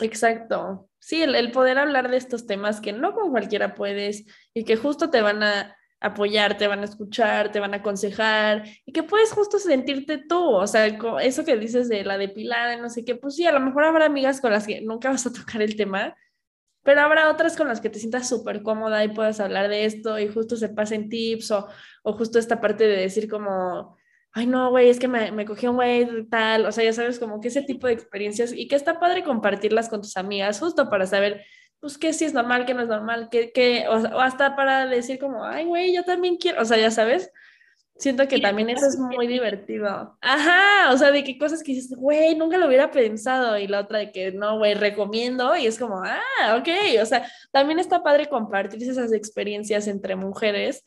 Exacto. 0.02 0.90
Sí, 1.00 1.22
el, 1.22 1.34
el, 1.34 1.54
poder 1.54 1.78
hablar 1.78 2.12
de 2.12 2.18
estos 2.18 2.46
temas 2.46 2.82
que 2.82 2.92
no 2.92 3.14
con 3.14 3.32
cualquiera 3.32 3.74
puedes 3.74 4.26
y 4.54 4.66
que 4.66 4.76
justo 4.76 5.10
te 5.10 5.22
van 5.22 5.42
a 5.42 5.78
apoyar, 6.02 6.58
te 6.58 6.68
van 6.68 6.82
a 6.82 6.86
escuchar, 6.86 7.54
te 7.54 7.62
van 7.62 7.74
a 7.74 7.78
aconsejar 7.78 8.66
y 8.86 8.92
que 8.92 9.04
puedes 9.04 9.32
justo 9.32 9.60
sentirte 9.60 10.18
tú, 10.18 10.56
o 10.56 10.68
sea, 10.68 10.88
eso 11.22 11.46
que 11.46 11.56
dices 11.56 11.88
de 11.88 12.04
la 12.04 12.18
depilada, 12.18 12.76
no 12.76 12.90
sé 12.90 13.06
qué, 13.06 13.16
pues 13.16 13.38
sí, 13.38 13.46
a 13.46 13.54
lo 13.54 13.62
mejor 13.62 13.86
habrá 13.86 14.08
amigas 14.08 14.42
con 14.42 14.52
las 14.52 14.68
que 14.68 14.82
nunca 14.82 15.10
vas 15.10 15.26
a 15.26 15.32
tocar 15.32 15.62
el 15.62 15.78
tema, 15.78 16.18
pero 16.90 17.02
habrá 17.02 17.30
otras 17.30 17.56
con 17.56 17.68
las 17.68 17.82
que 17.82 17.92
te 17.92 18.00
sientas 18.00 18.28
súper 18.28 18.64
cómoda 18.64 19.04
y 19.04 19.10
puedas 19.10 19.40
hablar 19.40 19.70
de 19.70 19.86
esto 19.86 20.18
y 20.18 20.28
justo 20.28 20.56
se 20.56 20.70
pasen 20.70 21.08
tips 21.08 21.52
o, 21.52 21.68
o 22.02 22.14
justo 22.14 22.40
esta 22.40 22.60
parte 22.60 22.88
de 22.88 22.98
decir 22.98 23.30
como, 23.30 23.96
ay 24.32 24.48
no, 24.48 24.72
güey, 24.72 24.90
es 24.90 24.98
que 24.98 25.08
me, 25.08 25.32
me 25.32 25.46
cogió 25.46 25.70
un 25.70 25.76
güey 25.76 26.26
tal, 26.32 26.66
o 26.66 26.72
sea, 26.72 26.84
ya 26.84 26.92
sabes, 26.92 27.20
como 27.20 27.42
que 27.42 27.50
ese 27.50 27.62
tipo 27.62 27.86
de 27.86 27.94
experiencias 27.94 28.54
y 28.54 28.68
que 28.68 28.76
está 28.76 29.00
padre 29.00 29.24
compartirlas 29.24 29.88
con 29.88 30.02
tus 30.02 30.18
amigas 30.18 30.60
justo 30.60 30.90
para 30.90 31.06
saber, 31.06 31.46
pues, 31.80 32.00
qué 32.00 32.12
sí 32.12 32.26
es 32.26 32.34
normal, 32.34 32.66
qué 32.66 32.74
no 32.74 32.82
es 32.82 32.88
normal, 32.88 33.28
qué, 33.30 33.52
qué, 33.52 33.86
o, 33.88 33.94
o 33.94 34.20
hasta 34.20 34.56
para 34.56 34.88
decir 34.88 35.20
como, 35.20 35.46
ay, 35.46 35.66
güey, 35.66 35.94
yo 35.94 36.04
también 36.04 36.38
quiero, 36.38 36.60
o 36.60 36.66
sea, 36.66 36.80
ya 36.80 36.90
sabes, 36.90 37.32
Siento 38.00 38.30
que 38.30 38.40
también 38.40 38.70
eso 38.70 38.88
es 38.88 38.98
muy 38.98 39.28
divertido. 39.28 40.18
Ajá, 40.22 40.94
o 40.94 40.98
sea, 40.98 41.12
de 41.12 41.22
qué 41.22 41.38
cosas 41.38 41.62
que 41.62 41.74
dices, 41.74 41.94
güey, 41.98 42.34
nunca 42.34 42.58
lo 42.58 42.68
hubiera 42.68 42.90
pensado. 42.92 43.58
Y 43.58 43.68
la 43.68 43.82
otra 43.82 44.00
de 44.00 44.14
que 44.14 44.32
no, 44.32 44.58
güey, 44.58 44.74
recomiendo. 44.74 45.58
Y 45.58 45.68
es 45.68 45.78
como, 45.78 46.02
ah, 46.02 46.56
ok. 46.58 46.70
O 47.02 47.06
sea, 47.06 47.30
también 47.52 47.78
está 47.78 48.02
padre 48.02 48.30
compartir 48.30 48.82
esas 48.90 49.12
experiencias 49.12 49.86
entre 49.88 50.16
mujeres. 50.16 50.82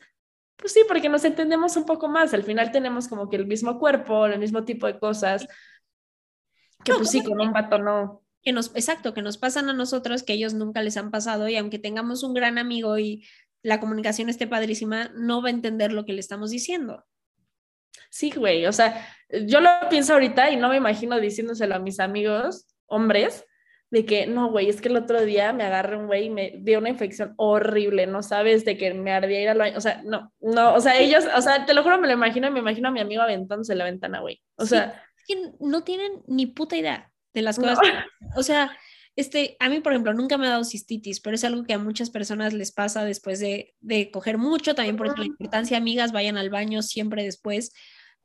Pues 0.55 0.73
sí, 0.73 0.81
porque 0.87 1.07
nos 1.07 1.23
entendemos 1.23 1.77
un 1.77 1.85
poco 1.85 2.07
más. 2.07 2.33
Al 2.33 2.41
final 2.41 2.71
tenemos 2.71 3.07
como 3.07 3.29
que 3.29 3.35
el 3.35 3.45
mismo 3.45 3.77
cuerpo, 3.77 4.25
el 4.25 4.39
mismo 4.39 4.63
tipo 4.65 4.87
de 4.87 4.97
cosas. 4.97 5.47
Que 6.83 6.93
pues 6.95 7.11
sí, 7.11 7.23
con 7.23 7.39
un 7.39 7.53
vato 7.53 7.77
no. 7.77 8.23
Que 8.41 8.53
nos, 8.53 8.75
exacto, 8.75 9.13
que 9.13 9.21
nos 9.21 9.37
pasan 9.37 9.69
a 9.69 9.73
nosotros 9.73 10.23
que 10.23 10.33
ellos 10.33 10.55
nunca 10.55 10.81
les 10.81 10.97
han 10.97 11.11
pasado. 11.11 11.47
Y 11.47 11.57
aunque 11.57 11.77
tengamos 11.77 12.23
un 12.23 12.33
gran 12.33 12.57
amigo 12.57 12.97
y 12.97 13.23
la 13.63 13.79
comunicación 13.79 14.29
esté 14.29 14.45
padrísima, 14.45 15.09
no 15.15 15.41
va 15.41 15.47
a 15.47 15.51
entender 15.51 15.91
lo 15.91 16.05
que 16.05 16.13
le 16.13 16.19
estamos 16.19 16.51
diciendo. 16.51 17.03
Sí, 18.09 18.31
güey, 18.31 18.67
o 18.67 18.71
sea, 18.71 19.07
yo 19.47 19.59
lo 19.59 19.69
pienso 19.89 20.13
ahorita 20.13 20.51
y 20.51 20.57
no 20.57 20.69
me 20.69 20.77
imagino 20.77 21.19
diciéndoselo 21.19 21.75
a 21.75 21.79
mis 21.79 21.99
amigos, 21.99 22.67
hombres, 22.85 23.45
de 23.89 24.05
que 24.05 24.27
no, 24.27 24.49
güey, 24.51 24.69
es 24.69 24.81
que 24.81 24.89
el 24.89 24.97
otro 24.97 25.23
día 25.23 25.53
me 25.53 25.63
agarré 25.63 25.97
un 25.97 26.07
güey 26.07 26.25
y 26.25 26.29
me 26.29 26.53
dio 26.57 26.79
una 26.79 26.89
infección 26.89 27.33
horrible, 27.37 28.05
no 28.05 28.21
sabes, 28.21 28.65
de 28.65 28.77
que 28.77 28.93
me 28.93 29.11
ardía 29.11 29.41
ir 29.41 29.49
al 29.49 29.57
baño, 29.57 29.77
o 29.77 29.81
sea, 29.81 30.01
no, 30.03 30.33
no, 30.41 30.73
o 30.73 30.81
sea, 30.81 30.97
ellos, 30.99 31.25
o 31.35 31.41
sea, 31.41 31.65
te 31.65 31.73
lo 31.73 31.83
juro, 31.83 31.99
me 31.99 32.07
lo 32.07 32.13
imagino, 32.13 32.51
me 32.51 32.59
imagino 32.59 32.89
a 32.89 32.91
mi 32.91 32.99
amigo 32.99 33.21
aventándose 33.21 33.75
la 33.75 33.85
ventana, 33.85 34.19
güey, 34.19 34.41
o 34.55 34.65
sea. 34.65 35.01
No 35.61 35.85
tienen 35.85 36.21
ni 36.27 36.47
puta 36.47 36.75
idea 36.75 37.09
de 37.33 37.41
las 37.41 37.57
cosas, 37.57 37.79
o 38.35 38.43
sea, 38.43 38.77
este, 39.15 39.57
a 39.59 39.69
mí, 39.69 39.79
por 39.79 39.93
ejemplo, 39.93 40.13
nunca 40.13 40.37
me 40.37 40.47
ha 40.47 40.51
dado 40.51 40.63
cistitis, 40.63 41.19
pero 41.19 41.35
es 41.35 41.43
algo 41.43 41.63
que 41.63 41.73
a 41.73 41.79
muchas 41.79 42.09
personas 42.09 42.53
les 42.53 42.71
pasa 42.71 43.05
después 43.05 43.39
de, 43.39 43.75
de 43.79 44.09
coger 44.09 44.37
mucho, 44.37 44.73
también 44.73 44.97
por 44.97 45.17
la 45.17 45.25
importancia, 45.25 45.77
amigas, 45.77 46.11
vayan 46.11 46.37
al 46.37 46.49
baño 46.49 46.81
siempre 46.81 47.23
después, 47.23 47.71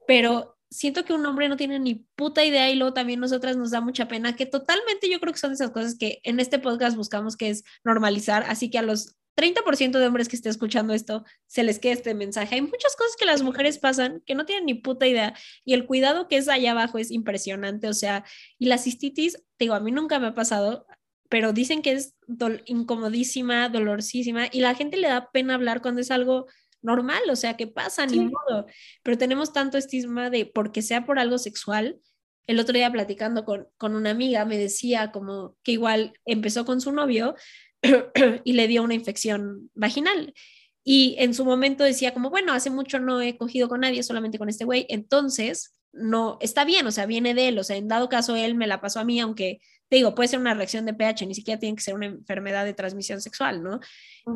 pero 0.07 0.59
siento 0.71 1.05
que 1.05 1.13
un 1.13 1.25
hombre 1.27 1.49
no 1.49 1.57
tiene 1.57 1.79
ni 1.79 2.07
puta 2.17 2.45
idea 2.45 2.71
y 2.71 2.77
luego 2.77 2.95
también 2.95 3.21
nosotras 3.21 3.57
nos 3.57 3.71
da 3.71 3.81
mucha 3.81 4.09
pena, 4.09 4.37
que 4.37 4.47
totalmente 4.47 5.11
yo 5.11 5.21
creo 5.21 5.33
que 5.33 5.39
son 5.39 5.53
esas 5.53 5.71
cosas 5.71 5.97
que 5.99 6.21
en 6.25 6.41
este 6.41 6.59
podcast 6.59 6.97
buscamos 6.97 7.37
que 7.37 7.51
es 7.51 7.65
normalizar, 7.85 8.45
así 8.49 8.71
que 8.71 8.79
a 8.79 8.83
los 8.83 9.18
30% 9.39 10.01
de 10.01 10.07
hombres 10.07 10.29
que 10.29 10.35
estén 10.35 10.51
escuchando 10.51 10.93
esto 10.93 11.25
se 11.47 11.63
les 11.63 11.79
quede 11.79 11.93
este 11.93 12.13
mensaje. 12.13 12.57
Hay 12.57 12.63
muchas 12.63 12.97
cosas 12.97 13.15
que 13.17 13.25
las 13.25 13.43
mujeres 13.43 13.79
pasan 13.79 14.21
que 14.27 14.35
no 14.35 14.45
tienen 14.45 14.67
ni 14.67 14.75
puta 14.75 15.07
idea 15.07 15.33
y 15.65 15.75
el 15.75 15.87
cuidado 15.87 16.27
que 16.27 16.39
es 16.39 16.49
allá 16.49 16.73
abajo 16.73 16.99
es 16.99 17.13
impresionante, 17.13 17.89
o 17.89 17.95
sea, 17.95 18.25
y 18.59 18.67
la 18.67 18.79
cistitis, 18.79 19.41
digo, 19.57 19.75
a 19.75 19.81
mí 19.81 19.93
nunca 19.93 20.19
me 20.19 20.27
ha 20.27 20.35
pasado, 20.35 20.87
pero 21.29 21.53
dicen 21.53 21.83
que 21.83 21.93
es 21.93 22.17
incomodísima, 22.65 23.69
dolorosísima 23.69 24.49
y 24.51 24.61
la 24.61 24.75
gente 24.75 24.97
le 24.97 25.07
da 25.07 25.31
pena 25.31 25.55
hablar 25.55 25.83
cuando 25.83 26.01
es 26.01 26.11
algo 26.11 26.47
normal, 26.83 27.23
o 27.31 27.37
sea, 27.37 27.57
que 27.57 27.69
pasa, 27.69 28.07
ni 28.07 28.19
modo, 28.19 28.67
pero 29.05 29.17
tenemos 29.19 29.53
tanto 29.53 29.79
estigma 29.79 30.31
de 30.31 30.47
porque 30.47 30.83
sea 30.83 31.07
por 31.07 31.21
algo 31.21 31.39
sexual. 31.39 32.01
El 32.49 32.59
otro 32.59 32.75
día 32.75 32.91
platicando 32.91 33.45
con, 33.45 33.69
con 33.77 33.95
una 33.95 34.11
amiga 34.11 34.45
me 34.47 34.59
decía 34.59 35.13
como 35.13 35.57
que 35.63 35.73
igual 35.73 36.15
empezó 36.25 36.65
con 36.65 36.81
su 36.81 36.91
novio 36.91 37.37
y 38.45 38.53
le 38.53 38.69
dio 38.69 38.83
una 38.83 38.95
infección 38.95 39.71
vaginal. 39.75 40.35
Y 40.85 41.17
en 41.19 41.35
su 41.35 41.45
momento 41.45 41.85
decía 41.85 42.15
como, 42.15 42.31
bueno, 42.31 42.53
hace 42.53 42.71
mucho 42.71 42.99
no 42.99 43.21
he 43.21 43.37
cogido 43.37 43.69
con 43.69 43.81
nadie, 43.81 44.03
solamente 44.03 44.39
con 44.39 44.49
este 44.49 44.65
güey, 44.65 44.87
entonces 44.89 45.79
no, 45.93 46.39
está 46.41 46.65
bien, 46.65 46.87
o 46.87 46.93
sea, 46.93 47.07
viene 47.07 47.35
de 47.35 47.49
él, 47.49 47.59
o 47.59 47.65
sea, 47.65 47.77
en 47.77 47.89
dado 47.89 48.09
caso 48.09 48.37
él 48.37 48.55
me 48.55 48.67
la 48.67 48.81
pasó 48.81 49.01
a 49.01 49.05
mí, 49.05 49.21
aunque 49.21 49.61
te 49.89 49.97
digo, 49.97 50.15
puede 50.15 50.29
ser 50.29 50.39
una 50.39 50.55
reacción 50.55 50.85
de 50.85 50.93
pH, 50.93 51.27
ni 51.27 51.35
siquiera 51.35 51.59
tiene 51.59 51.75
que 51.77 51.83
ser 51.83 51.95
una 51.95 52.07
enfermedad 52.07 52.65
de 52.65 52.75
transmisión 52.75 53.21
sexual, 53.21 53.63
¿no? 53.63 53.81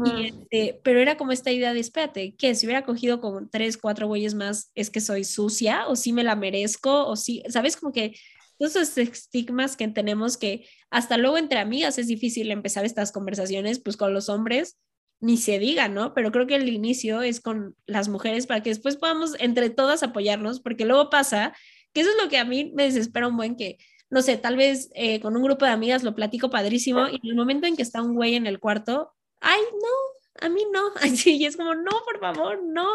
y 0.06 0.28
este, 0.28 0.80
pero 0.82 1.00
era 1.00 1.18
como 1.18 1.32
esta 1.32 1.50
idea 1.50 1.74
de, 1.74 1.80
espérate, 1.80 2.34
que 2.36 2.54
si 2.54 2.66
hubiera 2.66 2.84
cogido 2.84 3.20
como 3.20 3.48
tres, 3.48 3.76
cuatro 3.76 4.06
güeyes 4.06 4.34
más, 4.34 4.70
es 4.74 4.88
que 4.88 5.02
soy 5.02 5.24
sucia, 5.24 5.86
o 5.88 5.96
si 5.96 6.14
me 6.14 6.24
la 6.24 6.36
merezco, 6.36 7.06
o 7.06 7.16
si, 7.16 7.42
¿sabes? 7.48 7.76
Como 7.76 7.92
que 7.92 8.14
esos 8.58 8.96
estigmas 8.98 9.76
que 9.76 9.88
tenemos 9.88 10.36
que 10.36 10.66
hasta 10.90 11.16
luego 11.16 11.38
entre 11.38 11.58
amigas 11.58 11.98
es 11.98 12.06
difícil 12.06 12.50
empezar 12.50 12.84
estas 12.84 13.12
conversaciones, 13.12 13.80
pues 13.80 13.96
con 13.96 14.14
los 14.14 14.28
hombres 14.28 14.78
ni 15.22 15.36
se 15.36 15.60
diga, 15.60 15.88
¿no? 15.88 16.14
Pero 16.14 16.32
creo 16.32 16.48
que 16.48 16.56
el 16.56 16.68
inicio 16.68 17.22
es 17.22 17.40
con 17.40 17.76
las 17.86 18.08
mujeres 18.08 18.46
para 18.46 18.62
que 18.62 18.70
después 18.70 18.96
podamos 18.96 19.36
entre 19.38 19.70
todas 19.70 20.02
apoyarnos, 20.02 20.60
porque 20.60 20.84
luego 20.84 21.10
pasa 21.10 21.56
que 21.92 22.00
eso 22.00 22.10
es 22.10 22.22
lo 22.22 22.28
que 22.28 22.38
a 22.38 22.44
mí 22.44 22.72
me 22.74 22.84
desespera 22.84 23.28
un 23.28 23.36
buen 23.36 23.56
que, 23.56 23.78
no 24.10 24.20
sé, 24.20 24.36
tal 24.36 24.56
vez 24.56 24.90
eh, 24.94 25.20
con 25.20 25.36
un 25.36 25.44
grupo 25.44 25.64
de 25.64 25.70
amigas 25.70 26.02
lo 26.02 26.16
platico 26.16 26.50
padrísimo 26.50 27.06
y 27.08 27.16
en 27.22 27.30
el 27.30 27.36
momento 27.36 27.68
en 27.68 27.76
que 27.76 27.82
está 27.82 28.02
un 28.02 28.14
güey 28.14 28.34
en 28.34 28.48
el 28.48 28.58
cuarto, 28.58 29.12
ay, 29.40 29.60
no, 29.80 30.46
a 30.46 30.48
mí 30.48 30.64
no, 30.72 30.90
así, 31.00 31.36
y 31.36 31.44
es 31.46 31.56
como, 31.56 31.74
no, 31.74 31.90
por 32.04 32.18
favor, 32.18 32.60
no. 32.64 32.88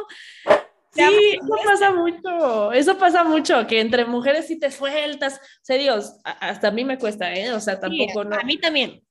Sí, 0.97 1.39
eso 1.41 1.55
pasa 1.63 1.91
mucho, 1.91 2.71
eso 2.71 2.97
pasa 2.97 3.23
mucho, 3.23 3.67
que 3.67 3.79
entre 3.79 4.05
mujeres 4.05 4.47
sí 4.47 4.59
te 4.59 4.71
sueltas, 4.71 5.39
Dios, 5.67 6.15
hasta 6.23 6.69
a 6.69 6.71
mí 6.71 6.83
me 6.83 6.97
cuesta, 6.97 7.33
¿eh? 7.33 7.53
O 7.53 7.59
sea, 7.59 7.79
tampoco, 7.79 8.23
no. 8.23 8.35
A 8.35 8.43
mí 8.43 8.57
también, 8.57 9.01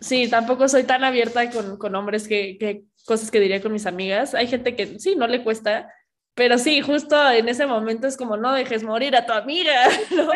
Sí, 0.00 0.28
tampoco 0.28 0.68
soy 0.68 0.84
tan 0.84 1.04
abierta 1.04 1.50
con, 1.50 1.78
con 1.78 1.94
hombres 1.94 2.28
que, 2.28 2.58
que, 2.58 2.84
cosas 3.06 3.30
que 3.30 3.40
diría 3.40 3.62
con 3.62 3.72
mis 3.72 3.86
amigas. 3.86 4.34
Hay 4.34 4.48
gente 4.48 4.76
que 4.76 4.98
sí, 4.98 5.16
no 5.16 5.26
le 5.26 5.42
cuesta, 5.42 5.88
pero 6.34 6.58
sí, 6.58 6.80
justo 6.80 7.30
en 7.30 7.48
ese 7.48 7.66
momento 7.66 8.06
es 8.06 8.16
como 8.16 8.36
no 8.36 8.52
dejes 8.52 8.82
morir 8.82 9.16
a 9.16 9.26
tu 9.26 9.32
amiga, 9.32 9.72
¿no? 10.10 10.26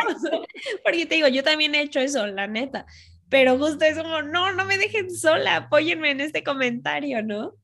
Porque 0.85 1.07
te 1.07 1.17
digo, 1.17 1.29
yo 1.29 1.43
también 1.43 1.75
he 1.75 1.83
hecho 1.83 2.01
eso, 2.01 2.27
la 2.27 2.47
neta. 2.47 2.87
Pero 3.29 3.59
justo 3.59 3.85
es 3.85 3.99
como, 3.99 4.23
no, 4.23 4.53
no 4.53 4.65
me 4.65 4.79
dejen 4.79 5.15
sola, 5.15 5.57
apóyenme 5.57 6.13
en 6.13 6.21
este 6.21 6.43
comentario, 6.43 7.23
¿no? 7.23 7.55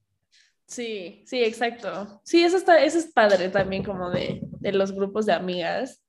Sí, 0.67 1.23
sí, 1.27 1.43
exacto. 1.45 2.21
Sí, 2.25 2.43
eso, 2.45 2.57
está, 2.57 2.83
eso 2.83 2.99
es 2.99 3.12
padre 3.12 3.49
también 3.51 3.85
como 3.85 4.11
de, 4.11 4.41
de 4.43 4.73
los 4.73 4.93
grupos 4.93 5.27
de 5.27 5.33
amigas. 5.35 6.03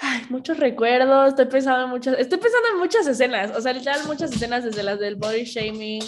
Ay, 0.00 0.22
muchos 0.28 0.58
recuerdos, 0.58 1.30
estoy 1.30 1.46
pensando 1.46 1.84
en 1.84 1.90
muchas, 1.90 2.16
estoy 2.20 2.38
pensando 2.38 2.68
en 2.72 2.78
muchas 2.78 3.04
escenas, 3.08 3.56
o 3.56 3.60
sea, 3.60 3.72
literal 3.72 4.06
muchas 4.06 4.30
escenas 4.30 4.62
desde 4.62 4.84
las 4.84 5.00
del 5.00 5.16
body 5.16 5.42
shaming. 5.42 6.02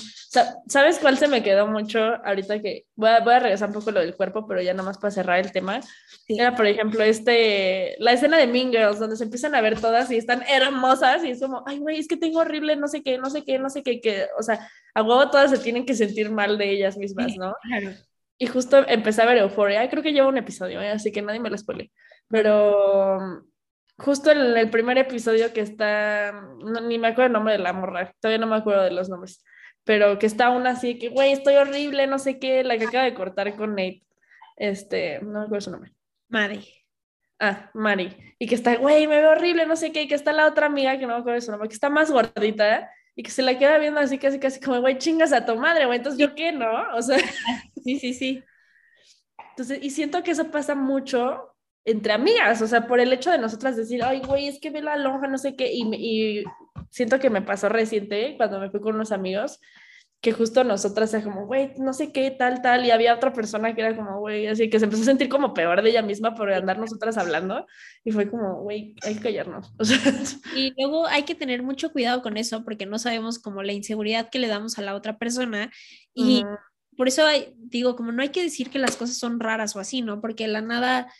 ¿Sabes 0.68 1.00
cuál 1.00 1.18
se 1.18 1.26
me 1.26 1.42
quedó 1.42 1.66
mucho 1.66 1.98
ahorita 2.24 2.62
que 2.62 2.84
voy 2.94 3.08
a, 3.08 3.18
voy 3.18 3.34
a 3.34 3.40
regresar 3.40 3.68
un 3.68 3.74
poco 3.74 3.90
lo 3.90 3.98
del 3.98 4.14
cuerpo, 4.14 4.46
pero 4.46 4.62
ya 4.62 4.74
nomás 4.74 4.96
para 4.96 5.10
cerrar 5.10 5.40
el 5.40 5.50
tema? 5.50 5.80
Era, 6.28 6.54
por 6.54 6.68
ejemplo, 6.68 7.02
este, 7.02 7.96
la 7.98 8.12
escena 8.12 8.38
de 8.38 8.46
Mean 8.46 8.70
Girls, 8.70 9.00
donde 9.00 9.16
se 9.16 9.24
empiezan 9.24 9.56
a 9.56 9.60
ver 9.60 9.80
todas 9.80 10.08
y 10.12 10.16
están 10.16 10.44
hermosas 10.48 11.24
y 11.24 11.30
es 11.30 11.40
como, 11.40 11.64
ay, 11.66 11.78
güey, 11.78 11.98
es 11.98 12.06
que 12.06 12.16
tengo 12.16 12.38
horrible, 12.38 12.76
no 12.76 12.86
sé 12.86 13.02
qué, 13.02 13.18
no 13.18 13.28
sé 13.28 13.44
qué, 13.44 13.58
no 13.58 13.70
sé 13.70 13.82
qué, 13.82 14.00
que, 14.00 14.28
o 14.38 14.42
sea, 14.44 14.70
a 14.94 15.02
huevo 15.02 15.30
todas 15.30 15.50
se 15.50 15.58
tienen 15.58 15.84
que 15.84 15.96
sentir 15.96 16.30
mal 16.30 16.58
de 16.58 16.70
ellas 16.70 16.96
mismas, 16.96 17.34
¿no? 17.36 17.56
Claro. 17.62 17.90
Y 18.38 18.46
justo 18.46 18.86
empecé 18.86 19.20
a 19.20 19.26
ver 19.26 19.38
Euphoria, 19.38 19.90
creo 19.90 20.02
que 20.02 20.12
lleva 20.12 20.28
un 20.28 20.38
episodio, 20.38 20.80
¿eh? 20.80 20.90
así 20.90 21.10
que 21.10 21.22
nadie 21.22 21.40
me 21.40 21.50
lo 21.50 21.58
spoile. 21.58 21.90
Pero 22.28 23.49
justo 24.00 24.30
en 24.30 24.38
el 24.56 24.70
primer 24.70 24.98
episodio 24.98 25.52
que 25.52 25.60
está, 25.60 26.32
ni 26.82 26.98
me 26.98 27.08
acuerdo 27.08 27.26
el 27.26 27.32
nombre 27.32 27.52
de 27.54 27.58
la 27.60 27.72
morra, 27.72 28.12
todavía 28.20 28.38
no 28.38 28.46
me 28.46 28.56
acuerdo 28.56 28.82
de 28.82 28.90
los 28.90 29.08
nombres, 29.08 29.44
pero 29.84 30.18
que 30.18 30.26
está 30.26 30.50
una 30.50 30.70
así 30.70 30.98
que, 30.98 31.08
güey, 31.08 31.32
estoy 31.32 31.54
horrible, 31.54 32.06
no 32.06 32.18
sé 32.18 32.38
qué, 32.38 32.64
la 32.64 32.78
que 32.78 32.86
acaba 32.86 33.04
de 33.04 33.14
cortar 33.14 33.54
con 33.56 33.70
Nate, 33.70 34.02
este, 34.56 35.20
no 35.20 35.40
me 35.40 35.44
acuerdo 35.46 35.60
su 35.60 35.70
nombre. 35.70 35.92
Mari. 36.28 36.66
Ah, 37.38 37.70
Mari. 37.74 38.34
Y 38.38 38.46
que 38.46 38.54
está, 38.54 38.76
güey, 38.76 39.06
me 39.06 39.18
veo 39.20 39.30
horrible, 39.30 39.66
no 39.66 39.76
sé 39.76 39.92
qué, 39.92 40.02
y 40.02 40.08
que 40.08 40.14
está 40.14 40.32
la 40.32 40.46
otra 40.46 40.66
amiga 40.66 40.98
que 40.98 41.06
no 41.06 41.14
me 41.14 41.20
acuerdo 41.20 41.40
su 41.40 41.50
nombre, 41.50 41.68
que 41.68 41.74
está 41.74 41.90
más 41.90 42.10
gordita, 42.10 42.90
y 43.14 43.22
que 43.22 43.30
se 43.30 43.42
la 43.42 43.58
queda 43.58 43.78
viendo 43.78 44.00
así, 44.00 44.18
casi, 44.18 44.38
casi 44.38 44.60
como, 44.60 44.80
güey, 44.80 44.98
chingas 44.98 45.32
a 45.32 45.44
tu 45.44 45.56
madre, 45.56 45.86
güey, 45.86 45.98
entonces 45.98 46.18
yo 46.18 46.34
qué, 46.34 46.52
¿no? 46.52 46.70
O 46.94 47.02
sea. 47.02 47.18
Sí, 47.82 47.98
sí, 47.98 48.12
sí. 48.12 48.44
Entonces, 49.50 49.78
y 49.82 49.88
siento 49.88 50.22
que 50.22 50.32
eso 50.32 50.50
pasa 50.50 50.74
mucho 50.74 51.49
entre 51.84 52.12
amigas, 52.12 52.60
o 52.62 52.66
sea, 52.66 52.86
por 52.86 53.00
el 53.00 53.12
hecho 53.12 53.30
de 53.30 53.38
nosotras 53.38 53.76
decir, 53.76 54.02
ay, 54.02 54.20
güey, 54.20 54.48
es 54.48 54.60
que 54.60 54.70
ve 54.70 54.82
la 54.82 54.96
lonja, 54.96 55.26
no 55.26 55.38
sé 55.38 55.56
qué, 55.56 55.72
y, 55.72 55.82
y, 55.94 56.44
siento 56.90 57.18
que 57.18 57.30
me 57.30 57.42
pasó 57.42 57.68
reciente 57.68 58.34
cuando 58.36 58.60
me 58.60 58.70
fui 58.70 58.80
con 58.80 58.94
unos 58.94 59.12
amigos, 59.12 59.60
que 60.20 60.32
justo 60.32 60.64
nosotras 60.64 61.14
era 61.14 61.24
como, 61.24 61.46
güey, 61.46 61.72
no 61.78 61.94
sé 61.94 62.12
qué, 62.12 62.30
tal, 62.30 62.60
tal, 62.60 62.84
y 62.84 62.90
había 62.90 63.14
otra 63.14 63.32
persona 63.32 63.74
que 63.74 63.80
era 63.80 63.96
como, 63.96 64.20
güey, 64.20 64.46
así 64.48 64.68
que 64.68 64.78
se 64.78 64.84
empezó 64.84 65.02
a 65.02 65.06
sentir 65.06 65.30
como 65.30 65.54
peor 65.54 65.80
de 65.80 65.90
ella 65.90 66.02
misma 66.02 66.34
por 66.34 66.52
andar 66.52 66.78
nosotras 66.78 67.16
hablando, 67.16 67.66
y 68.04 68.10
fue 68.12 68.28
como, 68.28 68.60
güey, 68.60 68.94
hay 69.02 69.14
que 69.14 69.20
callarnos. 69.20 69.72
O 69.78 69.84
sea, 69.84 69.98
y 70.54 70.74
luego 70.76 71.06
hay 71.06 71.22
que 71.22 71.34
tener 71.34 71.62
mucho 71.62 71.90
cuidado 71.90 72.20
con 72.20 72.36
eso, 72.36 72.64
porque 72.64 72.84
no 72.84 72.98
sabemos 72.98 73.38
como 73.38 73.62
la 73.62 73.72
inseguridad 73.72 74.28
que 74.28 74.38
le 74.38 74.48
damos 74.48 74.78
a 74.78 74.82
la 74.82 74.94
otra 74.94 75.16
persona, 75.16 75.70
y 76.12 76.44
por 76.98 77.08
eso 77.08 77.24
digo, 77.56 77.96
como 77.96 78.12
no 78.12 78.20
hay 78.20 78.28
que 78.28 78.42
decir 78.42 78.68
que 78.68 78.78
las 78.78 78.96
cosas 78.96 79.16
son 79.16 79.40
raras 79.40 79.74
o 79.74 79.80
así, 79.80 80.02
¿no? 80.02 80.20
Porque 80.20 80.46
la 80.48 80.60
nada 80.60 81.10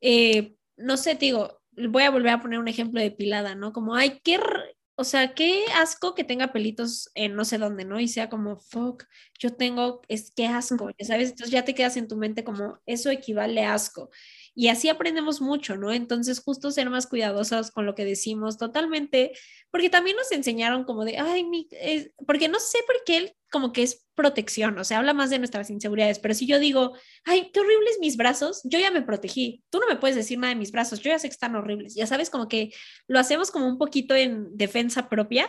eh, 0.00 0.56
no 0.76 0.96
sé, 0.96 1.14
te 1.16 1.26
digo, 1.26 1.60
voy 1.72 2.02
a 2.04 2.10
volver 2.10 2.30
a 2.32 2.40
poner 2.40 2.58
un 2.58 2.68
ejemplo 2.68 3.00
de 3.00 3.10
pilada, 3.10 3.54
¿no? 3.54 3.72
Como, 3.72 3.94
ay, 3.94 4.20
qué, 4.24 4.38
o 4.96 5.04
sea, 5.04 5.34
qué 5.34 5.64
asco 5.76 6.14
que 6.14 6.24
tenga 6.24 6.52
pelitos 6.52 7.10
en 7.14 7.34
no 7.36 7.44
sé 7.44 7.58
dónde, 7.58 7.84
¿no? 7.84 8.00
Y 8.00 8.08
sea 8.08 8.28
como, 8.28 8.56
fuck, 8.58 9.04
yo 9.38 9.54
tengo, 9.56 10.02
es 10.08 10.32
qué 10.34 10.46
asco, 10.46 10.90
ya 10.98 11.06
sabes, 11.06 11.30
entonces 11.30 11.52
ya 11.52 11.64
te 11.64 11.74
quedas 11.74 11.96
en 11.96 12.08
tu 12.08 12.16
mente 12.16 12.44
como, 12.44 12.80
eso 12.86 13.10
equivale 13.10 13.64
a 13.64 13.74
asco. 13.74 14.10
Y 14.60 14.70
así 14.70 14.88
aprendemos 14.88 15.40
mucho, 15.40 15.76
¿no? 15.76 15.92
Entonces, 15.92 16.40
justo 16.40 16.72
ser 16.72 16.90
más 16.90 17.06
cuidadosas 17.06 17.70
con 17.70 17.86
lo 17.86 17.94
que 17.94 18.04
decimos, 18.04 18.58
totalmente, 18.58 19.30
porque 19.70 19.88
también 19.88 20.16
nos 20.16 20.32
enseñaron 20.32 20.82
como 20.82 21.04
de, 21.04 21.16
ay, 21.16 21.46
porque 22.26 22.48
no 22.48 22.58
sé 22.58 22.78
por 22.84 22.96
qué 23.06 23.18
él 23.18 23.36
como 23.52 23.72
que 23.72 23.84
es 23.84 24.04
protección, 24.16 24.76
o 24.76 24.82
sea, 24.82 24.98
habla 24.98 25.14
más 25.14 25.30
de 25.30 25.38
nuestras 25.38 25.70
inseguridades, 25.70 26.18
pero 26.18 26.34
si 26.34 26.48
yo 26.48 26.58
digo, 26.58 26.96
ay, 27.24 27.52
qué 27.54 27.60
horribles 27.60 27.98
mis 28.00 28.16
brazos, 28.16 28.60
yo 28.64 28.80
ya 28.80 28.90
me 28.90 29.02
protegí, 29.02 29.62
tú 29.70 29.78
no 29.78 29.86
me 29.86 29.94
puedes 29.94 30.16
decir 30.16 30.40
nada 30.40 30.52
de 30.52 30.58
mis 30.58 30.72
brazos, 30.72 30.98
yo 30.98 31.10
ya 31.12 31.20
sé 31.20 31.28
que 31.28 31.34
están 31.34 31.54
horribles, 31.54 31.94
ya 31.94 32.08
sabes, 32.08 32.28
como 32.28 32.48
que 32.48 32.72
lo 33.06 33.20
hacemos 33.20 33.52
como 33.52 33.68
un 33.68 33.78
poquito 33.78 34.16
en 34.16 34.56
defensa 34.56 35.08
propia, 35.08 35.48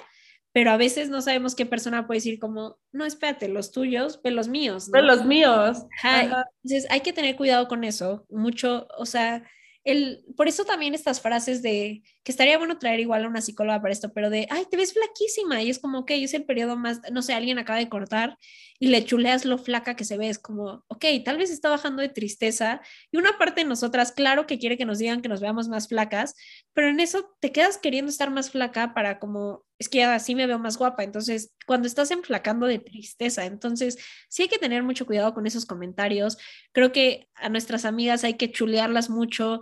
pero 0.51 0.71
a 0.71 0.77
veces 0.77 1.09
no 1.09 1.21
sabemos 1.21 1.55
qué 1.55 1.65
persona 1.65 2.07
puede 2.07 2.17
decir 2.17 2.39
como, 2.39 2.77
no, 2.91 3.05
espérate, 3.05 3.47
los 3.47 3.71
tuyos, 3.71 4.21
ve 4.23 4.31
los 4.31 4.47
míos. 4.47 4.89
¿no? 4.89 5.01
los 5.01 5.25
míos. 5.25 5.85
Entonces 6.03 6.89
hay 6.89 7.01
que 7.01 7.13
tener 7.13 7.35
cuidado 7.35 7.67
con 7.67 7.83
eso, 7.83 8.25
mucho, 8.29 8.87
o 8.97 9.05
sea, 9.05 9.43
el, 9.83 10.23
por 10.35 10.47
eso 10.47 10.65
también 10.65 10.93
estas 10.93 11.21
frases 11.21 11.61
de, 11.61 12.03
que 12.23 12.31
estaría 12.31 12.57
bueno 12.57 12.77
traer 12.79 12.99
igual 12.99 13.23
a 13.23 13.27
una 13.27 13.41
psicóloga 13.41 13.81
para 13.81 13.93
esto, 13.93 14.11
pero 14.13 14.29
de, 14.29 14.47
ay, 14.49 14.65
te 14.69 14.77
ves 14.77 14.93
flaquísima, 14.93 15.61
y 15.61 15.69
es 15.69 15.79
como, 15.79 15.99
ok, 15.99 16.11
es 16.11 16.33
el 16.33 16.45
periodo 16.45 16.75
más, 16.75 16.99
no 17.11 17.21
sé, 17.21 17.33
alguien 17.33 17.59
acaba 17.59 17.79
de 17.79 17.89
cortar 17.89 18.37
y 18.79 18.87
le 18.87 19.03
chuleas 19.03 19.45
lo 19.45 19.57
flaca 19.57 19.95
que 19.95 20.05
se 20.05 20.17
ve, 20.17 20.29
es 20.29 20.39
como, 20.39 20.85
ok, 20.87 21.05
tal 21.25 21.37
vez 21.37 21.51
está 21.51 21.69
bajando 21.69 22.01
de 22.01 22.09
tristeza, 22.09 22.81
y 23.11 23.17
una 23.17 23.37
parte 23.37 23.61
de 23.61 23.67
nosotras, 23.67 24.11
claro 24.13 24.47
que 24.47 24.57
quiere 24.57 24.77
que 24.77 24.85
nos 24.85 24.99
digan 24.99 25.21
que 25.21 25.29
nos 25.29 25.41
veamos 25.41 25.67
más 25.67 25.89
flacas, 25.89 26.35
pero 26.73 26.87
en 26.87 26.99
eso 26.99 27.29
te 27.41 27.51
quedas 27.51 27.77
queriendo 27.77 28.09
estar 28.09 28.31
más 28.31 28.51
flaca 28.51 28.93
para 28.93 29.19
como, 29.19 29.65
es 29.77 29.89
que 29.89 30.03
así 30.03 30.33
me 30.33 30.47
veo 30.47 30.59
más 30.59 30.77
guapa, 30.77 31.03
entonces, 31.03 31.53
cuando 31.67 31.87
estás 31.87 32.09
enflacando 32.11 32.67
de 32.67 32.79
tristeza, 32.79 33.45
entonces, 33.45 33.97
sí 34.29 34.43
hay 34.43 34.49
que 34.49 34.57
tener 34.57 34.83
mucho 34.83 35.05
cuidado 35.05 35.33
con 35.33 35.45
esos 35.45 35.65
comentarios, 35.65 36.37
creo 36.71 36.91
que 36.91 37.27
a 37.35 37.49
nuestras 37.49 37.83
amigas 37.83 38.23
hay 38.23 38.35
que 38.35 38.51
chulearlas 38.51 39.09
mucho, 39.09 39.61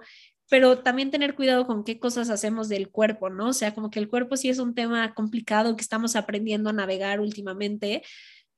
pero 0.49 0.79
también 0.79 1.11
tener 1.11 1.35
cuidado 1.35 1.67
con 1.67 1.83
qué 1.83 1.99
cosas 1.99 2.29
hacemos 2.29 2.69
del 2.69 2.89
cuerpo, 2.89 3.29
¿no? 3.29 3.49
O 3.49 3.53
sea, 3.53 3.73
como 3.73 3.89
que 3.89 3.99
el 3.99 4.07
cuerpo 4.07 4.37
sí 4.37 4.49
es 4.49 4.59
un 4.59 4.73
tema 4.73 5.13
complicado 5.13 5.75
que 5.75 5.81
estamos 5.81 6.15
aprendiendo 6.15 6.69
a 6.69 6.73
navegar 6.73 7.19
últimamente, 7.19 8.03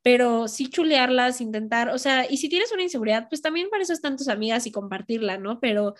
pero 0.01 0.47
sí 0.47 0.69
chulearlas, 0.69 1.41
intentar, 1.41 1.89
o 1.89 1.97
sea, 1.97 2.25
y 2.29 2.37
si 2.37 2.49
tienes 2.49 2.71
una 2.71 2.83
inseguridad, 2.83 3.27
pues 3.29 3.41
también 3.41 3.69
para 3.69 3.83
eso 3.83 3.93
están 3.93 4.17
tus 4.17 4.29
amigas 4.29 4.65
y 4.65 4.71
compartirla, 4.71 5.37
¿no? 5.37 5.59
Pero 5.59 5.95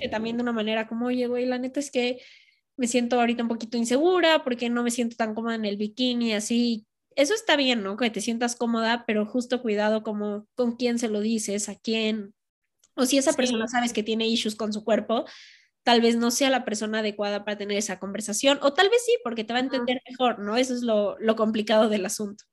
que 0.00 0.08
también 0.08 0.36
de 0.36 0.42
una 0.42 0.52
manera 0.52 0.88
como, 0.88 1.06
oye, 1.06 1.26
güey, 1.26 1.46
la 1.46 1.58
neta 1.58 1.80
es 1.80 1.90
que 1.90 2.20
me 2.76 2.88
siento 2.88 3.20
ahorita 3.20 3.42
un 3.42 3.48
poquito 3.48 3.76
insegura 3.76 4.42
porque 4.42 4.70
no 4.70 4.82
me 4.82 4.90
siento 4.90 5.16
tan 5.16 5.34
cómoda 5.34 5.54
en 5.54 5.64
el 5.64 5.76
bikini, 5.76 6.34
así. 6.34 6.86
Eso 7.14 7.34
está 7.34 7.56
bien, 7.56 7.82
¿no? 7.82 7.96
Que 7.96 8.10
te 8.10 8.20
sientas 8.20 8.56
cómoda, 8.56 9.04
pero 9.06 9.26
justo 9.26 9.62
cuidado 9.62 10.02
como 10.02 10.46
con 10.54 10.76
quién 10.76 10.98
se 10.98 11.08
lo 11.08 11.20
dices, 11.20 11.68
a 11.68 11.76
quién, 11.76 12.34
o 12.94 13.06
si 13.06 13.18
esa 13.18 13.32
persona 13.32 13.68
sabes 13.68 13.92
que 13.92 14.02
tiene 14.02 14.26
issues 14.26 14.54
con 14.54 14.72
su 14.72 14.84
cuerpo, 14.84 15.24
tal 15.82 16.00
vez 16.00 16.16
no 16.16 16.30
sea 16.30 16.50
la 16.50 16.64
persona 16.64 17.00
adecuada 17.00 17.44
para 17.44 17.58
tener 17.58 17.76
esa 17.76 17.98
conversación, 17.98 18.58
o 18.62 18.72
tal 18.72 18.88
vez 18.90 19.02
sí, 19.04 19.16
porque 19.24 19.44
te 19.44 19.52
va 19.52 19.58
a 19.58 19.62
entender 19.62 20.00
mejor, 20.08 20.38
¿no? 20.38 20.56
Eso 20.56 20.74
es 20.74 20.82
lo, 20.82 21.18
lo 21.18 21.36
complicado 21.36 21.88
del 21.88 22.06
asunto. 22.06 22.44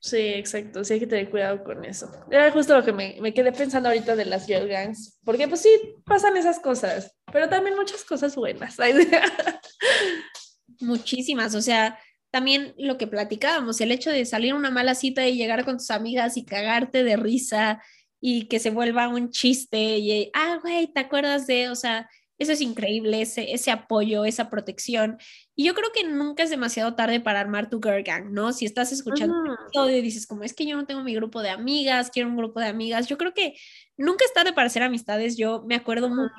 Sí, 0.00 0.16
exacto, 0.16 0.84
sí 0.84 0.94
hay 0.94 1.00
que 1.00 1.08
tener 1.08 1.28
cuidado 1.28 1.64
con 1.64 1.84
eso. 1.84 2.08
Era 2.30 2.52
justo 2.52 2.76
lo 2.76 2.84
que 2.84 2.92
me, 2.92 3.16
me, 3.20 3.34
quedé 3.34 3.50
pensando 3.50 3.88
ahorita 3.88 4.14
de 4.14 4.26
las 4.26 4.46
girl 4.46 4.68
gangs, 4.68 5.18
porque 5.24 5.48
pues 5.48 5.62
sí, 5.62 5.70
pasan 6.04 6.36
esas 6.36 6.60
cosas, 6.60 7.16
pero 7.32 7.48
también 7.48 7.76
muchas 7.76 8.04
cosas 8.04 8.36
buenas. 8.36 8.76
Muchísimas, 10.80 11.56
o 11.56 11.60
sea, 11.60 11.98
también 12.30 12.74
lo 12.78 12.96
que 12.96 13.08
platicábamos, 13.08 13.80
el 13.80 13.90
hecho 13.90 14.10
de 14.10 14.24
salir 14.24 14.54
una 14.54 14.70
mala 14.70 14.94
cita 14.94 15.26
y 15.26 15.36
llegar 15.36 15.64
con 15.64 15.78
tus 15.78 15.90
amigas 15.90 16.36
y 16.36 16.44
cagarte 16.44 17.02
de 17.02 17.16
risa 17.16 17.82
y 18.20 18.46
que 18.46 18.60
se 18.60 18.70
vuelva 18.70 19.08
un 19.08 19.30
chiste 19.30 19.98
y, 19.98 20.30
ah, 20.34 20.60
güey, 20.62 20.92
¿te 20.92 21.00
acuerdas 21.00 21.48
de, 21.48 21.70
o 21.70 21.74
sea, 21.74 22.08
eso 22.38 22.52
es 22.52 22.60
increíble, 22.60 23.20
ese, 23.20 23.52
ese 23.52 23.70
apoyo, 23.70 24.24
esa 24.24 24.48
protección. 24.48 25.18
Y 25.54 25.64
yo 25.64 25.74
creo 25.74 25.90
que 25.92 26.04
nunca 26.04 26.42
es 26.42 26.50
demasiado 26.50 26.94
tarde 26.94 27.20
para 27.20 27.40
armar 27.40 27.68
tu 27.68 27.80
girl 27.82 28.02
gang, 28.02 28.30
¿no? 28.32 28.52
Si 28.52 28.64
estás 28.64 28.92
escuchando 28.92 29.34
todo 29.72 29.90
y 29.90 30.00
dices, 30.00 30.26
como 30.26 30.44
es 30.44 30.54
que 30.54 30.66
yo 30.66 30.76
no 30.76 30.86
tengo 30.86 31.02
mi 31.02 31.14
grupo 31.14 31.42
de 31.42 31.50
amigas, 31.50 32.10
quiero 32.10 32.28
un 32.28 32.36
grupo 32.36 32.60
de 32.60 32.66
amigas, 32.66 33.08
yo 33.08 33.18
creo 33.18 33.34
que 33.34 33.54
nunca 33.96 34.24
es 34.24 34.32
tarde 34.32 34.52
para 34.52 34.68
hacer 34.68 34.82
amistades. 34.82 35.36
Yo 35.36 35.64
me 35.66 35.74
acuerdo 35.74 36.08
mucho 36.08 36.32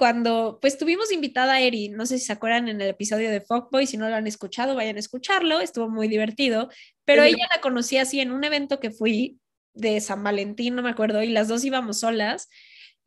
cuando 0.00 0.58
pues 0.62 0.78
tuvimos 0.78 1.12
invitada 1.12 1.52
a 1.52 1.60
Eri, 1.60 1.90
no 1.90 2.06
sé 2.06 2.18
si 2.18 2.24
se 2.24 2.32
acuerdan 2.32 2.68
en 2.68 2.80
el 2.80 2.88
episodio 2.88 3.30
de 3.30 3.42
Fogboy, 3.42 3.86
si 3.86 3.98
no 3.98 4.08
lo 4.08 4.14
han 4.14 4.26
escuchado, 4.26 4.74
vayan 4.74 4.96
a 4.96 4.98
escucharlo, 4.98 5.60
estuvo 5.60 5.90
muy 5.90 6.08
divertido, 6.08 6.70
pero 7.04 7.22
ella 7.22 7.46
la 7.54 7.60
conocí 7.60 7.98
así 7.98 8.18
en 8.18 8.32
un 8.32 8.42
evento 8.42 8.80
que 8.80 8.92
fui 8.92 9.40
de 9.74 10.00
San 10.00 10.24
Valentín, 10.24 10.74
no 10.74 10.80
me 10.80 10.88
acuerdo, 10.88 11.22
y 11.22 11.28
las 11.28 11.48
dos 11.48 11.66
íbamos 11.66 12.00
solas. 12.00 12.48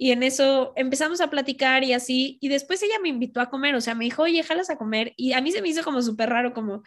Y 0.03 0.11
en 0.11 0.21
eso 0.21 0.73
empezamos 0.75 1.21
a 1.21 1.29
platicar 1.29 1.85
y 1.85 1.93
así, 1.93 2.37
y 2.41 2.49
después 2.49 2.83
ella 2.83 2.99
me 3.01 3.07
invitó 3.07 3.39
a 3.39 3.49
comer, 3.49 3.73
o 3.73 3.79
sea, 3.79 3.95
me 3.95 4.03
dijo, 4.03 4.23
oye, 4.23 4.43
jalas 4.43 4.69
a 4.69 4.75
comer, 4.75 5.13
y 5.15 5.31
a 5.31 5.39
mí 5.39 5.49
se 5.53 5.61
me 5.61 5.69
hizo 5.69 5.81
como 5.81 6.01
súper 6.01 6.29
raro, 6.29 6.53
como, 6.53 6.83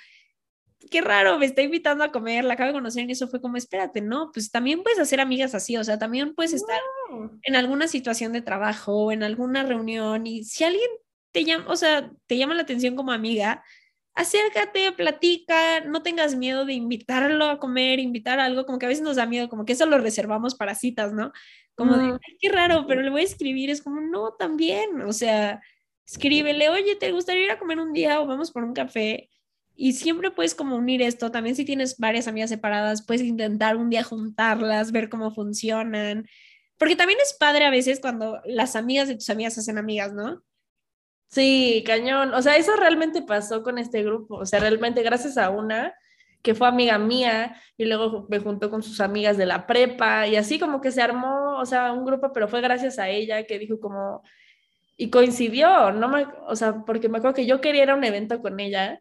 qué 0.90 1.00
raro, 1.00 1.38
me 1.38 1.46
está 1.46 1.62
invitando 1.62 2.04
a 2.04 2.12
comer, 2.12 2.44
la 2.44 2.52
acabo 2.52 2.66
de 2.66 2.74
conocer 2.74 3.08
y 3.08 3.12
eso 3.12 3.26
fue 3.26 3.40
como, 3.40 3.56
espérate, 3.56 4.02
no, 4.02 4.32
pues 4.34 4.50
también 4.50 4.82
puedes 4.82 4.98
hacer 4.98 5.22
amigas 5.22 5.54
así, 5.54 5.78
o 5.78 5.82
sea, 5.82 5.98
también 5.98 6.34
puedes 6.34 6.52
estar 6.52 6.78
en 7.42 7.56
alguna 7.56 7.88
situación 7.88 8.34
de 8.34 8.42
trabajo 8.42 8.92
o 8.92 9.10
en 9.10 9.22
alguna 9.22 9.62
reunión 9.62 10.26
y 10.26 10.44
si 10.44 10.64
alguien 10.64 10.90
te 11.32 11.42
llama, 11.42 11.64
o 11.68 11.76
sea, 11.76 12.12
te 12.26 12.36
llama 12.36 12.52
la 12.52 12.64
atención 12.64 12.96
como 12.96 13.12
amiga, 13.12 13.64
acércate, 14.16 14.92
platica, 14.92 15.80
no 15.82 16.02
tengas 16.02 16.34
miedo 16.34 16.64
de 16.64 16.72
invitarlo 16.72 17.44
a 17.44 17.58
comer, 17.60 18.00
invitar 18.00 18.40
algo, 18.40 18.64
como 18.64 18.78
que 18.78 18.86
a 18.86 18.88
veces 18.88 19.04
nos 19.04 19.16
da 19.16 19.26
miedo, 19.26 19.48
como 19.48 19.66
que 19.66 19.74
eso 19.74 19.86
lo 19.86 19.98
reservamos 19.98 20.54
para 20.54 20.74
citas, 20.74 21.12
¿no? 21.12 21.32
Como 21.74 21.96
de, 21.98 22.18
qué 22.40 22.48
raro, 22.48 22.86
pero 22.88 23.02
le 23.02 23.10
voy 23.10 23.20
a 23.20 23.24
escribir, 23.24 23.68
es 23.68 23.82
como, 23.82 24.00
no, 24.00 24.32
también, 24.32 25.02
o 25.02 25.12
sea, 25.12 25.60
escríbele, 26.06 26.70
oye, 26.70 26.96
¿te 26.96 27.12
gustaría 27.12 27.44
ir 27.44 27.50
a 27.50 27.58
comer 27.58 27.78
un 27.78 27.92
día 27.92 28.20
o 28.22 28.26
vamos 28.26 28.50
por 28.50 28.64
un 28.64 28.72
café? 28.72 29.28
Y 29.74 29.92
siempre 29.92 30.30
puedes 30.30 30.54
como 30.54 30.76
unir 30.76 31.02
esto, 31.02 31.30
también 31.30 31.54
si 31.54 31.66
tienes 31.66 31.98
varias 31.98 32.26
amigas 32.26 32.48
separadas, 32.48 33.04
puedes 33.04 33.22
intentar 33.22 33.76
un 33.76 33.90
día 33.90 34.02
juntarlas, 34.02 34.92
ver 34.92 35.10
cómo 35.10 35.30
funcionan, 35.30 36.26
porque 36.78 36.96
también 36.96 37.18
es 37.22 37.36
padre 37.38 37.66
a 37.66 37.70
veces 37.70 38.00
cuando 38.00 38.40
las 38.46 38.76
amigas 38.76 39.08
de 39.08 39.16
tus 39.16 39.28
amigas 39.28 39.58
hacen 39.58 39.76
amigas, 39.76 40.14
¿no? 40.14 40.42
Sí, 41.28 41.82
cañón. 41.86 42.34
O 42.34 42.42
sea, 42.42 42.56
eso 42.56 42.76
realmente 42.76 43.22
pasó 43.22 43.62
con 43.62 43.78
este 43.78 44.02
grupo. 44.02 44.36
O 44.36 44.46
sea, 44.46 44.60
realmente 44.60 45.02
gracias 45.02 45.38
a 45.38 45.50
una 45.50 45.94
que 46.42 46.54
fue 46.54 46.68
amiga 46.68 46.96
mía 46.98 47.60
y 47.76 47.86
luego 47.86 48.26
me 48.30 48.38
juntó 48.38 48.70
con 48.70 48.82
sus 48.82 49.00
amigas 49.00 49.36
de 49.36 49.46
la 49.46 49.66
prepa 49.66 50.28
y 50.28 50.36
así 50.36 50.60
como 50.60 50.80
que 50.80 50.92
se 50.92 51.02
armó, 51.02 51.58
o 51.58 51.66
sea, 51.66 51.92
un 51.92 52.04
grupo, 52.04 52.32
pero 52.32 52.46
fue 52.46 52.60
gracias 52.60 53.00
a 53.00 53.08
ella 53.08 53.44
que 53.46 53.58
dijo 53.58 53.80
como, 53.80 54.22
y 54.96 55.10
coincidió, 55.10 55.90
no 55.92 56.08
me, 56.08 56.26
o 56.46 56.54
sea, 56.54 56.84
porque 56.86 57.08
me 57.08 57.18
acuerdo 57.18 57.34
que 57.34 57.46
yo 57.46 57.60
quería 57.60 57.82
ir 57.84 57.90
a 57.90 57.96
un 57.96 58.04
evento 58.04 58.40
con 58.40 58.60
ella 58.60 59.00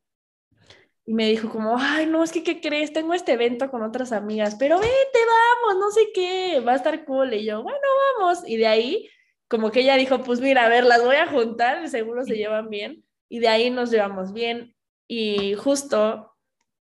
y 1.06 1.14
me 1.14 1.28
dijo 1.30 1.50
como, 1.50 1.78
ay, 1.78 2.08
no, 2.08 2.24
es 2.24 2.32
que, 2.32 2.44
¿qué 2.44 2.60
crees? 2.60 2.92
Tengo 2.92 3.14
este 3.14 3.34
evento 3.34 3.70
con 3.70 3.84
otras 3.84 4.12
amigas, 4.12 4.56
pero 4.58 4.80
vete, 4.80 5.20
vamos, 5.64 5.80
no 5.80 5.92
sé 5.92 6.10
qué, 6.16 6.62
va 6.62 6.74
a 6.74 6.76
estar 6.78 7.06
cool. 7.06 7.34
Y 7.36 7.46
yo, 7.46 7.62
bueno, 7.62 7.80
vamos. 8.18 8.42
Y 8.48 8.58
de 8.58 8.66
ahí, 8.66 9.10
como 9.48 9.72
que 9.72 9.82
ella 9.82 9.98
dijo, 9.98 10.24
pues 10.24 10.39
mira, 10.41 10.66
a 10.66 10.70
ver, 10.70 10.84
las 10.84 11.04
voy 11.04 11.18
a 11.18 11.28
juntar, 11.28 11.88
seguro 11.89 12.24
se 12.24 12.36
llevan 12.36 12.70
bien. 12.70 13.04
Y 13.30 13.39
de 13.39 13.48
ahí 13.48 13.70
nos 13.70 13.91
llevamos 13.91 14.34
bien. 14.34 14.76
Y 15.08 15.54
justo, 15.56 16.36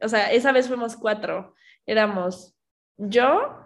o 0.02 0.08
sea, 0.08 0.32
esa 0.32 0.52
vez 0.52 0.68
fuimos 0.68 0.96
cuatro. 0.98 1.56
Éramos 1.86 2.56
yo, 2.98 3.66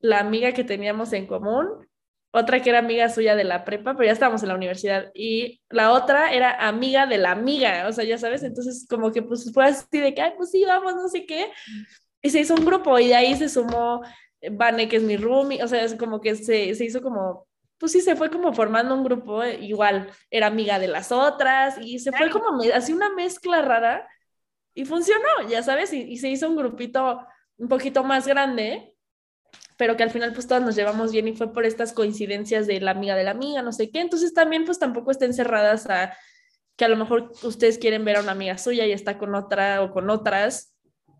la 0.00 0.20
amiga 0.20 0.52
que 0.52 0.64
teníamos 0.64 1.12
en 1.12 1.26
común, 1.26 1.88
otra 2.30 2.62
que 2.62 2.70
era 2.70 2.78
amiga 2.78 3.08
suya 3.08 3.34
de 3.34 3.44
la 3.44 3.64
prepa, 3.64 3.94
pero 3.94 4.06
ya 4.06 4.12
estábamos 4.12 4.42
en 4.42 4.48
la 4.48 4.54
universidad, 4.54 5.10
y 5.14 5.62
la 5.70 5.92
otra 5.92 6.32
era 6.32 6.68
amiga 6.68 7.06
de 7.06 7.18
la 7.18 7.32
amiga, 7.32 7.86
o 7.88 7.92
sea, 7.92 8.04
ya 8.04 8.18
sabes, 8.18 8.42
entonces 8.42 8.86
como 8.88 9.12
que 9.12 9.22
pues 9.22 9.50
fue 9.52 9.64
así 9.64 9.98
de 9.98 10.14
que, 10.14 10.22
Ay, 10.22 10.32
pues 10.36 10.50
sí, 10.50 10.64
vamos, 10.64 10.94
no 10.94 11.08
sé 11.08 11.26
qué, 11.26 11.50
y 12.22 12.30
se 12.30 12.40
hizo 12.40 12.54
un 12.54 12.64
grupo 12.64 12.98
y 12.98 13.08
de 13.08 13.16
ahí 13.16 13.34
se 13.36 13.48
sumó 13.48 14.02
Vane, 14.52 14.88
que 14.88 14.96
es 14.96 15.02
mi 15.02 15.16
roomie, 15.16 15.62
o 15.62 15.68
sea, 15.68 15.82
es 15.82 15.94
como 15.94 16.20
que 16.20 16.36
se, 16.36 16.74
se 16.74 16.84
hizo 16.84 17.02
como, 17.02 17.47
pues 17.78 17.92
sí, 17.92 18.00
se 18.00 18.16
fue 18.16 18.30
como 18.30 18.52
formando 18.52 18.94
un 18.94 19.04
grupo, 19.04 19.44
igual 19.44 20.10
era 20.30 20.48
amiga 20.48 20.78
de 20.78 20.88
las 20.88 21.12
otras, 21.12 21.76
y 21.80 21.98
se 21.98 22.12
fue 22.12 22.30
como 22.30 22.60
así 22.74 22.92
una 22.92 23.10
mezcla 23.10 23.62
rara, 23.62 24.08
y 24.74 24.84
funcionó, 24.84 25.48
ya 25.48 25.62
sabes, 25.62 25.92
y, 25.92 26.02
y 26.02 26.18
se 26.18 26.28
hizo 26.28 26.48
un 26.48 26.56
grupito 26.56 27.20
un 27.56 27.68
poquito 27.68 28.04
más 28.04 28.26
grande, 28.26 28.94
pero 29.76 29.96
que 29.96 30.02
al 30.02 30.10
final 30.10 30.32
pues 30.32 30.46
todas 30.46 30.62
nos 30.62 30.74
llevamos 30.74 31.12
bien 31.12 31.28
y 31.28 31.36
fue 31.36 31.52
por 31.52 31.64
estas 31.64 31.92
coincidencias 31.92 32.66
de 32.66 32.80
la 32.80 32.90
amiga 32.90 33.14
de 33.14 33.24
la 33.24 33.30
amiga, 33.30 33.62
no 33.62 33.72
sé 33.72 33.90
qué. 33.90 34.00
Entonces 34.00 34.34
también 34.34 34.64
pues 34.64 34.78
tampoco 34.78 35.10
estén 35.12 35.32
cerradas 35.32 35.88
a 35.88 36.16
que 36.76 36.84
a 36.84 36.88
lo 36.88 36.96
mejor 36.96 37.32
ustedes 37.42 37.78
quieren 37.78 38.04
ver 38.04 38.16
a 38.16 38.20
una 38.20 38.32
amiga 38.32 38.58
suya 38.58 38.86
y 38.86 38.92
está 38.92 39.18
con 39.18 39.34
otra 39.34 39.82
o 39.82 39.92
con 39.92 40.10
otras 40.10 40.74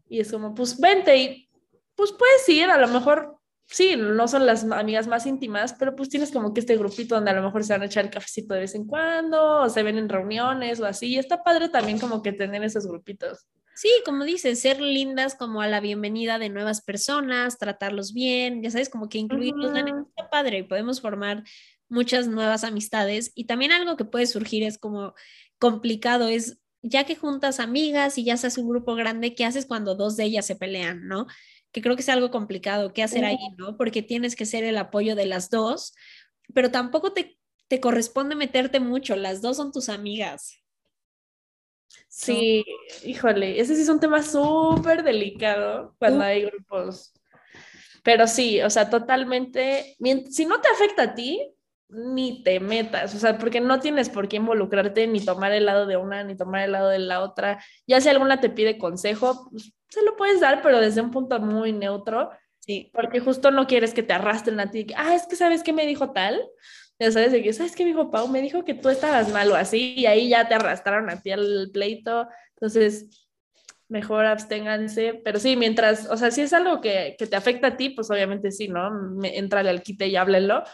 y 0.08 0.20
es 0.20 0.30
como 0.30 0.54
pues 0.54 0.78
vente 0.78 1.16
y 1.16 1.50
pues 1.94 2.12
puedes 2.12 2.48
ir, 2.48 2.70
a 2.70 2.78
lo 2.78 2.88
mejor 2.88 3.37
sí, 3.68 3.96
no 3.96 4.28
son 4.28 4.46
las 4.46 4.64
amigas 4.64 5.06
más 5.06 5.26
íntimas, 5.26 5.74
pero 5.74 5.94
pues 5.94 6.08
tienes 6.08 6.32
como 6.32 6.52
que 6.52 6.60
este 6.60 6.76
grupito 6.76 7.14
donde 7.14 7.30
a 7.30 7.34
lo 7.34 7.42
mejor 7.42 7.64
se 7.64 7.72
van 7.72 7.82
a 7.82 7.86
echar 7.86 8.04
el 8.04 8.10
cafecito 8.10 8.54
de 8.54 8.60
vez 8.60 8.74
en 8.74 8.86
cuando 8.86 9.62
o 9.62 9.68
se 9.68 9.82
ven 9.82 9.98
en 9.98 10.08
reuniones 10.08 10.80
o 10.80 10.86
así. 10.86 11.08
Y 11.08 11.18
está 11.18 11.42
padre 11.42 11.68
también 11.68 11.98
como 11.98 12.22
que 12.22 12.32
tener 12.32 12.62
esos 12.64 12.86
grupitos. 12.86 13.46
Sí, 13.74 13.88
como 14.04 14.24
dices, 14.24 14.60
ser 14.60 14.80
lindas 14.80 15.36
como 15.36 15.62
a 15.62 15.68
la 15.68 15.78
bienvenida 15.78 16.40
de 16.40 16.48
nuevas 16.48 16.80
personas, 16.80 17.58
tratarlos 17.58 18.12
bien, 18.12 18.60
ya 18.60 18.72
sabes, 18.72 18.88
como 18.88 19.08
que 19.08 19.18
incluirlos 19.18 19.70
uh 19.70 20.06
está 20.08 20.28
padre 20.30 20.58
y 20.58 20.62
podemos 20.64 21.00
formar 21.00 21.44
muchas 21.88 22.26
nuevas 22.26 22.64
amistades. 22.64 23.30
Y 23.36 23.44
también 23.44 23.70
algo 23.70 23.96
que 23.96 24.04
puede 24.04 24.26
surgir 24.26 24.64
es 24.64 24.78
como 24.78 25.14
complicado, 25.60 26.26
es 26.26 26.58
ya 26.82 27.04
que 27.04 27.16
juntas 27.16 27.60
amigas 27.60 28.18
y 28.18 28.24
ya 28.24 28.36
se 28.36 28.48
hace 28.48 28.60
un 28.60 28.68
grupo 28.68 28.94
grande, 28.94 29.34
¿qué 29.34 29.44
haces 29.44 29.66
cuando 29.66 29.94
dos 29.94 30.16
de 30.16 30.24
ellas 30.24 30.46
se 30.46 30.56
pelean, 30.56 31.06
no? 31.06 31.26
Que 31.72 31.82
creo 31.82 31.96
que 31.96 32.02
es 32.02 32.08
algo 32.08 32.30
complicado, 32.30 32.92
¿qué 32.92 33.02
hacer 33.02 33.24
ahí, 33.24 33.38
no? 33.56 33.76
Porque 33.76 34.02
tienes 34.02 34.36
que 34.36 34.46
ser 34.46 34.64
el 34.64 34.78
apoyo 34.78 35.14
de 35.14 35.26
las 35.26 35.50
dos, 35.50 35.94
pero 36.54 36.70
tampoco 36.70 37.12
te, 37.12 37.38
te 37.68 37.80
corresponde 37.80 38.34
meterte 38.34 38.80
mucho, 38.80 39.16
las 39.16 39.42
dos 39.42 39.58
son 39.58 39.72
tus 39.72 39.88
amigas. 39.88 40.62
Sí, 42.08 42.64
híjole, 43.04 43.60
ese 43.60 43.76
sí 43.76 43.82
es 43.82 43.88
un 43.88 44.00
tema 44.00 44.22
súper 44.22 45.02
delicado 45.02 45.94
cuando 45.98 46.24
hay 46.24 46.44
grupos. 46.44 47.12
Pero 48.02 48.26
sí, 48.26 48.62
o 48.62 48.70
sea, 48.70 48.88
totalmente, 48.88 49.96
si 50.30 50.46
no 50.46 50.60
te 50.60 50.68
afecta 50.68 51.02
a 51.02 51.14
ti, 51.14 51.54
ni 51.90 52.42
te 52.42 52.60
metas, 52.60 53.14
o 53.14 53.18
sea, 53.18 53.38
porque 53.38 53.60
no 53.60 53.80
tienes 53.80 54.10
por 54.10 54.28
qué 54.28 54.36
involucrarte 54.36 55.06
ni 55.06 55.24
tomar 55.24 55.52
el 55.52 55.66
lado 55.66 55.86
de 55.86 55.96
una 55.96 56.22
ni 56.22 56.36
tomar 56.36 56.62
el 56.62 56.72
lado 56.72 56.88
de 56.88 56.98
la 56.98 57.20
otra. 57.22 57.62
Ya 57.86 58.00
si 58.00 58.08
alguna 58.08 58.40
te 58.40 58.50
pide 58.50 58.78
consejo, 58.78 59.48
pues, 59.50 59.72
se 59.88 60.02
lo 60.02 60.16
puedes 60.16 60.40
dar, 60.40 60.62
pero 60.62 60.80
desde 60.80 61.00
un 61.00 61.10
punto 61.10 61.38
muy 61.40 61.72
neutro. 61.72 62.30
Sí. 62.60 62.90
Porque 62.92 63.20
justo 63.20 63.50
no 63.50 63.66
quieres 63.66 63.94
que 63.94 64.02
te 64.02 64.12
arrastren 64.12 64.60
a 64.60 64.70
ti. 64.70 64.86
Ah, 64.96 65.14
es 65.14 65.26
que 65.26 65.36
sabes 65.36 65.62
qué 65.62 65.72
me 65.72 65.86
dijo 65.86 66.12
tal 66.12 66.42
ya 66.98 67.12
sabes, 67.12 67.32
de 67.32 67.42
que, 67.42 67.52
¿sabes 67.52 67.76
qué 67.76 67.84
me 67.84 67.90
dijo 67.90 68.10
Pau? 68.10 68.28
Me 68.28 68.42
dijo 68.42 68.64
que 68.64 68.74
tú 68.74 68.88
estabas 68.88 69.32
mal 69.32 69.50
o 69.52 69.54
así, 69.54 69.94
y 69.96 70.06
ahí 70.06 70.28
ya 70.28 70.48
te 70.48 70.54
arrastraron 70.54 71.08
a 71.10 71.22
ti 71.22 71.30
al 71.30 71.70
pleito, 71.72 72.28
entonces 72.50 73.28
mejor 73.88 74.26
absténganse, 74.26 75.14
pero 75.24 75.38
sí, 75.38 75.56
mientras, 75.56 76.10
o 76.10 76.16
sea, 76.16 76.30
si 76.30 76.42
es 76.42 76.52
algo 76.52 76.80
que, 76.80 77.14
que 77.18 77.26
te 77.26 77.36
afecta 77.36 77.68
a 77.68 77.76
ti, 77.76 77.90
pues 77.90 78.10
obviamente 78.10 78.50
sí, 78.50 78.68
¿no? 78.68 78.90
Entra 79.22 79.60
al 79.60 79.82
quite 79.82 80.08
y 80.08 80.16
háblenlo, 80.16 80.64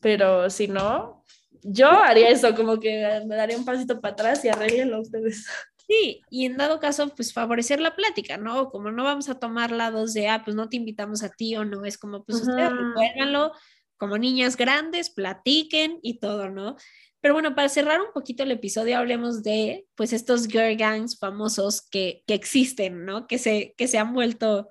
pero 0.00 0.50
si 0.50 0.68
no, 0.68 1.24
yo 1.62 1.88
haría 1.88 2.28
eso, 2.28 2.54
como 2.54 2.80
que 2.80 3.22
me 3.26 3.36
daría 3.36 3.56
un 3.56 3.64
pasito 3.64 4.00
para 4.00 4.12
atrás 4.12 4.44
y 4.44 4.48
arreglenlo 4.48 5.00
ustedes. 5.00 5.46
Sí, 5.86 6.22
y 6.30 6.46
en 6.46 6.56
dado 6.56 6.80
caso, 6.80 7.08
pues 7.14 7.32
favorecer 7.32 7.80
la 7.80 7.96
plática, 7.96 8.36
¿no? 8.36 8.70
Como 8.70 8.90
no 8.90 9.04
vamos 9.04 9.28
a 9.28 9.38
tomar 9.38 9.72
lados 9.72 10.14
de, 10.14 10.28
ah, 10.28 10.42
pues 10.44 10.56
no 10.56 10.68
te 10.68 10.76
invitamos 10.76 11.22
a 11.22 11.30
ti 11.30 11.56
o 11.56 11.64
no, 11.64 11.84
es 11.84 11.98
como, 11.98 12.24
pues 12.24 12.40
ustedes 12.40 12.70
recuérdanlo, 12.70 13.52
como 13.96 14.18
niñas 14.18 14.56
grandes, 14.56 15.10
platiquen 15.10 15.98
y 16.02 16.18
todo, 16.18 16.48
¿no? 16.48 16.76
Pero 17.20 17.34
bueno, 17.34 17.54
para 17.54 17.68
cerrar 17.68 18.00
un 18.00 18.12
poquito 18.12 18.42
el 18.42 18.50
episodio, 18.50 18.98
hablemos 18.98 19.44
de 19.44 19.86
pues 19.94 20.12
estos 20.12 20.48
girl 20.48 20.76
gangs 20.76 21.18
famosos 21.18 21.80
que, 21.80 22.24
que 22.26 22.34
existen, 22.34 23.04
¿no? 23.04 23.28
Que 23.28 23.38
se, 23.38 23.74
que 23.76 23.86
se 23.86 23.98
han 23.98 24.12
vuelto 24.12 24.68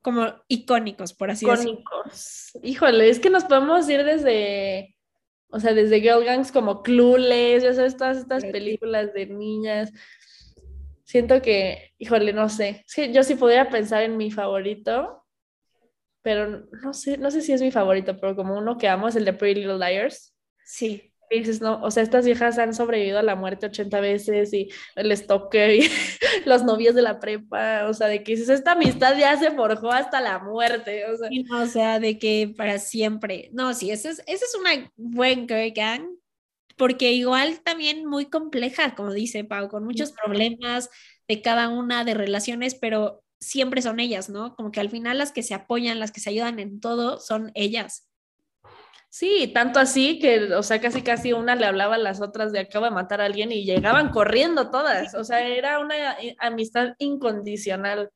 como 0.00 0.34
icónicos, 0.48 1.12
por 1.12 1.30
así 1.30 1.46
decirlo. 1.46 1.80
Icónicos. 1.80 2.52
Híjole, 2.62 3.08
es 3.08 3.18
que 3.18 3.30
nos 3.30 3.44
podemos 3.44 3.88
ir 3.88 4.04
desde, 4.04 4.94
o 5.48 5.60
sea, 5.60 5.74
desde 5.74 6.00
girl 6.00 6.24
gangs 6.24 6.52
como 6.52 6.82
Clueless, 6.82 7.62
ya 7.62 7.74
sabes, 7.74 7.96
todas 7.96 8.16
estas 8.16 8.44
películas 8.44 9.12
de 9.12 9.26
niñas. 9.26 9.92
Siento 11.04 11.42
que, 11.42 11.92
híjole, 11.98 12.32
no 12.32 12.48
sé, 12.48 12.82
es 12.86 12.94
que 12.94 13.12
yo 13.12 13.22
sí 13.22 13.34
podría 13.34 13.68
pensar 13.68 14.02
en 14.02 14.16
mi 14.16 14.30
favorito, 14.30 15.24
pero 16.22 16.66
no 16.82 16.94
sé, 16.94 17.18
no 17.18 17.30
sé 17.30 17.42
si 17.42 17.52
es 17.52 17.60
mi 17.60 17.70
favorito, 17.70 18.18
pero 18.18 18.34
como 18.34 18.56
uno 18.56 18.78
que 18.78 18.88
amo 18.88 19.08
es 19.08 19.16
el 19.16 19.26
de 19.26 19.34
Pretty 19.34 19.60
Little 19.60 19.78
Liars. 19.78 20.34
Sí. 20.64 21.12
dices, 21.30 21.60
no, 21.60 21.82
o 21.82 21.90
sea, 21.90 22.02
estas 22.02 22.24
viejas 22.24 22.58
han 22.58 22.72
sobrevivido 22.72 23.18
a 23.18 23.22
la 23.22 23.36
muerte 23.36 23.66
80 23.66 24.00
veces 24.00 24.54
y 24.54 24.70
el 24.96 25.14
stalker 25.14 25.70
y 25.70 25.80
los 26.46 26.64
novios 26.64 26.94
de 26.94 27.02
la 27.02 27.20
prepa, 27.20 27.86
o 27.86 27.92
sea, 27.92 28.06
de 28.08 28.22
que 28.22 28.32
dices, 28.32 28.48
esta 28.48 28.72
amistad 28.72 29.14
ya 29.18 29.36
se 29.36 29.50
forjó 29.50 29.90
hasta 29.92 30.22
la 30.22 30.38
muerte, 30.38 31.04
o 31.10 31.16
sea. 31.16 31.28
o 31.62 31.66
sea, 31.66 32.00
de 32.00 32.18
que 32.18 32.54
para 32.56 32.78
siempre. 32.78 33.50
No, 33.52 33.74
sí, 33.74 33.90
esa 33.90 34.08
es, 34.08 34.20
esa 34.26 34.46
es 34.46 34.54
una 34.58 34.90
buen 34.96 35.46
girl 35.46 35.70
gang, 35.74 36.06
porque 36.76 37.12
igual 37.12 37.60
también 37.60 38.06
muy 38.06 38.26
compleja, 38.26 38.94
como 38.94 39.12
dice 39.12 39.44
Pau, 39.44 39.68
con 39.68 39.84
muchos 39.84 40.12
problemas 40.12 40.90
de 41.28 41.42
cada 41.42 41.68
una 41.68 42.04
de 42.04 42.14
relaciones, 42.14 42.74
pero 42.74 43.22
siempre 43.40 43.82
son 43.82 44.00
ellas, 44.00 44.28
¿no? 44.28 44.54
Como 44.56 44.70
que 44.70 44.80
al 44.80 44.90
final 44.90 45.18
las 45.18 45.32
que 45.32 45.42
se 45.42 45.54
apoyan, 45.54 46.00
las 46.00 46.12
que 46.12 46.20
se 46.20 46.30
ayudan 46.30 46.58
en 46.58 46.80
todo, 46.80 47.20
son 47.20 47.50
ellas. 47.54 48.08
Sí, 49.14 49.52
tanto 49.54 49.78
así 49.78 50.18
que, 50.18 50.52
o 50.54 50.62
sea, 50.64 50.80
casi 50.80 51.02
casi 51.02 51.32
una 51.32 51.54
le 51.54 51.66
hablaba 51.66 51.94
a 51.94 51.98
las 51.98 52.20
otras 52.20 52.50
de 52.50 52.58
acaba 52.58 52.88
de 52.88 52.94
matar 52.96 53.20
a 53.20 53.26
alguien 53.26 53.52
y 53.52 53.64
llegaban 53.64 54.10
corriendo 54.10 54.70
todas. 54.70 55.14
O 55.14 55.22
sea, 55.22 55.46
era 55.46 55.78
una 55.78 56.14
eh, 56.20 56.34
amistad 56.40 56.94
incondicional. 56.98 58.10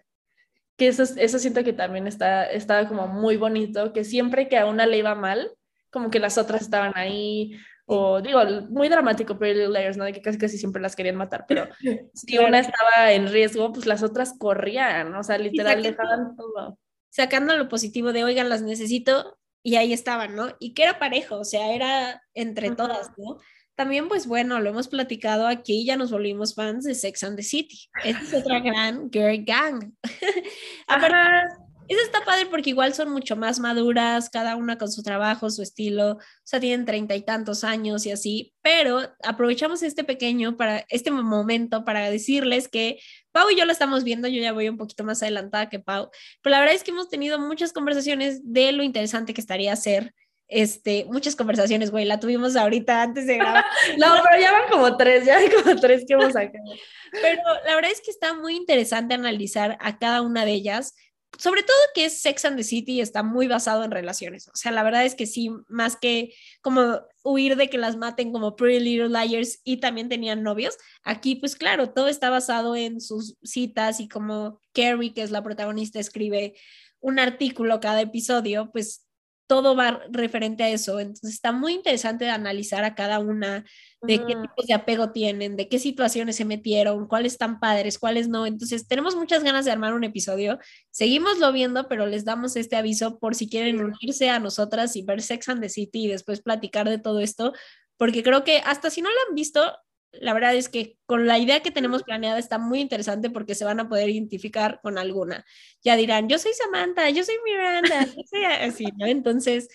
Que 0.77 0.89
eso, 0.89 1.05
eso 1.05 1.39
siento 1.39 1.63
que 1.63 1.73
también 1.73 2.07
está, 2.09 2.47
estaba 2.47 2.89
como 2.89 3.07
muy 3.07 3.37
bonito, 3.37 3.93
que 3.93 4.05
siempre 4.05 4.49
que 4.49 4.59
a 4.59 4.67
una 4.67 4.87
le 4.87 4.99
iba 4.99 5.15
mal, 5.15 5.53
como 5.91 6.11
que 6.11 6.19
las 6.21 6.37
otras 6.39 6.63
estaban 6.63 6.93
ahí, 6.97 7.53
o 7.91 8.21
digo, 8.21 8.41
muy 8.69 8.91
dramático 8.91 9.39
Pretty 9.39 9.67
Layers, 9.67 9.97
¿no? 9.97 10.05
De 10.05 10.13
que 10.13 10.21
casi 10.21 10.37
casi 10.37 10.59
siempre 10.59 10.83
las 10.83 10.95
querían 10.95 11.17
matar, 11.17 11.47
pero 11.49 11.67
si 12.15 12.37
una 12.37 12.59
estaba 12.61 13.13
en 13.13 13.29
riesgo, 13.29 13.73
pues 13.73 13.87
las 13.87 14.03
otras 14.03 14.35
corrían, 14.39 15.15
o 15.15 15.23
sea, 15.23 15.39
literal 15.39 15.83
dejaban 15.83 16.37
todo. 16.37 16.79
Sacando 17.09 17.57
lo 17.57 17.69
positivo 17.69 18.13
de, 18.13 18.25
oigan, 18.25 18.51
las 18.51 18.61
necesito, 18.61 19.39
y 19.63 19.77
ahí 19.77 19.95
estaban, 19.95 20.37
¿no? 20.37 20.55
Y 20.61 20.75
que 20.75 20.83
era 20.83 20.99
parejo, 20.99 21.39
o 21.39 21.45
sea, 21.45 21.75
era 21.75 22.23
entre 22.35 22.71
todas, 22.73 23.11
¿no? 23.17 23.39
También, 23.75 24.09
pues 24.09 24.27
bueno, 24.27 24.61
lo 24.61 24.69
hemos 24.69 24.89
platicado 24.89 25.47
aquí, 25.47 25.87
ya 25.87 25.97
nos 25.97 26.11
volvimos 26.11 26.55
fans 26.55 26.85
de 26.85 26.95
Sex 26.95 27.23
and 27.23 27.37
the 27.37 27.43
City. 27.43 27.89
Esta 28.05 28.23
es 28.23 28.35
otra 28.35 28.61
gran 28.61 29.11
girl 29.11 29.43
gang. 29.45 29.95
Eso 31.89 32.01
está 32.03 32.25
padre 32.25 32.47
porque 32.47 32.71
igual 32.71 32.95
son 32.95 33.11
mucho 33.11 33.35
más 33.35 33.59
maduras, 33.61 34.31
cada 34.31 34.57
una 34.57 34.77
con 34.77 34.93
su 34.93 35.03
trabajo, 35.03 35.51
su 35.51 35.63
estilo, 35.63 36.13
o 36.13 36.19
sea, 36.45 36.61
tienen 36.61 36.85
treinta 36.85 37.17
y 37.17 37.23
tantos 37.23 37.65
años 37.65 38.05
y 38.07 38.11
así, 38.11 38.55
pero 38.63 39.01
aprovechamos 39.25 39.83
este 39.83 40.05
pequeño 40.05 40.57
para, 40.57 40.85
este 40.91 41.11
momento 41.11 41.85
para 41.85 42.11
decirles 42.11 42.69
que 42.69 43.01
Pau 43.33 43.49
y 43.51 43.57
yo 43.57 43.65
lo 43.65 43.73
estamos 43.73 44.05
viendo, 44.05 44.29
yo 44.29 44.41
ya 44.41 44.53
voy 44.53 44.69
un 44.69 44.77
poquito 44.77 45.03
más 45.03 45.23
adelantada 45.23 45.69
que 45.69 45.81
Pau, 45.81 46.11
pero 46.43 46.53
la 46.53 46.61
verdad 46.61 46.75
es 46.75 46.85
que 46.85 46.91
hemos 46.91 47.09
tenido 47.09 47.39
muchas 47.39 47.73
conversaciones 47.73 48.41
de 48.45 48.73
lo 48.73 48.83
interesante 48.83 49.33
que 49.33 49.41
estaría 49.41 49.73
hacer 49.73 50.15
este, 50.49 51.05
muchas 51.05 51.37
conversaciones, 51.37 51.91
güey, 51.91 52.07
la 52.07 52.21
tuvimos 52.21 52.57
ahorita 52.57 53.03
antes 53.03 53.27
de 53.27 53.37
grabar. 53.37 53.65
no, 53.99 54.07
pero 54.25 54.41
ya 54.41 54.53
van 54.53 54.69
como 54.71 54.97
tres, 54.97 55.27
ya 55.27 55.37
hay 55.37 55.51
como 55.51 55.77
tres 55.77 56.05
que 56.07 56.15
hemos 56.15 56.33
sacado. 56.33 56.65
pero 57.13 57.43
la 57.67 57.75
verdad 57.75 57.91
es 57.91 58.01
que 58.01 58.11
está 58.11 58.35
muy 58.35 58.57
interesante 58.57 59.15
analizar 59.15 59.77
a 59.81 59.99
cada 59.99 60.23
una 60.23 60.45
de 60.45 60.53
ellas 60.53 60.95
sobre 61.37 61.63
todo 61.63 61.77
que 61.95 62.07
es 62.07 62.21
Sex 62.21 62.45
and 62.45 62.57
the 62.57 62.65
City 62.65 63.01
está 63.01 63.23
muy 63.23 63.47
basado 63.49 63.85
en 63.85 63.91
relaciones. 63.91 64.49
O 64.49 64.57
sea, 64.57 64.73
la 64.73 64.83
verdad 64.83 65.05
es 65.05 65.15
que 65.15 65.27
sí, 65.27 65.51
más 65.69 65.97
que 65.97 66.35
como 66.63 67.01
huir 67.23 67.57
de 67.57 67.69
que 67.69 67.79
las 67.79 67.97
maten 67.97 68.33
como 68.33 68.57
Pretty 68.57 68.81
Little 68.81 69.09
Liars 69.09 69.61
y 69.65 69.79
también 69.79 70.09
tenían 70.09 70.43
novios, 70.43 70.77
aquí 71.03 71.37
pues 71.37 71.57
claro, 71.57 71.91
todo 71.91 72.09
está 72.09 72.31
basado 72.31 72.77
en 72.77 73.01
sus 73.01 73.37
citas 73.43 74.01
y 74.01 74.09
como 74.09 74.61
Carrie, 74.73 75.13
que 75.13 75.23
es 75.23 75.31
la 75.31 75.43
protagonista, 75.43 76.01
escribe 76.01 76.55
un 77.01 77.19
artículo 77.19 77.81
cada 77.81 78.01
episodio, 78.01 78.71
pues 78.73 79.08
todo 79.49 79.75
va 79.75 80.03
referente 80.11 80.63
a 80.63 80.69
eso. 80.69 81.01
Entonces 81.01 81.31
está 81.31 81.51
muy 81.51 81.73
interesante 81.73 82.27
de 82.27 82.31
analizar 82.31 82.85
a 82.85 82.95
cada 82.95 83.19
una, 83.19 83.65
de 84.03 84.19
qué 84.19 84.37
tipos 84.37 84.67
de 84.67 84.75
apego 84.75 85.11
tienen, 85.11 85.57
de 85.57 85.69
qué 85.69 85.79
situaciones 85.79 86.37
se 86.37 86.45
metieron, 86.45 87.09
cuáles 87.09 87.33
están 87.33 87.59
padres, 87.59 87.99
cuáles 87.99 88.29
no. 88.29 88.47
Entonces 88.47 88.87
tenemos 88.87 89.17
muchas 89.17 89.43
ganas 89.43 89.65
de 89.65 89.73
armar 89.73 89.95
un 89.95 90.05
episodio. 90.05 90.59
Seguimos 90.91 91.39
viendo, 91.53 91.89
pero 91.89 92.07
les 92.07 92.25
damos 92.25 92.57
este 92.57 92.77
aviso 92.77 93.19
por 93.19 93.35
si 93.35 93.49
quieren 93.49 93.81
unirse 93.81 94.29
a 94.29 94.39
nosotras 94.39 94.95
y 94.95 95.03
ver 95.03 95.23
Sex 95.23 95.49
and 95.49 95.63
the 95.63 95.71
City 95.71 96.05
y 96.05 96.09
después 96.09 96.43
platicar 96.43 96.89
de 96.89 96.99
todo 96.99 97.21
esto, 97.21 97.55
porque 97.97 98.23
creo 98.23 98.45
que 98.45 98.59
hasta 98.59 98.91
si 98.91 99.01
no 99.01 99.09
lo 99.09 99.17
han 99.29 99.35
visto, 99.35 99.75
la 100.13 100.33
verdad 100.33 100.55
es 100.55 100.69
que 100.69 100.99
con 101.07 101.27
la 101.27 101.39
idea 101.39 101.61
que 101.61 101.71
tenemos 101.71 102.03
planeada 102.03 102.39
está 102.39 102.59
muy 102.59 102.81
interesante 102.81 103.31
porque 103.31 103.55
se 103.55 103.65
van 103.65 103.81
a 103.81 103.89
poder 103.89 104.09
identificar 104.09 104.81
con 104.83 104.99
alguna. 104.99 105.45
Ya 105.83 105.97
dirán, 105.97 106.29
yo 106.29 106.39
soy 106.39 106.53
Samantha, 106.55 107.11
yo 107.11 107.25
soy 107.25 107.37
Miranda, 107.45 108.05
yo 108.05 108.23
soy 108.29 108.45
así, 108.45 108.87
¿no? 108.97 109.07
Entonces, 109.07 109.69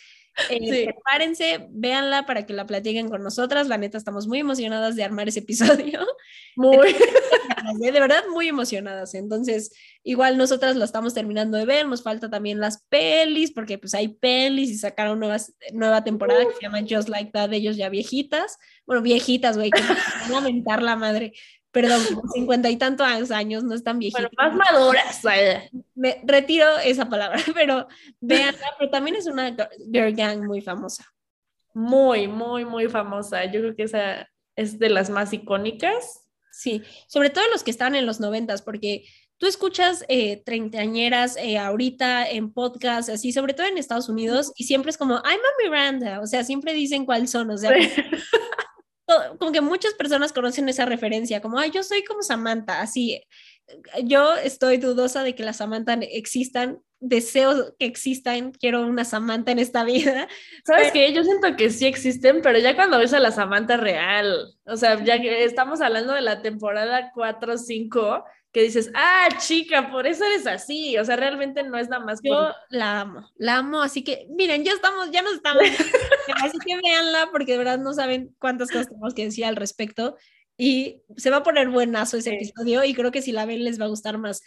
eh, 0.49 0.85
prepárense, 0.85 1.67
véanla 1.69 2.25
para 2.25 2.45
que 2.45 2.53
la 2.53 2.65
platiquen 2.65 3.09
con 3.09 3.23
nosotras. 3.23 3.67
La 3.67 3.77
neta, 3.77 3.97
estamos 3.97 4.27
muy 4.27 4.39
emocionadas 4.39 4.95
de 4.95 5.03
armar 5.03 5.27
ese 5.27 5.39
episodio. 5.39 6.05
Muy. 6.55 6.95
de 7.79 7.91
verdad, 7.91 8.23
muy 8.31 8.47
emocionadas. 8.47 9.13
Entonces, 9.13 9.71
igual 10.03 10.37
nosotras 10.37 10.75
lo 10.75 10.85
estamos 10.85 11.13
terminando 11.13 11.57
de 11.57 11.65
ver. 11.65 11.87
Nos 11.87 12.03
falta 12.03 12.29
también 12.29 12.59
las 12.59 12.83
pelis, 12.89 13.51
porque 13.51 13.77
pues 13.77 13.93
hay 13.93 14.09
pelis 14.09 14.69
y 14.69 14.77
sacaron 14.77 15.19
nuevas, 15.19 15.53
nueva 15.71 16.03
temporada 16.03 16.45
que 16.45 16.55
se 16.55 16.61
llama 16.61 16.81
Just 16.87 17.09
Like 17.09 17.31
That, 17.31 17.49
de 17.49 17.57
ellos 17.57 17.77
ya 17.77 17.89
viejitas. 17.89 18.57
Bueno, 18.85 19.01
viejitas, 19.01 19.57
güey, 19.57 19.69
que 19.69 19.81
van 20.29 20.33
a 20.33 20.41
mentar 20.41 20.81
la 20.81 20.95
madre 20.95 21.33
perdón, 21.73 22.01
cincuenta 22.33 22.69
y 22.69 22.77
tantos 22.77 23.31
años, 23.31 23.63
no 23.63 23.73
están 23.73 23.97
viejitas. 23.97 24.29
Bueno, 24.37 24.55
más 24.55 24.71
maduras. 24.71 25.21
Me 25.95 26.21
retiro 26.23 26.77
esa 26.77 27.09
palabra, 27.09 27.37
pero 27.55 27.87
veanla, 28.21 28.67
pero 28.77 28.91
también 28.91 29.15
es 29.17 29.25
una 29.25 29.55
girl 29.91 30.13
gang 30.15 30.45
muy 30.45 30.61
famosa. 30.61 31.03
Muy, 31.73 32.27
muy, 32.27 32.63
muy 32.63 32.87
famosa. 32.87 33.45
Yo 33.45 33.59
creo 33.61 33.75
que 33.75 33.83
esa 33.83 34.29
es 34.55 34.77
de 34.77 34.89
las 34.89 35.09
más 35.09 35.33
icónicas. 35.33 36.21
Sí, 36.51 36.83
sobre 37.07 37.31
todo 37.31 37.43
los 37.51 37.63
que 37.63 37.71
están 37.71 37.95
en 37.95 38.05
los 38.05 38.19
noventas, 38.19 38.61
porque 38.61 39.05
tú 39.39 39.47
escuchas 39.47 40.05
eh, 40.09 40.43
treintañeras 40.45 41.35
eh, 41.37 41.57
ahorita 41.57 42.29
en 42.29 42.53
podcast, 42.53 43.09
así, 43.09 43.33
sobre 43.33 43.55
todo 43.55 43.65
en 43.65 43.79
Estados 43.79 44.09
Unidos, 44.09 44.51
y 44.55 44.65
siempre 44.65 44.91
es 44.91 44.97
como, 44.97 45.15
I'm 45.15 45.23
a 45.25 45.63
Miranda, 45.63 46.21
o 46.21 46.27
sea, 46.27 46.43
siempre 46.43 46.73
dicen 46.73 47.05
cuáles 47.05 47.31
son, 47.31 47.49
o 47.49 47.57
sea, 47.57 47.71
como 49.39 49.51
que 49.51 49.61
muchas 49.61 49.93
personas 49.93 50.33
conocen 50.33 50.69
esa 50.69 50.85
referencia, 50.85 51.41
como, 51.41 51.59
ay, 51.59 51.71
yo 51.71 51.83
soy 51.83 52.03
como 52.03 52.21
Samantha, 52.21 52.81
así. 52.81 53.21
Yo 54.03 54.35
estoy 54.35 54.77
dudosa 54.77 55.23
de 55.23 55.35
que 55.35 55.43
las 55.43 55.57
Samantha 55.57 55.93
existan, 55.93 56.79
deseo 56.99 57.75
que 57.77 57.85
existan, 57.85 58.51
quiero 58.51 58.81
una 58.81 59.05
Samantha 59.05 59.51
en 59.51 59.59
esta 59.59 59.83
vida. 59.83 60.27
¿Sabes 60.65 60.91
qué? 60.91 61.13
Yo 61.13 61.23
siento 61.23 61.55
que 61.55 61.69
sí 61.69 61.85
existen, 61.85 62.41
pero 62.41 62.59
ya 62.59 62.75
cuando 62.75 62.99
ves 62.99 63.13
a 63.13 63.19
la 63.19 63.31
Samantha 63.31 63.77
real, 63.77 64.53
o 64.65 64.77
sea, 64.77 65.03
ya 65.03 65.21
que 65.21 65.43
estamos 65.43 65.81
hablando 65.81 66.13
de 66.13 66.21
la 66.21 66.41
temporada 66.41 67.11
4 67.13 67.53
o 67.53 67.57
5, 67.57 68.23
que 68.53 68.61
dices, 68.61 68.91
ah, 68.93 69.29
chica, 69.39 69.91
por 69.91 70.05
eso 70.05 70.23
eres 70.23 70.45
así. 70.45 70.95
O 70.99 71.03
sea, 71.03 71.15
realmente 71.15 71.63
no 71.63 71.75
es 71.77 71.89
nada 71.89 72.05
más. 72.05 72.19
Yo 72.23 72.51
la 72.69 73.01
amo, 73.01 73.27
la 73.35 73.57
amo. 73.57 73.81
Así 73.81 74.03
que, 74.03 74.27
miren, 74.29 74.63
ya 74.63 74.71
estamos, 74.73 75.09
ya 75.11 75.23
nos 75.23 75.33
estamos. 75.33 75.63
así 76.43 76.57
que 76.63 76.77
véanla, 76.77 77.29
porque 77.31 77.53
de 77.53 77.57
verdad 77.57 77.79
no 77.79 77.93
saben 77.93 78.35
cuántas 78.37 78.69
cosas 78.69 78.89
tenemos 78.89 79.15
que 79.15 79.25
decir 79.25 79.45
al 79.45 79.55
respecto. 79.55 80.17
Y 80.55 81.01
se 81.17 81.31
va 81.31 81.37
a 81.37 81.43
poner 81.43 81.69
buenazo 81.69 82.17
ese 82.17 82.35
episodio 82.35 82.83
y 82.83 82.93
creo 82.93 83.11
que 83.11 83.23
si 83.23 83.31
la 83.31 83.47
ven 83.47 83.63
les 83.63 83.81
va 83.81 83.85
a 83.85 83.89
gustar 83.89 84.19
más. 84.19 84.43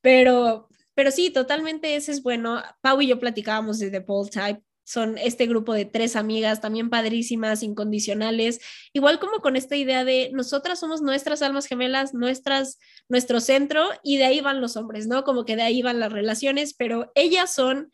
Pero, 0.00 0.68
pero 0.94 1.10
sí, 1.10 1.30
totalmente 1.30 1.96
ese 1.96 2.12
es 2.12 2.22
bueno. 2.22 2.62
Pau 2.80 3.02
y 3.02 3.08
yo 3.08 3.18
platicábamos 3.18 3.80
de 3.80 3.90
The 3.90 4.00
Bold 4.00 4.30
Type 4.30 4.62
son 4.88 5.18
este 5.18 5.46
grupo 5.46 5.74
de 5.74 5.84
tres 5.84 6.16
amigas, 6.16 6.62
también 6.62 6.88
padrísimas, 6.88 7.62
incondicionales, 7.62 8.58
igual 8.94 9.18
como 9.18 9.40
con 9.40 9.54
esta 9.54 9.76
idea 9.76 10.02
de 10.02 10.30
nosotras 10.32 10.80
somos 10.80 11.02
nuestras 11.02 11.42
almas 11.42 11.66
gemelas, 11.66 12.14
nuestras, 12.14 12.78
nuestro 13.06 13.40
centro, 13.40 13.86
y 14.02 14.16
de 14.16 14.24
ahí 14.24 14.40
van 14.40 14.62
los 14.62 14.78
hombres, 14.78 15.06
¿no? 15.06 15.24
Como 15.24 15.44
que 15.44 15.56
de 15.56 15.62
ahí 15.62 15.82
van 15.82 16.00
las 16.00 16.10
relaciones, 16.10 16.72
pero 16.72 17.12
ellas 17.14 17.52
son 17.54 17.92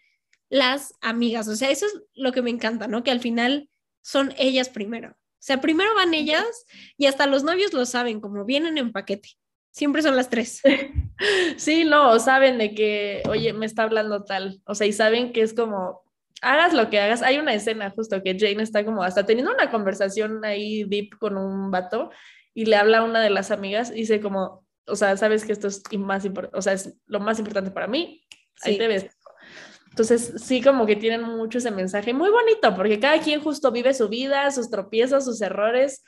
las 0.49 0.95
amigas, 1.01 1.49
o 1.49 1.57
sea, 1.57 1.69
eso 1.71 1.87
es 1.87 2.01
lo 2.15 2.31
que 2.31 2.43
me 2.43 2.51
encanta, 2.51 2.87
¿no? 2.87 3.03
Que 3.03 3.11
al 3.11 3.19
final 3.19 3.69
son 4.01 4.33
ellas 4.39 4.69
primero. 4.69 5.11
O 5.11 5.47
sea, 5.47 5.61
primero 5.61 5.93
van 5.97 6.15
ellas 6.15 6.47
y 6.97 7.07
hasta 7.07 7.27
los 7.27 7.43
novios 7.43 7.73
lo 7.73 7.87
saben, 7.87 8.21
como 8.21 8.45
vienen 8.45 8.79
en 8.79 8.93
paquete. 8.93 9.31
Siempre 9.73 10.03
son 10.03 10.15
las 10.15 10.31
tres. 10.31 10.63
Sí, 11.57 11.85
no, 11.85 12.19
saben 12.19 12.59
de 12.59 12.75
que, 12.75 13.23
oye, 13.29 13.53
me 13.53 13.67
está 13.67 13.85
hablando 13.85 14.25
tal, 14.25 14.61
o 14.67 14.75
sea, 14.75 14.87
y 14.89 14.93
saben 14.93 15.33
que 15.33 15.43
es 15.43 15.55
como, 15.55 16.04
hagas 16.45 16.73
lo 16.73 16.91
que 16.91 17.01
hagas, 17.01 17.23
hay 17.23 17.39
una 17.39 17.55
escena 17.55 17.91
justo 17.91 18.23
que 18.23 18.37
Jane 18.39 18.63
está 18.63 18.85
como 18.85 19.03
hasta 19.03 19.25
teniendo 19.27 19.53
una 19.53 19.71
conversación 19.71 20.45
ahí 20.45 20.85
deep 20.85 21.19
con 21.19 21.37
un 21.37 21.71
vato 21.71 22.11
y 22.55 22.67
le 22.67 22.77
habla 22.77 22.99
a 22.99 23.05
una 23.05 23.21
de 23.21 23.31
las 23.31 23.51
amigas 23.51 23.91
y 23.91 24.01
dice 24.01 24.21
como, 24.21 24.65
o 24.87 24.97
sea, 24.97 25.17
sabes 25.17 25.45
que 25.45 25.53
esto 25.53 25.69
es 25.69 25.83
más 25.99 26.27
o 26.53 26.63
sea, 26.63 26.75
es 26.75 26.97
lo 27.07 27.21
más 27.21 27.39
importante 27.39 27.71
para 27.71 27.87
mí, 27.87 28.23
ahí 28.63 28.79
te 28.79 28.87
ves. 28.87 29.07
Entonces, 29.91 30.35
sí, 30.45 30.61
como 30.61 30.87
que 30.87 30.97
tienen 30.97 31.23
mucho 31.23 31.59
ese 31.59 31.71
mensaje, 31.71 32.13
muy 32.13 32.31
bonito, 32.31 32.75
porque 32.75 32.99
cada 32.99 33.21
quien 33.21 33.41
justo 33.41 33.71
vive 33.71 33.95
su 33.95 34.09
vida, 34.09 34.51
sus 34.51 34.69
tropiezos, 34.69 35.25
sus 35.25 35.41
errores, 35.41 36.03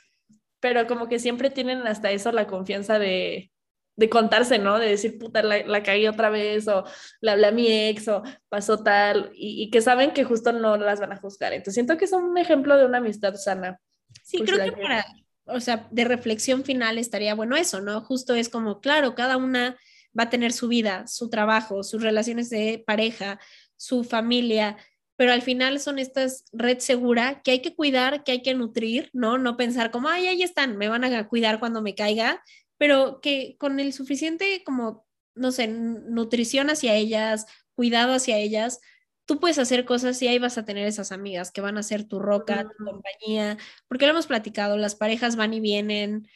pero 0.59 0.87
como 0.87 1.07
que 1.07 1.19
siempre 1.19 1.49
tienen 1.49 1.87
hasta 1.87 2.11
eso 2.11 2.31
la 2.31 2.47
confianza 2.47 2.99
de, 2.99 3.51
de 3.97 4.09
contarse, 4.09 4.59
¿no? 4.59 4.79
De 4.79 4.87
decir, 4.87 5.17
puta, 5.17 5.41
la, 5.41 5.65
la, 5.65 5.83
caí 5.83 6.07
otra 6.07 6.29
vez, 6.29 6.67
o 6.67 6.85
le 7.19 7.31
hablé 7.31 7.47
a 7.47 7.51
mi 7.51 7.67
ex, 7.67 8.07
o 8.07 8.23
pasó 8.47 8.83
tal, 8.83 9.31
y, 9.33 9.69
que 9.71 9.81
saben 9.81 10.11
que 10.11 10.23
justo 10.23 10.53
no 10.53 10.77
las 10.77 10.99
van 10.99 11.11
a 11.11 11.17
juzgar. 11.17 11.51
Entonces 11.51 11.73
siento 11.73 11.97
que 11.97 12.05
es 12.05 12.13
un 12.13 12.37
ejemplo 12.37 12.77
de 12.77 12.85
una 12.85 12.99
amistad 12.99 13.33
sana. 13.35 13.81
Sí, 14.23 14.39
creo 14.43 14.63
que, 14.63 14.71
para, 14.71 15.03
o 15.45 15.59
sea, 15.59 15.87
de 15.89 16.05
reflexión 16.05 16.63
final 16.63 16.99
estaría 16.99 17.33
bueno 17.33 17.55
eso, 17.55 17.81
¿no? 17.81 18.01
Justo 18.01 18.35
es 18.35 18.49
como, 18.49 18.81
claro, 18.81 19.15
cada 19.15 19.35
una 19.35 19.75
va 20.17 20.23
a 20.23 20.29
tener 20.29 20.53
su 20.53 20.67
vida, 20.67 21.07
su 21.07 21.29
trabajo, 21.29 21.83
sus 21.83 22.03
relaciones 22.03 22.51
de 22.51 22.83
pareja, 22.85 23.39
su 23.77 24.03
familia, 24.03 24.77
pero 25.15 25.33
al 25.33 25.41
final 25.41 25.79
son 25.79 25.97
estas 25.97 26.45
red 26.53 26.77
segura 26.77 27.41
que 27.41 27.49
hay 27.49 27.61
que 27.61 27.75
cuidar, 27.75 28.23
que 28.23 28.33
hay 28.33 28.41
que 28.43 28.53
nutrir, 28.53 29.09
¿no? 29.13 29.39
No 29.39 29.57
pensar 29.57 29.89
como, 29.89 30.07
ay, 30.07 30.27
ahí 30.27 30.43
están, 30.43 30.77
me 30.77 30.87
van 30.87 31.03
a 31.03 31.27
cuidar 31.27 31.59
cuando 31.59 31.81
me 31.81 31.95
caiga, 31.95 32.43
pero 32.77 33.21
que 33.21 33.55
con 33.59 33.79
el 33.79 33.93
suficiente 33.93 34.63
como, 34.63 35.07
no 35.35 35.51
sé, 35.51 35.67
nutrición 35.67 36.69
hacia 36.69 36.95
ellas, 36.95 37.45
cuidado 37.75 38.13
hacia 38.13 38.37
ellas, 38.37 38.79
tú 39.25 39.39
puedes 39.39 39.59
hacer 39.59 39.85
cosas 39.85 40.21
y 40.21 40.27
ahí 40.27 40.39
vas 40.39 40.57
a 40.57 40.65
tener 40.65 40.87
esas 40.87 41.11
amigas 41.11 41.51
que 41.51 41.61
van 41.61 41.77
a 41.77 41.83
ser 41.83 42.05
tu 42.05 42.19
roca, 42.19 42.65
tu 42.77 42.85
compañía, 42.85 43.57
porque 43.87 44.05
lo 44.05 44.11
hemos 44.11 44.27
platicado, 44.27 44.77
las 44.77 44.95
parejas 44.95 45.35
van 45.35 45.53
y 45.53 45.59
vienen, 45.59 46.27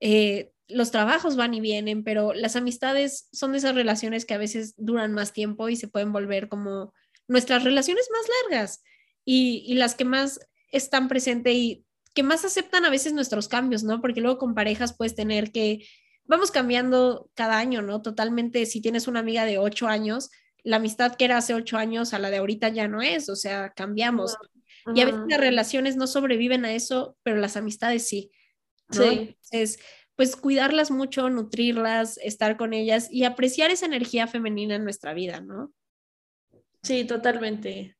eh, 0.00 0.52
los 0.68 0.90
trabajos 0.90 1.36
van 1.36 1.54
y 1.54 1.60
vienen, 1.60 2.04
pero 2.04 2.34
las 2.34 2.56
amistades 2.56 3.28
son 3.32 3.52
de 3.52 3.58
esas 3.58 3.74
relaciones 3.74 4.24
que 4.24 4.34
a 4.34 4.38
veces 4.38 4.74
duran 4.76 5.12
más 5.12 5.32
tiempo 5.32 5.68
y 5.68 5.76
se 5.76 5.88
pueden 5.88 6.12
volver 6.12 6.48
como 6.48 6.92
nuestras 7.28 7.64
relaciones 7.64 8.08
más 8.12 8.26
largas 8.42 8.82
y, 9.24 9.64
y 9.66 9.74
las 9.74 9.94
que 9.94 10.04
más 10.04 10.40
están 10.70 11.08
presentes 11.08 11.54
y 11.54 11.85
que 12.16 12.22
más 12.22 12.46
aceptan 12.46 12.86
a 12.86 12.90
veces 12.90 13.12
nuestros 13.12 13.46
cambios, 13.46 13.84
¿no? 13.84 14.00
Porque 14.00 14.22
luego 14.22 14.38
con 14.38 14.54
parejas 14.54 14.96
puedes 14.96 15.14
tener 15.14 15.52
que, 15.52 15.86
vamos 16.24 16.50
cambiando 16.50 17.30
cada 17.34 17.58
año, 17.58 17.82
¿no? 17.82 18.00
Totalmente, 18.00 18.64
si 18.64 18.80
tienes 18.80 19.06
una 19.06 19.20
amiga 19.20 19.44
de 19.44 19.58
ocho 19.58 19.86
años, 19.86 20.30
la 20.64 20.76
amistad 20.76 21.14
que 21.14 21.26
era 21.26 21.36
hace 21.36 21.52
ocho 21.52 21.76
años 21.76 22.14
a 22.14 22.18
la 22.18 22.30
de 22.30 22.38
ahorita 22.38 22.70
ya 22.70 22.88
no 22.88 23.02
es, 23.02 23.28
o 23.28 23.36
sea, 23.36 23.74
cambiamos. 23.76 24.34
Y 24.94 25.02
a 25.02 25.04
veces 25.04 25.20
las 25.28 25.40
relaciones 25.40 25.96
no 25.96 26.06
sobreviven 26.06 26.64
a 26.64 26.72
eso, 26.72 27.18
pero 27.22 27.36
las 27.36 27.56
amistades 27.58 28.08
sí. 28.08 28.32
¿no? 28.88 29.02
Sí. 29.02 29.08
Entonces, 29.10 29.78
pues 30.14 30.36
cuidarlas 30.36 30.90
mucho, 30.90 31.28
nutrirlas, 31.28 32.16
estar 32.18 32.56
con 32.56 32.72
ellas 32.72 33.08
y 33.10 33.24
apreciar 33.24 33.70
esa 33.70 33.84
energía 33.84 34.26
femenina 34.26 34.76
en 34.76 34.84
nuestra 34.84 35.12
vida, 35.12 35.42
¿no? 35.42 35.70
Sí, 36.82 37.04
totalmente. 37.04 37.95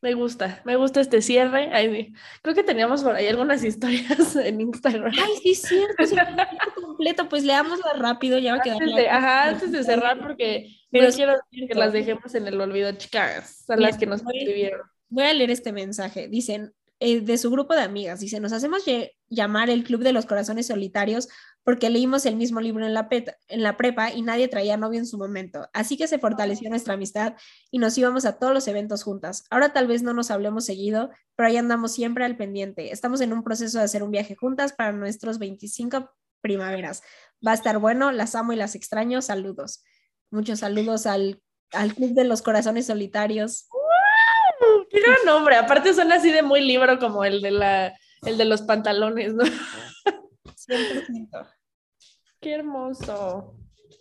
Me 0.00 0.14
gusta, 0.14 0.62
me 0.64 0.76
gusta 0.76 1.00
este 1.00 1.20
cierre. 1.22 1.70
Ay, 1.72 2.14
creo 2.42 2.54
que 2.54 2.62
teníamos 2.62 3.02
por 3.02 3.16
ahí 3.16 3.26
algunas 3.26 3.64
historias 3.64 4.36
en 4.36 4.60
Instagram. 4.60 5.12
Ay, 5.12 5.36
sí, 5.42 5.50
es 5.50 5.62
cierto, 5.62 6.06
sí, 6.06 6.16
completo, 6.80 7.28
pues 7.28 7.44
leámoslas 7.44 7.98
rápido, 7.98 8.38
ya 8.38 8.52
va 8.52 8.58
a 8.58 8.62
quedar. 8.62 8.80
Antes 8.80 8.96
de, 8.96 9.08
ajá, 9.08 9.48
antes 9.48 9.72
de 9.72 9.84
cerrar, 9.84 10.20
porque 10.20 10.68
Pero 10.90 11.08
no 11.08 11.14
quiero 11.14 11.34
que 11.50 11.74
las 11.74 11.92
dejemos 11.92 12.34
en 12.34 12.46
el 12.46 12.60
olvido, 12.60 12.92
chicas, 12.92 13.68
a 13.68 13.76
las 13.76 13.98
que 13.98 14.06
nos 14.06 14.20
escribieron. 14.20 14.82
Voy 15.08 15.24
a 15.24 15.34
leer 15.34 15.50
este 15.50 15.72
mensaje. 15.72 16.28
Dicen, 16.28 16.74
eh, 17.00 17.20
de 17.20 17.38
su 17.38 17.50
grupo 17.50 17.74
de 17.74 17.82
amigas, 17.82 18.20
dice, 18.20 18.40
nos 18.40 18.52
hacemos 18.52 18.84
llamar 19.28 19.70
el 19.70 19.84
Club 19.84 20.02
de 20.02 20.12
los 20.12 20.26
Corazones 20.26 20.66
Solitarios 20.66 21.28
porque 21.68 21.90
leímos 21.90 22.24
el 22.24 22.34
mismo 22.36 22.62
libro 22.62 22.86
en 22.86 22.94
la, 22.94 23.10
peta- 23.10 23.36
en 23.46 23.62
la 23.62 23.76
prepa 23.76 24.10
y 24.10 24.22
nadie 24.22 24.48
traía 24.48 24.78
novio 24.78 24.98
en 25.00 25.04
su 25.06 25.18
momento. 25.18 25.68
Así 25.74 25.98
que 25.98 26.06
se 26.08 26.18
fortaleció 26.18 26.70
nuestra 26.70 26.94
amistad 26.94 27.34
y 27.70 27.76
nos 27.78 27.98
íbamos 27.98 28.24
a 28.24 28.38
todos 28.38 28.54
los 28.54 28.66
eventos 28.68 29.02
juntas. 29.02 29.44
Ahora 29.50 29.74
tal 29.74 29.86
vez 29.86 30.02
no 30.02 30.14
nos 30.14 30.30
hablemos 30.30 30.64
seguido, 30.64 31.10
pero 31.36 31.50
ahí 31.50 31.58
andamos 31.58 31.92
siempre 31.92 32.24
al 32.24 32.38
pendiente. 32.38 32.90
Estamos 32.90 33.20
en 33.20 33.34
un 33.34 33.44
proceso 33.44 33.76
de 33.76 33.84
hacer 33.84 34.02
un 34.02 34.10
viaje 34.10 34.34
juntas 34.34 34.72
para 34.72 34.92
nuestros 34.92 35.38
25 35.38 36.10
primaveras. 36.40 37.02
Va 37.46 37.50
a 37.50 37.56
estar 37.56 37.76
bueno, 37.76 38.12
las 38.12 38.34
amo 38.34 38.54
y 38.54 38.56
las 38.56 38.74
extraño. 38.74 39.20
Saludos. 39.20 39.84
Muchos 40.30 40.60
saludos 40.60 41.04
al, 41.04 41.42
al 41.72 41.92
Club 41.94 42.14
de 42.14 42.24
los 42.24 42.40
Corazones 42.40 42.86
Solitarios. 42.86 43.68
Qué 44.88 45.02
gran 45.02 45.18
nombre. 45.26 45.56
Aparte 45.56 45.92
son 45.92 46.10
así 46.12 46.32
de 46.32 46.40
muy 46.42 46.62
libro 46.62 46.98
como 46.98 47.26
el 47.26 47.42
de 47.42 47.50
la, 47.50 47.94
el 48.22 48.38
de 48.38 48.46
los 48.46 48.62
pantalones, 48.62 49.34
¿no? 49.34 49.44
100%. 50.66 51.57
Qué 52.40 52.52
hermoso. 52.52 53.54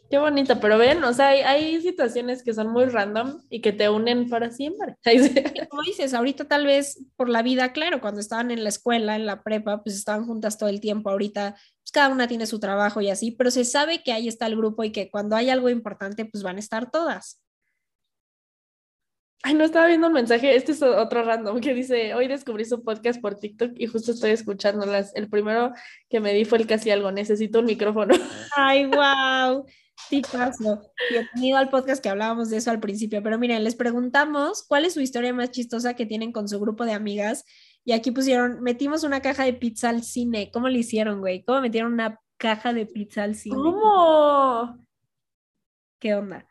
Qué 0.10 0.18
bonito, 0.18 0.60
pero 0.62 0.78
ven, 0.78 1.04
o 1.04 1.14
sea, 1.14 1.28
hay, 1.28 1.82
situaciones 1.82 2.42
que 2.42 2.54
son 2.54 2.70
muy 2.70 2.86
random 2.86 3.42
y 3.50 3.60
que 3.60 3.74
te 3.74 3.90
unen 3.90 4.30
para 4.30 4.52
siempre. 4.52 4.96
Como 5.70 5.82
dices, 5.82 6.14
ahorita 6.14 6.48
tal 6.48 6.66
vez 6.66 7.04
por 7.18 7.28
la 7.28 7.42
vida, 7.42 7.74
claro, 7.74 8.00
cuando 8.00 8.22
estaban 8.22 8.52
en 8.52 8.64
la 8.64 8.70
escuela, 8.70 9.18
en 9.18 9.26
la 9.26 9.44
prepa, 9.44 9.84
pues 9.84 9.98
estaban 9.98 10.26
juntas 10.26 10.58
todo 10.58 10.70
el 10.70 10.80
tiempo. 10.80 11.10
Ahorita, 11.10 11.58
pues 11.82 11.92
cada 11.92 12.08
una 12.08 12.28
tiene 12.28 12.46
su 12.46 12.60
trabajo 12.60 13.02
y 13.02 13.10
así, 13.10 13.32
pero 13.32 13.52
se 13.52 13.66
sabe 13.66 14.02
que 14.02 14.14
ahí 14.14 14.30
está 14.30 14.48
el 14.48 14.56
grupo 14.56 14.86
y 14.86 14.94
que 14.94 15.10
cuando 15.12 15.36
hay 15.36 15.50
algo 15.50 15.70
importante, 15.70 16.24
pues 16.24 16.42
van 16.42 16.56
a 16.56 16.60
estar 16.60 16.90
todas. 16.90 17.42
Ay, 19.44 19.54
no 19.54 19.64
estaba 19.64 19.88
viendo 19.88 20.08
un 20.08 20.14
mensaje. 20.14 20.56
Este 20.56 20.72
es 20.72 20.82
otro 20.82 21.24
random 21.24 21.60
que 21.60 21.74
dice: 21.74 22.14
Hoy 22.14 22.28
descubrí 22.28 22.66
su 22.66 22.84
podcast 22.84 23.22
por 23.22 23.40
TikTok 23.40 23.72
y 23.76 23.88
justo 23.88 24.12
estoy 24.12 24.32
escuchándolas. 24.32 25.16
El 25.16 25.30
primero 25.30 25.72
que 26.10 26.20
me 26.20 26.34
di 26.34 26.46
fue 26.46 26.58
el 26.58 26.68
casi 26.68 26.90
algo. 26.92 27.12
Necesito 27.12 27.60
un 27.60 27.66
micrófono. 27.66 28.14
Ay, 28.56 28.86
wow. 28.86 29.66
Tipazo. 30.10 30.82
Bienvenido 31.10 31.58
al 31.58 31.70
podcast 31.70 32.02
que 32.02 32.10
hablábamos 32.10 32.50
de 32.50 32.58
eso 32.58 32.72
al 32.72 32.80
principio, 32.80 33.22
pero 33.22 33.38
miren, 33.38 33.64
les 33.64 33.76
preguntamos 33.76 34.64
cuál 34.66 34.86
es 34.86 34.94
su 34.94 35.02
historia 35.02 35.34
más 35.34 35.52
chistosa 35.52 35.96
que 35.96 36.06
tienen 36.06 36.32
con 36.32 36.48
su 36.48 36.60
grupo 36.60 36.86
de 36.86 36.94
amigas 36.94 37.44
y 37.84 37.94
aquí 37.94 38.12
pusieron, 38.12 38.62
metimos 38.62 39.04
una 39.04 39.22
caja 39.22 39.44
de 39.44 39.54
pizza 39.54 39.90
al 39.90 40.04
cine. 40.04 40.50
¿Cómo 40.54 40.70
le 40.70 40.80
hicieron, 40.80 41.20
güey? 41.20 41.44
¿Cómo 41.44 41.62
metieron 41.62 41.94
una 41.94 42.22
caja 42.38 42.74
de 42.74 42.86
pizza 42.86 43.24
al 43.24 43.36
cine? 43.36 43.56
¿Cómo? 43.56 44.78
¿Qué 46.00 46.14
onda? 46.14 46.48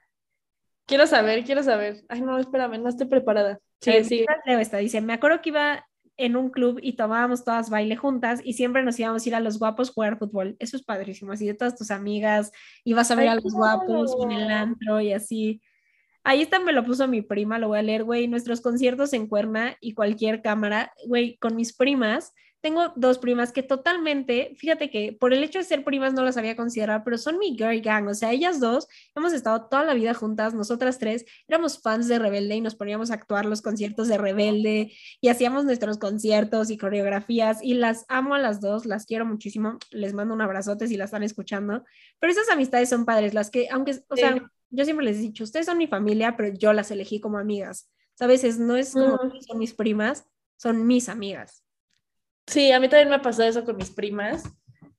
Quiero 0.86 1.06
saber, 1.06 1.44
quiero 1.44 1.62
saber. 1.62 2.04
Ay, 2.08 2.20
no, 2.20 2.38
espérame, 2.38 2.80
no 2.80 2.88
estoy 2.88 3.06
preparada. 3.08 3.58
Sí, 3.80 3.90
Eh, 3.90 4.04
sí. 4.04 4.24
Está, 4.46 4.78
dice, 4.78 5.00
me 5.00 5.12
acuerdo 5.12 5.40
que 5.42 5.50
iba 5.50 5.84
en 6.16 6.36
un 6.36 6.50
club 6.50 6.78
y 6.82 6.94
tomábamos 6.94 7.44
todas 7.44 7.68
baile 7.68 7.96
juntas 7.96 8.40
y 8.42 8.54
siempre 8.54 8.82
nos 8.82 8.98
íbamos 8.98 9.24
a 9.24 9.28
ir 9.28 9.34
a 9.34 9.40
los 9.40 9.58
guapos 9.58 9.90
a 9.90 9.92
jugar 9.92 10.18
fútbol. 10.18 10.56
Eso 10.58 10.76
es 10.76 10.82
padrísimo, 10.84 11.32
así 11.32 11.46
de 11.46 11.54
todas 11.54 11.76
tus 11.76 11.90
amigas, 11.90 12.52
ibas 12.84 13.10
a 13.10 13.16
ver 13.16 13.28
Ay, 13.28 13.32
a 13.32 13.40
los 13.40 13.52
guapos 13.52 14.16
en 14.22 14.32
el 14.32 14.50
antro 14.50 15.00
y 15.00 15.12
así. 15.12 15.60
Ahí 16.24 16.42
está, 16.42 16.58
me 16.58 16.72
lo 16.72 16.84
puso 16.84 17.06
mi 17.06 17.22
prima, 17.22 17.58
lo 17.58 17.68
voy 17.68 17.78
a 17.78 17.82
leer, 17.82 18.02
güey, 18.02 18.28
nuestros 18.28 18.60
conciertos 18.60 19.12
en 19.12 19.28
Cuerna 19.28 19.76
y 19.80 19.94
cualquier 19.94 20.42
cámara, 20.42 20.92
güey, 21.06 21.36
con 21.36 21.54
mis 21.54 21.76
primas. 21.76 22.32
Tengo 22.66 22.92
dos 22.96 23.18
primas 23.18 23.52
que 23.52 23.62
totalmente, 23.62 24.52
fíjate 24.56 24.90
que 24.90 25.12
por 25.12 25.32
el 25.32 25.44
hecho 25.44 25.60
de 25.60 25.64
ser 25.64 25.84
primas 25.84 26.14
no 26.14 26.24
las 26.24 26.36
había 26.36 26.56
considerado, 26.56 27.02
pero 27.04 27.16
son 27.16 27.38
mi 27.38 27.56
girl 27.56 27.80
gang, 27.80 28.08
o 28.08 28.14
sea, 28.14 28.32
ellas 28.32 28.58
dos 28.58 28.88
hemos 29.14 29.32
estado 29.32 29.68
toda 29.68 29.84
la 29.84 29.94
vida 29.94 30.14
juntas, 30.14 30.52
nosotras 30.52 30.98
tres 30.98 31.24
éramos 31.46 31.80
fans 31.80 32.08
de 32.08 32.18
Rebelde 32.18 32.56
y 32.56 32.60
nos 32.60 32.74
poníamos 32.74 33.12
a 33.12 33.14
actuar 33.14 33.44
los 33.46 33.62
conciertos 33.62 34.08
de 34.08 34.18
Rebelde 34.18 34.92
y 35.20 35.28
hacíamos 35.28 35.64
nuestros 35.64 35.96
conciertos 35.98 36.70
y 36.70 36.76
coreografías 36.76 37.62
y 37.62 37.74
las 37.74 38.04
amo 38.08 38.34
a 38.34 38.40
las 38.40 38.60
dos, 38.60 38.84
las 38.84 39.06
quiero 39.06 39.24
muchísimo, 39.26 39.78
les 39.92 40.12
mando 40.12 40.34
un 40.34 40.40
abrazote 40.40 40.88
si 40.88 40.96
las 40.96 41.10
están 41.10 41.22
escuchando, 41.22 41.84
pero 42.18 42.32
esas 42.32 42.48
amistades 42.50 42.88
son 42.88 43.04
padres, 43.04 43.32
las 43.32 43.48
que, 43.52 43.68
aunque, 43.70 43.92
o 44.08 44.16
sea, 44.16 44.34
Sí. 44.34 44.40
yo 44.70 44.84
siempre 44.84 45.06
les 45.06 45.18
he 45.18 45.20
dicho, 45.20 45.44
ustedes 45.44 45.66
son 45.66 45.78
mi 45.78 45.86
familia, 45.86 46.36
pero 46.36 46.52
yo 46.52 46.72
las 46.72 46.90
elegí 46.90 47.20
como 47.20 47.38
amigas, 47.38 47.88
¿sabes? 48.14 48.42
Es, 48.42 48.58
no 48.58 48.74
es 48.74 48.92
como 48.92 49.14
Mm. 49.22 49.30
que 49.30 49.42
son 49.42 49.58
mis 49.58 49.72
primas, 49.72 50.24
son 50.56 50.84
mis 50.84 51.08
amigas. 51.08 51.62
Sí, 52.46 52.70
a 52.72 52.80
mí 52.80 52.88
también 52.88 53.08
me 53.08 53.16
ha 53.16 53.22
pasado 53.22 53.48
eso 53.48 53.64
con 53.64 53.76
mis 53.76 53.90
primas. 53.90 54.44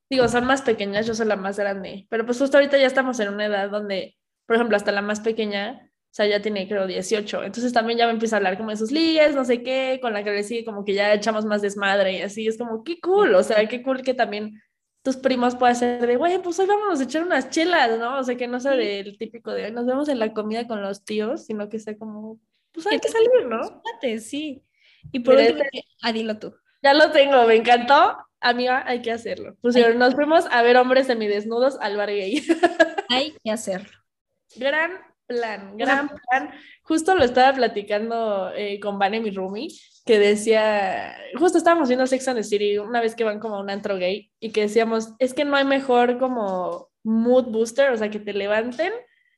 Digo, 0.09 0.27
son 0.27 0.45
más 0.45 0.61
pequeñas, 0.61 1.05
yo 1.05 1.13
soy 1.15 1.27
la 1.27 1.35
más 1.35 1.57
grande, 1.57 2.07
pero 2.09 2.25
pues 2.25 2.37
justo 2.39 2.57
ahorita 2.57 2.77
ya 2.77 2.87
estamos 2.87 3.19
en 3.19 3.29
una 3.29 3.45
edad 3.45 3.69
donde, 3.69 4.17
por 4.45 4.55
ejemplo, 4.55 4.77
hasta 4.77 4.91
la 4.93 5.01
más 5.01 5.19
pequeña, 5.19 5.81
o 5.83 6.09
sea, 6.11 6.25
ya 6.27 6.41
tiene 6.41 6.67
creo 6.67 6.87
18, 6.87 7.43
entonces 7.43 7.73
también 7.73 7.99
ya 7.99 8.05
me 8.05 8.13
empieza 8.13 8.35
a 8.35 8.37
hablar 8.37 8.57
como 8.57 8.69
de 8.69 8.77
sus 8.77 8.91
ligas, 8.91 9.35
no 9.35 9.43
sé 9.43 9.63
qué, 9.63 9.99
con 10.01 10.13
la 10.13 10.23
que 10.23 10.31
le 10.31 10.43
sigue 10.43 10.63
como 10.63 10.85
que 10.85 10.93
ya 10.93 11.13
echamos 11.13 11.45
más 11.45 11.61
desmadre 11.61 12.19
y 12.19 12.21
así, 12.21 12.47
es 12.47 12.57
como, 12.57 12.83
qué 12.85 12.99
cool, 13.01 13.35
o 13.35 13.43
sea, 13.43 13.67
qué 13.67 13.83
cool 13.83 14.01
que 14.01 14.13
también 14.13 14.61
tus 15.03 15.17
primos 15.17 15.55
puedan 15.57 15.75
ser 15.75 16.07
de, 16.07 16.15
güey, 16.15 16.41
pues 16.41 16.57
hoy 16.59 16.67
vamos 16.67 16.99
a 17.01 17.03
echar 17.03 17.23
unas 17.23 17.49
chelas, 17.49 17.99
¿no? 17.99 18.17
O 18.19 18.23
sea, 18.23 18.35
que 18.37 18.47
no 18.47 18.59
sea 18.61 18.73
del 18.77 19.17
típico 19.17 19.51
de, 19.53 19.65
"Ay, 19.65 19.71
nos 19.73 19.85
vemos 19.85 20.07
en 20.09 20.19
la 20.19 20.33
comida 20.33 20.67
con 20.67 20.81
los 20.81 21.03
tíos, 21.05 21.45
sino 21.45 21.67
que 21.69 21.79
sea 21.79 21.97
como, 21.97 22.39
pues 22.71 22.87
hay 22.87 22.97
Que 22.99 23.07
que 23.07 23.09
salir, 23.13 23.45
¿no? 23.47 23.61
Fíjate, 23.61 24.19
sí. 24.19 24.63
Y 25.11 25.19
por 25.19 25.35
último, 25.35 25.59
este- 25.63 25.83
ah, 26.01 26.13
dilo 26.13 26.39
tú. 26.39 26.53
Ya 26.87 26.93
lo 26.93 27.11
tengo, 27.11 27.45
me 27.45 27.55
encantó. 27.57 28.17
Amiga, 28.39 28.81
hay 28.87 29.01
que 29.01 29.11
hacerlo. 29.11 29.57
Pusieron, 29.61 29.97
nos 29.97 30.15
fuimos 30.15 30.45
a 30.49 30.61
ver 30.61 30.77
hombres 30.77 31.07
semidesnudos 31.07 31.77
al 31.81 31.97
bar 31.97 32.07
gay. 32.07 32.41
Hay 33.09 33.35
que 33.43 33.51
hacerlo. 33.51 33.91
gran 34.55 34.91
plan, 35.25 35.75
gran 35.75 36.07
plan. 36.07 36.51
Justo 36.83 37.13
lo 37.13 37.25
estaba 37.25 37.53
platicando 37.53 38.53
eh, 38.55 38.79
con 38.79 38.97
Vane, 38.97 39.19
mi 39.19 39.31
roomie, 39.31 39.67
que 40.05 40.17
decía, 40.17 41.13
justo 41.37 41.57
estábamos 41.57 41.89
viendo 41.89 42.07
Sex 42.07 42.25
and 42.29 42.37
the 42.37 42.43
City 42.45 42.77
una 42.77 43.01
vez 43.01 43.15
que 43.15 43.25
van 43.25 43.41
como 43.41 43.57
a 43.57 43.59
un 43.59 43.69
antro 43.69 43.97
gay 43.97 44.31
y 44.39 44.53
que 44.53 44.61
decíamos, 44.61 45.09
es 45.19 45.33
que 45.33 45.43
no 45.43 45.57
hay 45.57 45.65
mejor 45.65 46.17
como 46.19 46.89
mood 47.03 47.47
booster, 47.47 47.91
o 47.91 47.97
sea, 47.97 48.09
que 48.09 48.19
te 48.19 48.31
levanten 48.31 48.93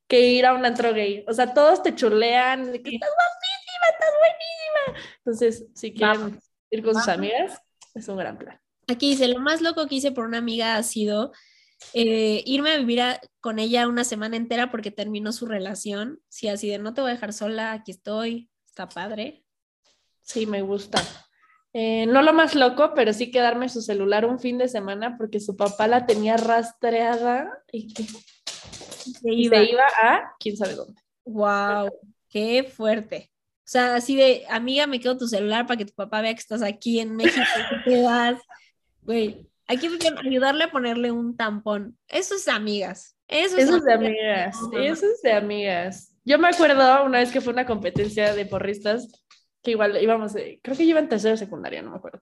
que 0.07 0.21
ir 0.21 0.45
a 0.45 0.53
un 0.53 0.63
antro 0.67 0.93
gay. 0.93 1.25
O 1.27 1.33
sea, 1.33 1.51
todos 1.51 1.81
te 1.81 1.95
chulean, 1.95 2.71
de 2.71 2.83
que 2.83 2.93
estás 2.93 3.09
guapísima, 3.09 3.85
estás 3.91 4.13
buenísima. 4.19 5.07
Entonces, 5.17 5.65
si 5.73 5.93
quieren 5.93 6.21
Vamos. 6.21 6.48
Ir 6.71 6.83
con 6.83 6.93
sus 6.95 7.07
amigas, 7.07 7.61
es 7.95 8.07
un 8.07 8.17
gran 8.17 8.37
plan. 8.37 8.59
Aquí 8.87 9.09
dice, 9.11 9.27
lo 9.27 9.39
más 9.39 9.61
loco 9.61 9.87
que 9.87 9.95
hice 9.95 10.11
por 10.11 10.25
una 10.25 10.37
amiga 10.39 10.75
ha 10.75 10.83
sido 10.83 11.31
eh, 11.93 12.43
irme 12.45 12.71
a 12.71 12.77
vivir 12.77 13.01
a- 13.01 13.21
con 13.39 13.57
ella 13.59 13.87
una 13.87 14.03
semana 14.03 14.35
entera 14.35 14.69
porque 14.71 14.91
terminó 14.91 15.31
su 15.31 15.45
relación. 15.45 16.21
Sí, 16.27 16.47
así 16.49 16.69
de 16.69 16.77
no 16.79 16.93
te 16.93 17.01
voy 17.01 17.11
a 17.11 17.13
dejar 17.13 17.31
sola, 17.33 17.71
aquí 17.71 17.91
estoy, 17.91 18.49
está 18.65 18.89
padre. 18.89 19.45
Sí, 20.21 20.45
me 20.45 20.61
gusta. 20.61 21.01
Eh, 21.71 22.05
no 22.07 22.21
lo 22.23 22.33
más 22.33 22.55
loco, 22.55 22.93
pero 22.95 23.13
sí 23.13 23.29
quedarme 23.31 23.69
su 23.69 23.81
celular 23.81 24.25
un 24.25 24.39
fin 24.39 24.57
de 24.57 24.67
semana 24.67 25.17
porque 25.17 25.39
su 25.39 25.55
papá 25.55 25.87
la 25.87 26.05
tenía 26.05 26.35
rastreada 26.35 27.47
y, 27.71 27.93
que- 27.93 28.03
Se 28.03 29.31
y 29.31 29.45
iba. 29.45 29.57
se 29.57 29.63
iba 29.71 29.83
a 30.03 30.31
quién 30.39 30.57
sabe 30.57 30.73
dónde. 30.75 30.99
Wow, 31.25 31.91
qué 32.27 32.63
fuerte. 32.63 33.31
O 33.69 33.71
sea, 33.71 33.93
así 33.93 34.15
de, 34.15 34.47
amiga, 34.49 34.87
me 34.87 34.99
quedo 34.99 35.15
tu 35.15 35.27
celular 35.27 35.67
para 35.67 35.77
que 35.77 35.85
tu 35.85 35.93
papá 35.93 36.21
vea 36.21 36.33
que 36.33 36.39
estás 36.39 36.63
aquí 36.63 36.99
en 36.99 37.15
México, 37.15 37.45
que 37.69 37.91
te 37.91 38.01
vas. 38.01 38.41
Güey, 39.03 39.47
aquí 39.67 39.85
hay 39.85 39.97
que 39.99 40.07
ayudarle 40.27 40.63
a 40.63 40.71
ponerle 40.71 41.11
un 41.11 41.37
tampón. 41.37 41.95
Eso 42.07 42.33
es 42.33 42.47
amigas. 42.47 43.15
Eso 43.27 43.57
es 43.57 43.65
Eso 43.65 43.77
es 43.77 43.83
de 43.83 43.93
amigas. 43.93 44.57
amigas, 44.57 44.97
eso 44.97 45.05
es 45.11 45.21
de 45.21 45.33
amigas. 45.33 46.17
Yo 46.25 46.39
me 46.39 46.47
acuerdo 46.47 47.05
una 47.05 47.19
vez 47.19 47.31
que 47.31 47.41
fue 47.41 47.53
una 47.53 47.67
competencia 47.67 48.33
de 48.33 48.47
porristas, 48.47 49.23
que 49.61 49.69
igual 49.69 50.01
íbamos, 50.01 50.33
creo 50.33 50.75
que 50.75 50.83
iba 50.83 50.99
en 50.99 51.07
tercero 51.07 51.37
secundaria, 51.37 51.83
no 51.83 51.91
me 51.91 51.97
acuerdo. 51.97 52.21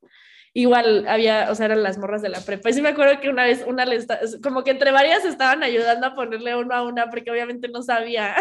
Igual 0.57 1.07
había, 1.07 1.51
o 1.51 1.55
sea, 1.55 1.67
eran 1.67 1.83
las 1.83 1.99
morras 1.99 2.23
de 2.23 2.29
la 2.29 2.41
prepa. 2.41 2.71
Y 2.71 2.73
sí 2.73 2.81
me 2.81 2.89
acuerdo 2.89 3.21
que 3.21 3.29
una 3.29 3.43
vez 3.45 3.63
una 3.67 3.85
le 3.85 3.95
está, 3.95 4.19
como 4.41 4.63
que 4.63 4.71
entre 4.71 4.91
varias 4.91 5.23
estaban 5.23 5.61
ayudando 5.61 6.07
a 6.07 6.15
ponerle 6.15 6.55
uno 6.55 6.73
a 6.73 6.81
una 6.81 7.11
porque 7.11 7.29
obviamente 7.29 7.67
no 7.67 7.83
sabía. 7.83 8.35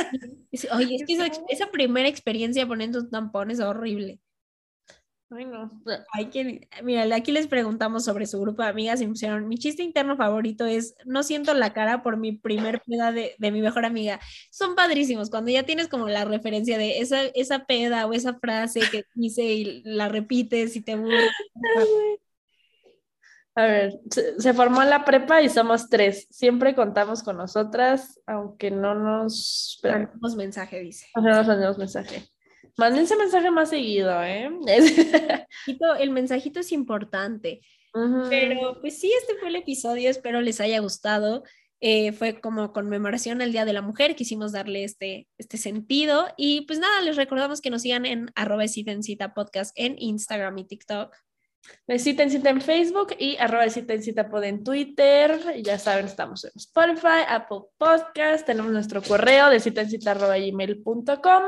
Oye, 0.72 0.96
es 0.96 1.04
que 1.06 1.12
esa, 1.12 1.26
esa 1.50 1.66
primera 1.70 2.08
experiencia 2.08 2.66
poniendo 2.66 3.00
un 3.00 3.10
tampón 3.10 3.50
es 3.50 3.60
horrible. 3.60 4.18
Ay, 5.30 5.44
no. 5.44 5.70
Hay 6.12 6.26
que, 6.26 6.68
mira, 6.84 7.02
aquí 7.16 7.32
les 7.32 7.48
preguntamos 7.48 8.04
sobre 8.04 8.26
su 8.26 8.40
grupo 8.40 8.62
de 8.62 8.68
amigas 8.68 9.00
y 9.00 9.06
me 9.06 9.12
pusieron, 9.12 9.48
mi 9.48 9.58
chiste 9.58 9.82
interno 9.82 10.16
favorito 10.16 10.66
es, 10.66 10.94
no 11.04 11.24
siento 11.24 11.52
la 11.52 11.72
cara 11.72 12.04
por 12.04 12.16
mi 12.16 12.32
primer 12.32 12.80
peda 12.86 13.10
de, 13.10 13.34
de, 13.36 13.50
mi 13.50 13.60
mejor 13.60 13.84
amiga. 13.84 14.20
Son 14.50 14.76
padrísimos, 14.76 15.28
cuando 15.28 15.50
ya 15.50 15.64
tienes 15.64 15.88
como 15.88 16.08
la 16.08 16.24
referencia 16.24 16.78
de 16.78 17.00
esa, 17.00 17.22
esa 17.34 17.66
peda 17.66 18.06
o 18.06 18.12
esa 18.12 18.38
frase 18.38 18.80
que 18.90 19.02
dice 19.14 19.42
y 19.42 19.82
la 19.84 20.08
repites 20.08 20.76
y 20.76 20.82
te 20.82 20.94
burlas. 20.94 21.32
A 23.56 23.64
ver, 23.64 23.98
se, 24.10 24.40
se, 24.40 24.54
formó 24.54 24.84
la 24.84 25.04
prepa 25.04 25.42
y 25.42 25.48
somos 25.48 25.88
tres. 25.88 26.28
Siempre 26.30 26.74
contamos 26.74 27.22
con 27.22 27.38
nosotras, 27.38 28.20
aunque 28.26 28.70
no 28.70 28.94
nos... 28.94 29.80
Mandamos 29.82 30.36
mensaje, 30.36 30.80
dice. 30.80 31.06
O 31.16 31.22
sea, 31.22 31.36
nos 31.36 31.46
mandamos 31.46 31.78
mensaje. 31.78 32.28
Mándense 32.76 33.16
mensaje 33.16 33.50
más 33.50 33.70
seguido, 33.70 34.22
¿eh? 34.22 34.50
El 35.98 36.10
mensajito 36.10 36.60
es 36.60 36.72
importante. 36.72 37.60
Uh 37.94 38.00
-huh. 38.00 38.28
Pero 38.28 38.80
pues 38.80 39.00
sí, 39.00 39.10
este 39.20 39.38
fue 39.38 39.48
el 39.48 39.56
episodio, 39.56 40.10
espero 40.10 40.40
les 40.40 40.60
haya 40.60 40.80
gustado. 40.80 41.42
Eh, 41.80 42.12
fue 42.12 42.40
como 42.40 42.72
conmemoración 42.72 43.42
al 43.42 43.52
Día 43.52 43.64
de 43.64 43.74
la 43.74 43.82
Mujer, 43.82 44.16
quisimos 44.16 44.52
darle 44.52 44.84
este, 44.84 45.28
este 45.38 45.56
sentido. 45.56 46.26
Y 46.36 46.62
pues 46.62 46.78
nada, 46.78 47.00
les 47.02 47.16
recordamos 47.16 47.60
que 47.60 47.70
nos 47.70 47.82
sigan 47.82 48.06
en 48.06 48.30
arroba 48.34 48.66
cita 48.68 49.34
podcast 49.34 49.72
en 49.76 49.96
Instagram 49.98 50.58
y 50.58 50.64
TikTok. 50.64 51.14
Cita 51.98 52.22
en 52.22 52.30
cita 52.30 52.50
en 52.50 52.60
Facebook 52.60 53.14
y 53.18 53.36
arroba 53.38 53.68
cita 53.68 53.94
en 53.94 54.02
cita 54.02 54.28
pod 54.28 54.44
en 54.44 54.62
Twitter. 54.62 55.62
Ya 55.62 55.78
saben, 55.78 56.06
estamos 56.06 56.44
en 56.44 56.52
Spotify, 56.54 57.24
Apple 57.28 57.62
Podcast, 57.76 58.46
tenemos 58.46 58.72
nuestro 58.72 59.02
correo 59.02 59.50
de 59.50 59.60
cita 59.60 59.82
en 59.82 59.90
cita 59.90 60.12
arroba 60.12 60.38
gmail.com. 60.38 61.42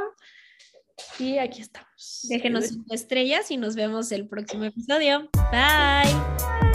Y 1.18 1.38
aquí 1.38 1.62
estamos. 1.62 2.26
Déjenos 2.28 2.66
cinco 2.66 2.94
estrellas 2.94 3.50
y 3.50 3.56
nos 3.56 3.74
vemos 3.74 4.12
el 4.12 4.28
próximo 4.28 4.64
episodio. 4.64 5.28
Bye. 5.50 6.67